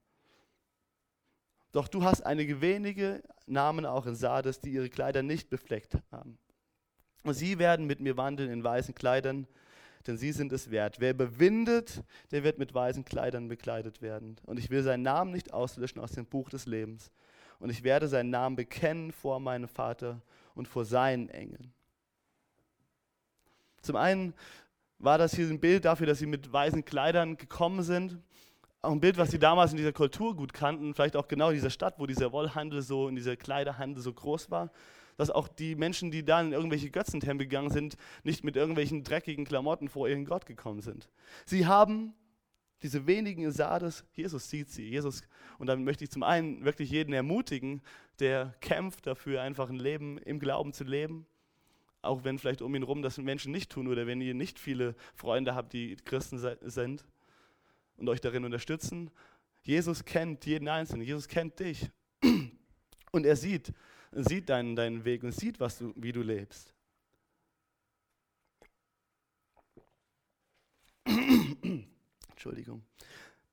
Doch 1.72 1.88
du 1.88 2.04
hast 2.04 2.22
einige 2.22 2.60
wenige 2.60 3.22
Namen 3.46 3.86
auch 3.86 4.06
in 4.06 4.14
Sardes, 4.14 4.60
die 4.60 4.70
ihre 4.70 4.90
Kleider 4.90 5.22
nicht 5.22 5.48
befleckt 5.48 5.96
haben. 6.10 6.38
Und 7.22 7.34
sie 7.34 7.58
werden 7.58 7.86
mit 7.86 8.00
mir 8.00 8.16
wandeln 8.16 8.50
in 8.50 8.64
weißen 8.64 8.94
Kleidern, 8.94 9.46
denn 10.06 10.16
sie 10.16 10.32
sind 10.32 10.52
es 10.52 10.70
wert. 10.70 11.00
Wer 11.00 11.10
überwindet, 11.10 12.02
der 12.30 12.44
wird 12.44 12.58
mit 12.58 12.74
weißen 12.74 13.04
Kleidern 13.04 13.48
bekleidet 13.48 14.02
werden. 14.02 14.36
Und 14.46 14.58
ich 14.58 14.70
will 14.70 14.82
seinen 14.82 15.02
Namen 15.02 15.32
nicht 15.32 15.52
auslöschen 15.52 16.00
aus 16.00 16.12
dem 16.12 16.26
Buch 16.26 16.48
des 16.50 16.66
Lebens. 16.66 17.10
Und 17.58 17.70
ich 17.70 17.84
werde 17.84 18.08
seinen 18.08 18.30
Namen 18.30 18.56
bekennen 18.56 19.12
vor 19.12 19.38
meinem 19.40 19.68
Vater 19.68 20.22
und 20.54 20.66
vor 20.66 20.84
seinen 20.84 21.28
Engeln. 21.28 21.72
Zum 23.82 23.96
einen 23.96 24.34
war 24.98 25.18
das 25.18 25.34
hier 25.34 25.46
ein 25.48 25.60
Bild 25.60 25.84
dafür, 25.84 26.06
dass 26.06 26.18
sie 26.18 26.26
mit 26.26 26.52
weißen 26.52 26.84
Kleidern 26.84 27.36
gekommen 27.36 27.82
sind. 27.82 28.18
Auch 28.82 28.92
ein 28.92 29.00
Bild, 29.00 29.18
was 29.18 29.30
sie 29.30 29.38
damals 29.38 29.72
in 29.72 29.76
dieser 29.76 29.92
Kultur 29.92 30.34
gut 30.34 30.54
kannten, 30.54 30.94
vielleicht 30.94 31.16
auch 31.16 31.28
genau 31.28 31.48
in 31.48 31.54
dieser 31.54 31.70
Stadt, 31.70 31.98
wo 31.98 32.06
dieser 32.06 32.32
Wollhandel 32.32 32.80
so, 32.80 33.08
in 33.08 33.16
dieser 33.16 33.36
Kleiderhandel 33.36 34.02
so 34.02 34.12
groß 34.12 34.50
war, 34.50 34.70
dass 35.20 35.30
auch 35.30 35.48
die 35.48 35.74
Menschen, 35.74 36.11
die 36.11 36.24
da 36.24 36.40
in 36.40 36.52
irgendwelche 36.52 36.88
Götzentempel 36.88 37.46
gegangen 37.46 37.68
sind, 37.68 37.98
nicht 38.22 38.42
mit 38.42 38.56
irgendwelchen 38.56 39.04
dreckigen 39.04 39.44
Klamotten 39.44 39.90
vor 39.90 40.09
ihren 40.09 40.24
Gott 40.24 40.46
gekommen 40.46 40.80
sind. 40.80 41.11
Sie 41.44 41.66
haben 41.66 42.14
diese 42.83 43.06
wenigen 43.06 43.42
in 43.42 43.52
Sardes, 43.52 44.06
Jesus 44.14 44.48
sieht 44.48 44.70
sie, 44.70 44.88
Jesus, 44.88 45.20
und 45.59 45.66
dann 45.66 45.85
möchte 45.85 46.04
ich 46.04 46.11
zum 46.11 46.22
einen 46.22 46.64
wirklich 46.64 46.90
jeden 46.90 47.12
ermutigen, 47.12 47.83
der 48.18 48.54
kämpft 48.62 49.06
dafür, 49.06 49.42
einfach 49.42 49.68
ein 49.68 49.76
Leben 49.76 50.16
im 50.16 50.38
Glauben 50.38 50.72
zu 50.72 50.85
leben, 50.85 51.26
auch 52.00 52.24
wenn 52.24 52.38
vielleicht 52.38 52.62
um 52.62 52.74
ihn 52.74 52.80
herum 52.80 53.02
das 53.02 53.18
Menschen 53.18 53.52
nicht 53.52 53.70
tun 53.70 53.88
oder 53.88 54.06
wenn 54.06 54.22
ihr 54.22 54.33
nicht 54.33 54.59
viele 54.59 54.94
Freunde 55.14 55.54
habt, 55.54 55.74
die 55.74 55.96
Christen 55.96 56.38
sind 56.62 57.04
und 57.98 58.09
euch 58.09 58.22
darin 58.22 58.46
unterstützen. 58.46 59.11
Jesus 59.64 60.06
kennt 60.06 60.46
jeden 60.46 60.68
Einzelnen, 60.68 61.06
Jesus 61.06 61.28
kennt 61.28 61.61
dich 61.61 61.90
und 63.12 63.26
er 63.26 63.37
sieht, 63.37 63.74
sieht 64.12 64.49
deinen, 64.49 64.77
deinen 64.77 65.05
Weg 65.05 65.23
und 65.23 65.33
sieht, 65.33 65.61
was 65.61 65.79
du, 65.79 65.92
wie 65.96 66.12
du 66.12 66.23
lebst. 66.23 66.75
Entschuldigung. 72.31 72.83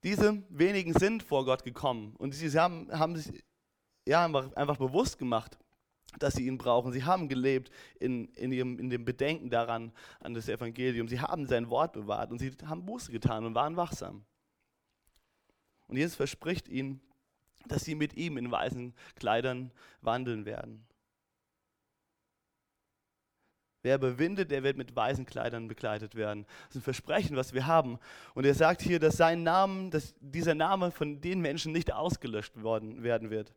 Diese 0.04 0.43
wenigen 0.50 0.93
sind 0.93 1.24
vor 1.24 1.46
Gott 1.46 1.63
gekommen 1.63 2.15
und 2.17 2.34
sie 2.34 2.50
haben, 2.58 2.91
haben 2.91 3.15
sich 3.15 3.43
ja, 4.08 4.24
einfach, 4.24 4.54
einfach 4.54 4.78
bewusst 4.78 5.17
gemacht, 5.17 5.58
dass 6.20 6.36
sie 6.36 6.48
ihn 6.48 6.58
brauchen. 6.58 6.91
Sie 6.91 7.04
haben 7.04 7.28
gelebt 7.28 7.70
in, 8.00 8.30
in, 8.36 8.52
ihrem, 8.52 8.80
in 8.80 8.89
dem 8.89 9.06
Bedenken 9.06 9.50
daran, 9.50 9.91
an 10.20 10.34
das 10.34 10.48
Evangelium. 10.48 11.08
Sie 11.08 11.20
haben 11.20 11.46
sein 11.46 11.70
Wort 11.70 11.93
bewahrt 11.93 12.32
und 12.32 12.39
sie 12.39 12.52
haben 12.65 12.86
Buße 12.86 13.12
getan 13.12 13.46
und 13.46 13.56
waren 13.56 13.76
wachsam. 13.76 14.26
Und 15.88 15.98
Jesus 15.98 16.15
verspricht 16.15 16.67
ihnen, 16.67 17.02
dass 17.71 17.84
sie 17.84 17.95
mit 17.95 18.15
ihm 18.15 18.38
in 18.38 18.51
weißen 18.51 18.93
Kleidern 19.15 19.71
wandeln 20.01 20.45
werden. 20.45 20.86
Wer 23.84 23.95
überwindet, 23.95 24.51
der 24.51 24.63
wird 24.63 24.77
mit 24.77 24.95
weißen 24.95 25.25
Kleidern 25.25 25.67
bekleidet 25.67 26.15
werden. 26.15 26.45
Das 26.67 26.69
ist 26.69 26.75
ein 26.77 26.82
Versprechen, 26.82 27.38
was 27.38 27.53
wir 27.53 27.67
haben. 27.67 27.99
Und 28.34 28.45
er 28.45 28.56
sagt 28.56 28.82
hier, 28.82 28.99
dass 28.99 29.17
sein 29.17 29.43
Name, 29.43 29.89
dass 29.89 30.15
dieser 30.19 30.56
Name 30.56 30.91
von 30.91 31.21
den 31.21 31.39
Menschen 31.39 31.71
nicht 31.71 31.93
ausgelöscht 31.93 32.62
worden, 32.62 33.03
werden 33.03 33.30
wird 33.30 33.53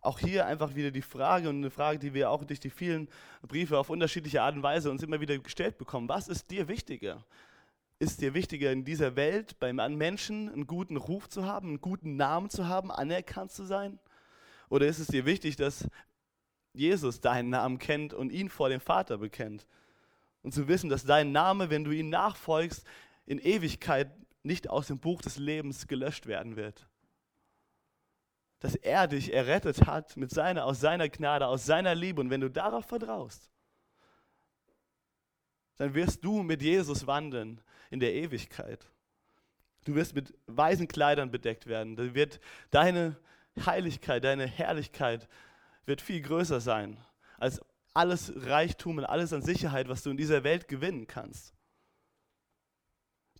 auch 0.00 0.18
hier 0.18 0.46
einfach 0.46 0.74
wieder 0.74 0.90
die 0.90 1.02
Frage 1.02 1.48
und 1.48 1.56
eine 1.56 1.70
Frage, 1.70 1.98
die 1.98 2.14
wir 2.14 2.30
auch 2.30 2.44
durch 2.44 2.60
die 2.60 2.70
vielen 2.70 3.08
Briefe 3.42 3.78
auf 3.78 3.90
unterschiedliche 3.90 4.42
Art 4.42 4.54
und 4.54 4.62
Weise 4.62 4.90
uns 4.90 5.02
immer 5.02 5.20
wieder 5.20 5.36
gestellt 5.38 5.76
bekommen. 5.78 6.08
Was 6.08 6.28
ist 6.28 6.50
dir 6.50 6.68
wichtiger? 6.68 7.24
Ist 7.98 8.20
dir 8.20 8.34
wichtiger 8.34 8.70
in 8.70 8.84
dieser 8.84 9.16
Welt 9.16 9.58
beim 9.58 9.76
Menschen 9.96 10.48
einen 10.52 10.66
guten 10.66 10.96
Ruf 10.96 11.28
zu 11.28 11.46
haben, 11.46 11.68
einen 11.68 11.80
guten 11.80 12.16
Namen 12.16 12.48
zu 12.48 12.68
haben, 12.68 12.90
anerkannt 12.92 13.50
zu 13.50 13.64
sein? 13.64 13.98
Oder 14.68 14.86
ist 14.86 14.98
es 14.98 15.08
dir 15.08 15.26
wichtig, 15.26 15.56
dass 15.56 15.88
Jesus 16.72 17.20
deinen 17.20 17.50
Namen 17.50 17.78
kennt 17.78 18.14
und 18.14 18.30
ihn 18.30 18.48
vor 18.48 18.68
dem 18.68 18.80
Vater 18.80 19.18
bekennt? 19.18 19.66
Und 20.42 20.52
zu 20.52 20.68
wissen, 20.68 20.88
dass 20.88 21.04
dein 21.04 21.32
Name, 21.32 21.70
wenn 21.70 21.84
du 21.84 21.90
ihm 21.90 22.08
nachfolgst, 22.08 22.86
in 23.26 23.38
Ewigkeit 23.38 24.10
nicht 24.44 24.70
aus 24.70 24.86
dem 24.86 25.00
Buch 25.00 25.20
des 25.20 25.36
Lebens 25.38 25.88
gelöscht 25.88 26.26
werden 26.26 26.56
wird 26.56 26.88
dass 28.60 28.74
er 28.74 29.06
dich 29.06 29.32
errettet 29.32 29.86
hat 29.86 30.16
mit 30.16 30.30
seiner, 30.30 30.64
aus 30.64 30.80
seiner 30.80 31.08
Gnade, 31.08 31.46
aus 31.46 31.64
seiner 31.64 31.94
Liebe. 31.94 32.20
Und 32.20 32.30
wenn 32.30 32.40
du 32.40 32.50
darauf 32.50 32.86
vertraust, 32.86 33.50
dann 35.76 35.94
wirst 35.94 36.24
du 36.24 36.42
mit 36.42 36.60
Jesus 36.60 37.06
wandeln 37.06 37.60
in 37.90 38.00
der 38.00 38.14
Ewigkeit. 38.14 38.90
Du 39.84 39.94
wirst 39.94 40.14
mit 40.14 40.34
weißen 40.46 40.88
Kleidern 40.88 41.30
bedeckt 41.30 41.66
werden. 41.66 41.96
Dann 41.96 42.14
wird 42.14 42.40
deine 42.70 43.16
Heiligkeit, 43.64 44.24
deine 44.24 44.46
Herrlichkeit 44.46 45.28
wird 45.86 46.00
viel 46.00 46.20
größer 46.20 46.60
sein 46.60 46.98
als 47.38 47.60
alles 47.94 48.32
Reichtum 48.36 48.98
und 48.98 49.04
alles 49.04 49.32
an 49.32 49.42
Sicherheit, 49.42 49.88
was 49.88 50.02
du 50.02 50.10
in 50.10 50.16
dieser 50.16 50.44
Welt 50.44 50.68
gewinnen 50.68 51.06
kannst. 51.06 51.54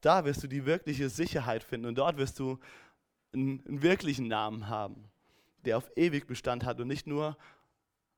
Da 0.01 0.25
wirst 0.25 0.43
du 0.43 0.47
die 0.47 0.65
wirkliche 0.65 1.09
Sicherheit 1.09 1.63
finden 1.65 1.87
und 1.87 1.99
dort 1.99 2.17
wirst 2.17 2.39
du 2.39 2.59
einen, 3.33 3.65
einen 3.67 3.83
wirklichen 3.83 4.29
Namen 4.29 4.69
haben, 4.69 5.11
der 5.65 5.77
auf 5.77 5.91
ewig 5.97 6.27
Bestand 6.27 6.65
hat 6.65 6.81
und 6.81 6.89
nicht 6.89 7.07
nur 7.07 7.37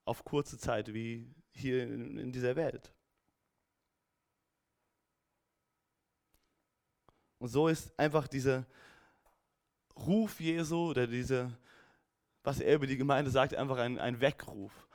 auf 0.04 0.24
kurze 0.24 0.58
Zeit 0.58 0.92
wie 0.92 1.34
hier 1.52 1.82
in, 1.82 2.18
in 2.18 2.32
dieser 2.32 2.56
Welt. 2.56 2.92
Und 7.40 7.48
so 7.48 7.68
ist 7.68 7.98
einfach 7.98 8.28
dieser 8.28 8.66
Ruf 9.96 10.40
Jesu 10.40 10.90
oder 10.90 11.06
diese, 11.06 11.50
was 12.44 12.60
er 12.60 12.76
über 12.76 12.86
die 12.86 12.98
Gemeinde 12.98 13.30
sagt, 13.30 13.54
einfach 13.54 13.78
ein, 13.78 13.98
ein 13.98 14.20
Weckruf. 14.20 14.86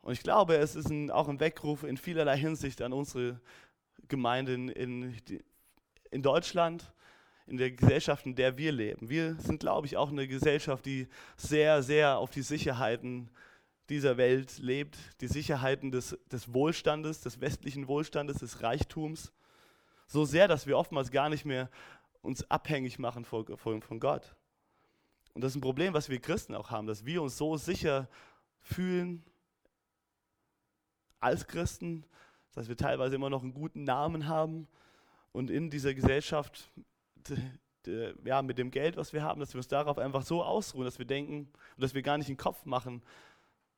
Und 0.00 0.14
ich 0.14 0.22
glaube, 0.22 0.56
es 0.56 0.76
ist 0.76 0.88
ein, 0.88 1.10
auch 1.10 1.28
ein 1.28 1.40
Weckruf 1.40 1.84
in 1.84 1.96
vielerlei 1.96 2.38
Hinsicht 2.38 2.82
an 2.82 2.92
unsere 2.92 3.38
Gemeinden 4.08 4.70
in, 4.70 5.14
in 6.10 6.22
Deutschland, 6.22 6.90
in 7.46 7.58
der 7.58 7.70
Gesellschaft, 7.70 8.24
in 8.24 8.34
der 8.34 8.56
wir 8.56 8.72
leben. 8.72 9.10
Wir 9.10 9.34
sind, 9.36 9.60
glaube 9.60 9.86
ich, 9.86 9.98
auch 9.98 10.10
eine 10.10 10.26
Gesellschaft, 10.26 10.86
die 10.86 11.06
sehr, 11.36 11.82
sehr 11.82 12.16
auf 12.16 12.30
die 12.30 12.42
Sicherheiten 12.42 13.30
dieser 13.90 14.16
Welt 14.16 14.56
lebt, 14.58 14.96
die 15.20 15.28
Sicherheiten 15.28 15.90
des, 15.90 16.18
des 16.32 16.54
Wohlstandes, 16.54 17.20
des 17.20 17.42
westlichen 17.42 17.88
Wohlstandes, 17.88 18.38
des 18.38 18.62
Reichtums. 18.62 19.34
So 20.06 20.24
sehr, 20.24 20.48
dass 20.48 20.66
wir 20.66 20.78
oftmals 20.78 21.10
gar 21.10 21.28
nicht 21.28 21.44
mehr 21.44 21.70
uns 22.22 22.48
abhängig 22.50 22.98
machen 22.98 23.24
von, 23.24 23.44
Gott. 24.00 24.34
Und 25.34 25.42
das 25.42 25.52
ist 25.52 25.56
ein 25.56 25.60
Problem, 25.60 25.94
was 25.94 26.08
wir 26.08 26.20
Christen 26.20 26.54
auch 26.54 26.70
haben, 26.70 26.86
dass 26.86 27.04
wir 27.04 27.22
uns 27.22 27.36
so 27.36 27.56
sicher 27.56 28.08
fühlen 28.60 29.24
als 31.20 31.46
Christen, 31.46 32.04
dass 32.52 32.68
wir 32.68 32.76
teilweise 32.76 33.16
immer 33.16 33.30
noch 33.30 33.42
einen 33.42 33.54
guten 33.54 33.84
Namen 33.84 34.28
haben 34.28 34.68
und 35.32 35.50
in 35.50 35.70
dieser 35.70 35.94
Gesellschaft 35.94 36.70
ja, 38.24 38.42
mit 38.42 38.58
dem 38.58 38.70
Geld, 38.70 38.96
was 38.96 39.12
wir 39.12 39.22
haben, 39.22 39.40
dass 39.40 39.52
wir 39.52 39.58
uns 39.58 39.68
darauf 39.68 39.98
einfach 39.98 40.22
so 40.22 40.42
ausruhen, 40.42 40.84
dass 40.84 40.98
wir 40.98 41.06
denken 41.06 41.50
und 41.76 41.82
dass 41.82 41.94
wir 41.94 42.02
gar 42.02 42.16
nicht 42.18 42.28
den 42.28 42.36
Kopf 42.36 42.64
machen, 42.64 43.02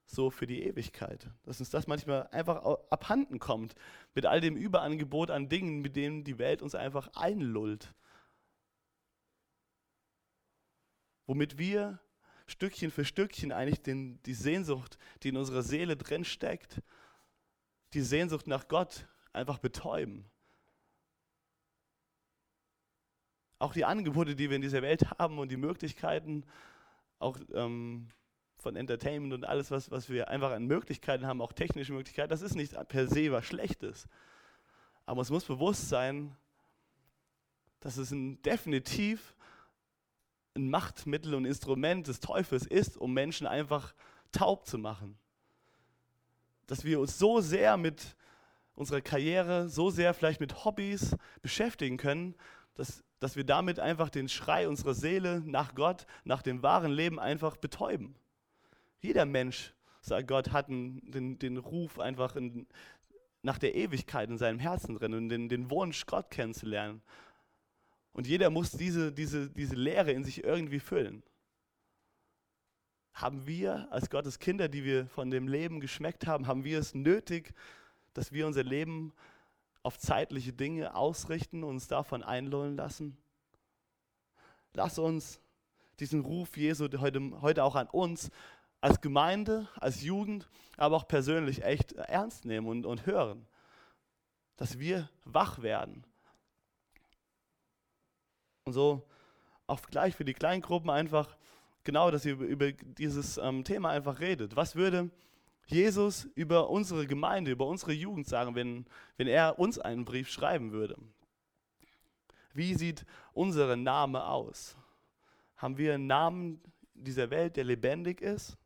so 0.07 0.31
für 0.31 0.47
die 0.47 0.63
Ewigkeit. 0.63 1.29
Dass 1.45 1.61
uns 1.61 1.71
das 1.71 1.87
manchmal 1.87 2.29
einfach 2.29 2.65
abhanden 2.91 3.39
kommt 3.39 3.75
mit 4.15 4.25
all 4.25 4.41
dem 4.41 4.57
Überangebot 4.57 5.31
an 5.31 5.49
Dingen, 5.49 5.81
mit 5.81 5.97
denen 5.97 6.25
die 6.25 6.39
Welt 6.39 6.63
uns 6.63 6.75
einfach 6.75 7.09
einlullt. 7.15 7.93
Womit 11.27 11.59
wir 11.59 12.01
Stückchen 12.47 12.93
für 12.93 13.05
Stückchen 13.05 13.51
eigentlich 13.51 13.83
den, 13.83 14.23
die 14.23 14.35
Sehnsucht, 14.35 14.99
die 15.23 15.31
in 15.31 15.37
unserer 15.37 15.63
Seele 15.63 15.97
drin 15.97 16.25
steckt, 16.25 16.81
die 17.93 18.03
Sehnsucht 18.03 18.47
nach 18.47 18.69
Gott 18.69 19.09
einfach 19.33 19.59
betäuben. 19.59 20.31
Auch 23.59 23.73
die 23.73 23.85
Angebote, 23.85 24.37
die 24.37 24.49
wir 24.49 24.57
in 24.57 24.63
dieser 24.63 24.83
Welt 24.83 25.11
haben 25.19 25.39
und 25.39 25.51
die 25.51 25.57
Möglichkeiten, 25.57 26.45
auch 27.19 27.39
ähm, 27.55 28.09
von 28.67 28.75
Entertainment 28.75 29.33
und 29.33 29.45
alles, 29.45 29.71
was, 29.71 29.93
was 29.93 30.09
wir 30.09 30.27
einfach 30.27 30.51
an 30.51 30.67
Möglichkeiten 30.67 31.25
haben, 31.25 31.41
auch 31.41 31.53
technische 31.53 31.93
Möglichkeiten, 31.93 32.31
das 32.31 32.43
ist 32.43 32.57
nicht 32.57 32.75
per 32.89 33.07
se 33.07 33.31
was 33.31 33.47
Schlechtes. 33.47 34.09
Aber 35.05 35.23
es 35.23 35.31
muss 35.31 35.45
bewusst 35.45 35.89
sein, 35.89 36.37
dass 37.79 37.97
es 37.97 38.11
ein, 38.11 38.43
definitiv 38.43 39.37
ein 40.57 40.69
Machtmittel 40.69 41.37
und 41.37 41.45
Instrument 41.45 42.09
des 42.09 42.19
Teufels 42.19 42.67
ist, 42.67 42.97
um 42.97 43.15
Menschen 43.15 43.47
einfach 43.47 43.95
taub 44.33 44.67
zu 44.67 44.79
machen. 44.79 45.17
Dass 46.67 46.83
wir 46.83 46.99
uns 46.99 47.21
so 47.21 47.41
sehr 47.41 47.77
mit 47.77 48.17
unserer 48.75 49.01
Karriere, 49.01 49.69
so 49.69 49.91
sehr 49.91 50.13
vielleicht 50.13 50.41
mit 50.41 50.65
Hobbys 50.65 51.17
beschäftigen 51.41 51.99
können, 51.99 52.35
dass, 52.75 53.05
dass 53.21 53.37
wir 53.37 53.45
damit 53.45 53.79
einfach 53.79 54.11
den 54.11 54.29
Schrei 54.29 54.67
unserer 54.67 54.95
Seele 54.95 55.41
nach 55.45 55.77
Gott, 55.77 56.05
nach 56.25 56.43
dem 56.43 56.65
wahren 56.65 56.91
Leben 56.91 57.21
einfach 57.21 57.57
betäuben. 57.57 58.17
Jeder 59.07 59.25
Mensch, 59.25 59.73
sagt 60.01 60.27
Gott, 60.27 60.51
hat 60.51 60.69
den, 60.69 61.39
den 61.39 61.59
Ruf 61.59 62.01
einfach 62.01 62.35
in, 62.35 62.67
nach 63.41 63.57
der 63.57 63.77
Ewigkeit 63.77 64.29
in 64.29 64.37
seinem 64.37 64.59
Herzen 64.59 64.97
drin 64.97 65.15
und 65.15 65.29
den, 65.29 65.49
den 65.49 65.71
Wunsch, 65.71 66.07
Gott 66.07 66.29
kennenzulernen. 66.29 67.01
Und 68.13 68.27
jeder 68.27 68.51
muss 68.51 68.73
diese, 68.73 69.13
diese, 69.13 69.49
diese 69.49 69.77
Lehre 69.77 70.11
in 70.11 70.25
sich 70.25 70.43
irgendwie 70.43 70.81
füllen. 70.81 71.23
Haben 73.15 73.47
wir 73.47 73.87
als 73.93 74.11
Gottes 74.11 74.41
Kinder, 74.41 74.69
die 74.69 74.83
wir 74.83 75.07
von 75.07 75.31
dem 75.31 75.47
Leben 75.47 75.79
geschmeckt 75.79 76.27
haben, 76.27 76.49
haben 76.49 76.65
wir 76.65 76.81
es 76.81 76.93
nötig, 76.93 77.55
dass 78.13 78.33
wir 78.33 78.45
unser 78.45 78.65
Leben 78.65 79.13
auf 79.85 80.01
zeitliche 80.01 80.53
Dinge 80.53 80.97
ausrichten 80.97 81.63
und 81.63 81.71
uns 81.71 81.87
davon 81.87 82.25
einlullen 82.25 82.77
lassen? 82.77 83.17
Lass 84.73 84.99
uns 84.99 85.41
diesen 86.01 86.23
Ruf 86.23 86.57
Jesu 86.57 86.89
heute, 86.99 87.41
heute 87.41 87.63
auch 87.63 87.77
an 87.77 87.87
uns 87.87 88.31
als 88.81 89.01
Gemeinde, 89.01 89.69
als 89.77 90.03
Jugend, 90.03 90.49
aber 90.77 90.97
auch 90.97 91.09
persönlich 91.09 91.65
echt 91.65 91.93
ernst 91.93 92.45
nehmen 92.45 92.67
und, 92.67 92.87
und 92.87 93.07
hören. 93.07 93.47
Dass 94.57 94.79
wir 94.79 95.11
wach 95.25 95.63
werden 95.63 96.05
und 98.67 98.73
so 98.73 99.07
auch 99.67 99.81
gleich 99.83 100.15
für 100.15 100.25
die 100.25 100.35
Kleingruppen 100.35 100.91
einfach 100.91 101.37
genau, 101.85 102.11
dass 102.11 102.25
ihr 102.25 102.39
über, 102.39 102.73
dieses 102.73 103.39
ähm, 103.39 103.65
Thema 103.65 103.91
einfach 103.91 104.21
redet. 104.21 104.57
Was 104.57 104.77
würde 104.77 105.11
Jesus 105.67 106.25
über 106.35 106.69
unsere 106.69 107.07
Gemeinde, 107.07 107.53
über 107.53 107.67
unsere 107.67 107.93
Jugend 107.93 108.29
sagen, 108.29 108.55
wenn, 108.55 108.87
wenn 109.17 109.29
er 109.29 109.59
uns 109.59 109.79
einen 109.79 110.05
Brief 110.05 110.29
schreiben 110.29 110.73
würde? 110.73 110.97
Wie 112.53 112.75
sieht 112.75 113.05
unser 113.33 113.77
Name 113.77 114.25
aus? 114.25 114.77
Haben 115.57 115.79
wir 115.79 115.95
einen 115.95 116.07
Namen 116.07 116.61
dieser 116.95 117.31
Welt, 117.31 117.57
der 117.57 117.65
lebendig 117.65 118.21
ist 118.21 118.57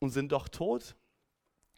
und 0.00 0.10
sind 0.10 0.32
doch 0.32 0.48
tot? 0.48 0.96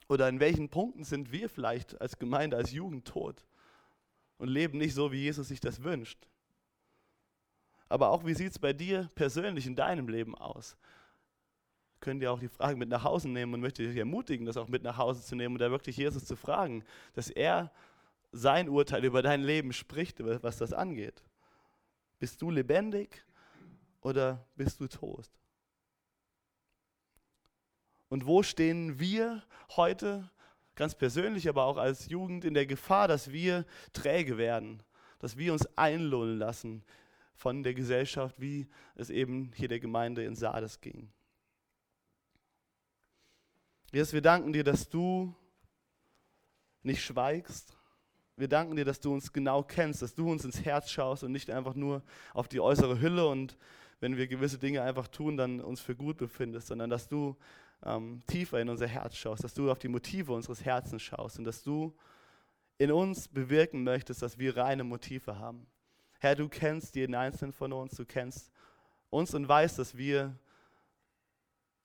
Oder 0.09 0.29
in 0.29 0.41
welchen 0.41 0.69
Punkten 0.69 1.05
sind 1.05 1.31
wir 1.31 1.49
vielleicht 1.49 2.01
als 2.01 2.19
Gemeinde, 2.19 2.57
als 2.57 2.73
Jugend 2.73 3.07
tot 3.07 3.47
und 4.39 4.49
leben 4.49 4.79
nicht 4.79 4.95
so, 4.95 5.13
wie 5.13 5.21
Jesus 5.21 5.49
sich 5.49 5.61
das 5.61 5.83
wünscht? 5.83 6.27
aber 7.91 8.11
auch 8.11 8.25
wie 8.25 8.35
sieht 8.35 8.53
es 8.53 8.59
bei 8.59 8.73
dir 8.73 9.11
persönlich 9.15 9.67
in 9.67 9.77
deinem 9.77 10.09
Leben 10.09 10.35
aus? 10.37 10.77
Könnt 11.99 12.23
ihr 12.23 12.33
auch 12.33 12.39
die 12.39 12.49
Fragen 12.49 12.79
mit 12.79 12.89
nach 12.89 13.05
Hause 13.05 13.29
nehmen 13.29 13.53
und 13.53 13.61
möchte 13.61 13.87
dich 13.87 13.97
ermutigen, 13.97 14.47
das 14.47 14.57
auch 14.57 14.69
mit 14.69 14.83
nach 14.85 14.97
Hause 14.97 15.23
zu 15.23 15.35
nehmen 15.35 15.57
und 15.57 15.61
da 15.61 15.71
wirklich 15.71 15.97
Jesus 15.97 16.25
zu 16.25 16.37
fragen, 16.37 16.85
dass 17.13 17.29
er 17.29 17.71
sein 18.33 18.69
Urteil 18.69 19.05
über 19.05 19.23
dein 19.23 19.43
Leben 19.43 19.73
spricht, 19.73 20.25
was 20.43 20.57
das 20.57 20.73
angeht. 20.73 21.25
Bist 22.21 22.41
du 22.41 22.51
lebendig 22.51 23.25
oder 24.01 24.47
bist 24.55 24.81
du 24.81 24.87
tot? 24.87 25.29
Und 28.11 28.27
wo 28.27 28.43
stehen 28.43 28.99
wir 28.99 29.43
heute, 29.77 30.29
ganz 30.75 30.97
persönlich, 30.97 31.49
aber 31.49 31.65
auch 31.65 31.77
als 31.77 32.09
Jugend, 32.09 32.45
in 32.45 32.55
der 32.55 32.67
Gefahr, 32.67 33.07
dass 33.07 33.31
wir 33.31 33.65
träge 33.93 34.37
werden, 34.37 34.83
dass 35.21 35.37
wir 35.37 35.53
uns 35.53 35.65
einlullen 35.79 36.37
lassen 36.37 36.83
von 37.35 37.63
der 37.63 37.73
Gesellschaft, 37.73 38.41
wie 38.41 38.67
es 38.97 39.11
eben 39.11 39.53
hier 39.55 39.69
der 39.69 39.79
Gemeinde 39.79 40.25
in 40.25 40.35
Sardes 40.35 40.81
ging. 40.81 41.09
Jesus, 43.93 44.13
wir 44.13 44.23
danken 44.23 44.53
dir, 44.53 44.65
dass 44.65 44.89
du 44.89 45.35
nicht 46.83 47.05
schweigst. 47.05 47.77
Wir 48.37 48.49
danken 48.49 48.75
dir, 48.75 48.85
dass 48.85 49.01
du 49.01 49.13
uns 49.13 49.33
genau 49.33 49.63
kennst, 49.63 50.03
dass 50.03 50.15
du 50.15 50.31
uns 50.31 50.45
ins 50.45 50.65
Herz 50.65 50.91
schaust 50.91 51.23
und 51.23 51.31
nicht 51.31 51.51
einfach 51.51 51.75
nur 51.75 52.03
auf 52.35 52.49
die 52.49 52.61
äußere 52.61 53.01
Hülle 53.01 53.29
und 53.29 53.57
wenn 54.01 54.17
wir 54.17 54.27
gewisse 54.27 54.59
Dinge 54.59 54.83
einfach 54.83 55.09
tun, 55.09 55.37
dann 55.37 55.61
uns 55.61 55.81
für 55.81 55.95
gut 55.95 56.17
befindest, 56.17 56.69
sondern 56.69 56.91
dass 56.91 57.07
du 57.07 57.37
ähm, 57.85 58.23
tiefer 58.27 58.61
in 58.61 58.69
unser 58.69 58.87
Herz 58.87 59.17
schaust, 59.17 59.45
dass 59.45 59.55
du 59.55 59.71
auf 59.71 59.79
die 59.79 59.89
Motive 59.89 60.33
unseres 60.33 60.65
Herzens 60.65 61.03
schaust 61.03 61.39
und 61.39 61.45
dass 61.45 61.63
du 61.63 61.95
in 62.79 62.93
uns 62.93 63.29
bewirken 63.29 63.85
möchtest, 63.85 64.23
dass 64.23 64.39
wir 64.39 64.57
reine 64.57 64.85
Motive 64.85 65.39
haben. 65.39 65.67
Herr, 66.19 66.35
du 66.35 66.49
kennst 66.49 66.97
jeden 66.97 67.15
einzelnen 67.15 67.53
von 67.53 67.73
uns, 67.73 67.97
du 67.97 68.05
kennst 68.05 68.51
uns 69.11 69.35
und 69.35 69.49
weißt, 69.49 69.79
dass 69.79 69.97
wir 69.97 70.39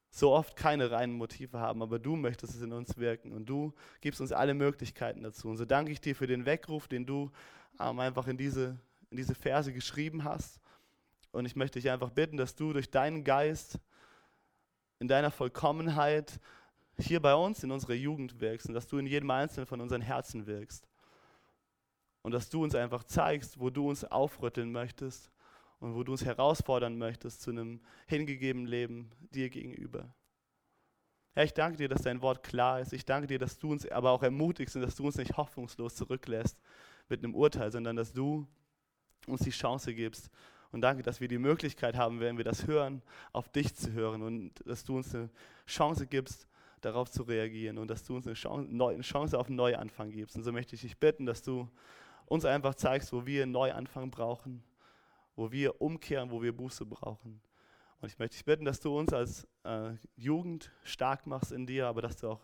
so 0.10 0.32
oft 0.32 0.56
keine 0.56 0.92
reinen 0.92 1.14
Motive 1.14 1.60
haben, 1.60 1.82
aber 1.82 2.00
du 2.00 2.16
möchtest 2.16 2.56
es 2.56 2.62
in 2.62 2.72
uns 2.72 2.98
wirken 2.98 3.34
und 3.34 3.46
du 3.48 3.74
gibst 4.00 4.22
uns 4.22 4.32
alle 4.32 4.54
Möglichkeiten 4.54 5.24
dazu. 5.24 5.50
Und 5.50 5.58
so 5.58 5.66
danke 5.66 5.92
ich 5.92 6.00
dir 6.00 6.16
für 6.16 6.28
den 6.28 6.46
Weckruf, 6.46 6.88
den 6.88 7.06
du 7.06 7.32
ähm, 7.80 8.00
einfach 8.00 8.28
in 8.28 8.38
diese, 8.38 8.80
in 9.10 9.18
diese 9.18 9.36
Verse 9.36 9.74
geschrieben 9.74 10.24
hast. 10.24 10.62
Und 11.34 11.46
ich 11.46 11.58
möchte 11.58 11.80
dich 11.80 11.92
einfach 11.92 12.12
bitten, 12.12 12.38
dass 12.38 12.56
du 12.56 12.72
durch 12.72 12.90
deinen 12.90 13.26
Geist 13.26 13.80
in 15.00 15.08
deiner 15.08 15.32
Vollkommenheit 15.32 16.40
hier 16.98 17.22
bei 17.22 17.36
uns 17.36 17.64
in 17.64 17.72
unserer 17.72 17.94
Jugend 17.94 18.40
wirkst 18.40 18.68
und 18.68 18.74
dass 18.74 18.88
du 18.88 18.98
in 18.98 19.06
jedem 19.06 19.30
Einzelnen 19.30 19.66
von 19.66 19.82
unseren 19.82 20.02
Herzen 20.02 20.48
wirkst. 20.48 20.88
Und 22.22 22.32
dass 22.32 22.50
du 22.50 22.64
uns 22.64 22.74
einfach 22.74 23.04
zeigst, 23.04 23.60
wo 23.60 23.70
du 23.70 23.90
uns 23.90 24.04
aufrütteln 24.04 24.72
möchtest 24.72 25.32
und 25.80 25.94
wo 25.94 26.04
du 26.04 26.14
uns 26.14 26.26
herausfordern 26.26 26.98
möchtest 26.98 27.42
zu 27.42 27.52
einem 27.52 27.82
hingegebenen 28.08 28.68
Leben 28.68 29.12
dir 29.32 29.50
gegenüber. 29.50 30.14
Herr, 31.34 31.44
ich 31.44 31.54
danke 31.54 31.78
dir, 31.78 31.90
dass 31.90 32.04
dein 32.04 32.22
Wort 32.22 32.44
klar 32.44 32.80
ist. 32.80 32.94
Ich 32.94 33.06
danke 33.06 33.28
dir, 33.28 33.38
dass 33.38 33.60
du 33.60 33.72
uns 33.72 33.88
aber 33.90 34.12
auch 34.12 34.24
ermutigst 34.24 34.76
und 34.78 34.82
dass 34.82 34.96
du 34.96 35.06
uns 35.06 35.18
nicht 35.18 35.36
hoffnungslos 35.36 35.96
zurücklässt 35.96 36.58
mit 37.10 37.24
einem 37.24 37.36
Urteil, 37.36 37.72
sondern 37.72 37.98
dass 37.98 38.14
du 38.14 38.48
uns 39.28 39.42
die 39.42 39.52
Chance 39.52 39.94
gibst. 39.94 40.30
Und 40.76 40.82
danke, 40.82 41.04
dass 41.04 41.22
wir 41.22 41.30
die 41.30 41.38
Möglichkeit 41.38 41.96
haben, 41.96 42.20
wenn 42.20 42.36
wir 42.36 42.44
das 42.44 42.68
hören, 42.68 43.02
auf 43.32 43.48
dich 43.48 43.74
zu 43.76 43.94
hören 43.94 44.22
und 44.22 44.52
dass 44.68 44.84
du 44.84 44.98
uns 44.98 45.16
eine 45.16 45.30
Chance 45.66 46.06
gibst, 46.06 46.50
darauf 46.82 47.10
zu 47.10 47.24
reagieren 47.24 47.78
und 47.78 47.90
dass 47.90 48.04
du 48.04 48.14
uns 48.14 48.28
eine 48.28 48.34
Chance, 48.36 49.40
auf 49.40 49.48
einen 49.48 49.56
Neuanfang 49.56 50.12
gibst. 50.12 50.36
Und 50.36 50.44
so 50.44 50.52
möchte 50.52 50.76
ich 50.76 50.82
dich 50.82 50.98
bitten, 50.98 51.26
dass 51.26 51.42
du 51.42 51.70
uns 52.26 52.44
einfach 52.44 52.76
zeigst, 52.76 53.14
wo 53.14 53.26
wir 53.26 53.44
einen 53.44 53.54
Neuanfang 53.54 54.12
brauchen, 54.12 54.66
wo 55.38 55.50
wir 55.50 55.80
umkehren, 55.80 56.30
wo 56.30 56.42
wir 56.42 56.52
Buße 56.52 56.86
brauchen. 56.86 57.40
Und 58.02 58.12
ich 58.12 58.20
möchte 58.20 58.36
dich 58.36 58.44
bitten, 58.44 58.66
dass 58.66 58.82
du 58.82 59.00
uns 59.00 59.14
als 59.14 59.48
äh, 59.64 59.92
Jugend 60.18 60.74
stark 60.84 61.26
machst 61.26 61.54
in 61.54 61.66
dir, 61.66 61.88
aber 61.88 62.02
dass 62.02 62.18
du 62.18 62.32
auch 62.32 62.42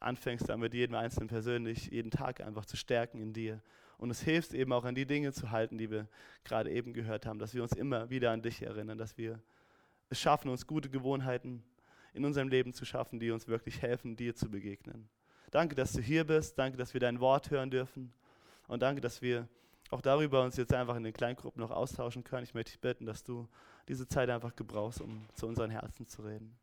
anfängst, 0.00 0.48
damit 0.48 0.74
jeden 0.74 0.96
Einzelnen 0.96 1.28
persönlich 1.28 1.92
jeden 1.92 2.10
Tag 2.10 2.40
einfach 2.40 2.66
zu 2.66 2.76
stärken 2.76 3.20
in 3.20 3.32
dir. 3.32 3.62
Und 3.98 4.10
es 4.10 4.22
hilft 4.22 4.54
eben 4.54 4.72
auch 4.72 4.84
an 4.84 4.94
die 4.94 5.06
Dinge 5.06 5.32
zu 5.32 5.50
halten, 5.50 5.76
die 5.76 5.90
wir 5.90 6.08
gerade 6.44 6.70
eben 6.70 6.92
gehört 6.92 7.26
haben, 7.26 7.38
dass 7.38 7.54
wir 7.54 7.62
uns 7.62 7.72
immer 7.72 8.10
wieder 8.10 8.30
an 8.30 8.42
dich 8.42 8.62
erinnern, 8.62 8.96
dass 8.96 9.18
wir 9.18 9.40
es 10.08 10.20
schaffen, 10.20 10.48
uns 10.48 10.66
gute 10.66 10.88
Gewohnheiten 10.88 11.62
in 12.14 12.24
unserem 12.24 12.48
Leben 12.48 12.72
zu 12.72 12.84
schaffen, 12.84 13.18
die 13.18 13.30
uns 13.30 13.48
wirklich 13.48 13.82
helfen, 13.82 14.16
dir 14.16 14.34
zu 14.34 14.50
begegnen. 14.50 15.08
Danke, 15.50 15.74
dass 15.74 15.92
du 15.92 16.00
hier 16.00 16.24
bist. 16.24 16.58
Danke, 16.58 16.78
dass 16.78 16.94
wir 16.94 17.00
dein 17.00 17.20
Wort 17.20 17.50
hören 17.50 17.70
dürfen. 17.70 18.12
Und 18.66 18.82
danke, 18.82 19.00
dass 19.00 19.20
wir 19.20 19.48
auch 19.90 20.00
darüber 20.00 20.42
uns 20.42 20.56
jetzt 20.56 20.72
einfach 20.72 20.96
in 20.96 21.02
den 21.02 21.12
Kleingruppen 21.12 21.60
noch 21.60 21.70
austauschen 21.70 22.22
können. 22.22 22.44
Ich 22.44 22.54
möchte 22.54 22.72
dich 22.72 22.80
bitten, 22.80 23.06
dass 23.06 23.24
du 23.24 23.48
diese 23.88 24.06
Zeit 24.06 24.28
einfach 24.30 24.54
gebrauchst, 24.54 25.00
um 25.00 25.26
zu 25.34 25.46
unseren 25.46 25.70
Herzen 25.70 26.06
zu 26.06 26.22
reden. 26.22 26.56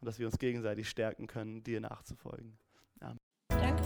Und 0.00 0.06
dass 0.06 0.18
wir 0.18 0.26
uns 0.26 0.38
gegenseitig 0.38 0.88
stärken 0.88 1.26
können, 1.26 1.62
dir 1.62 1.80
nachzufolgen 1.80 2.58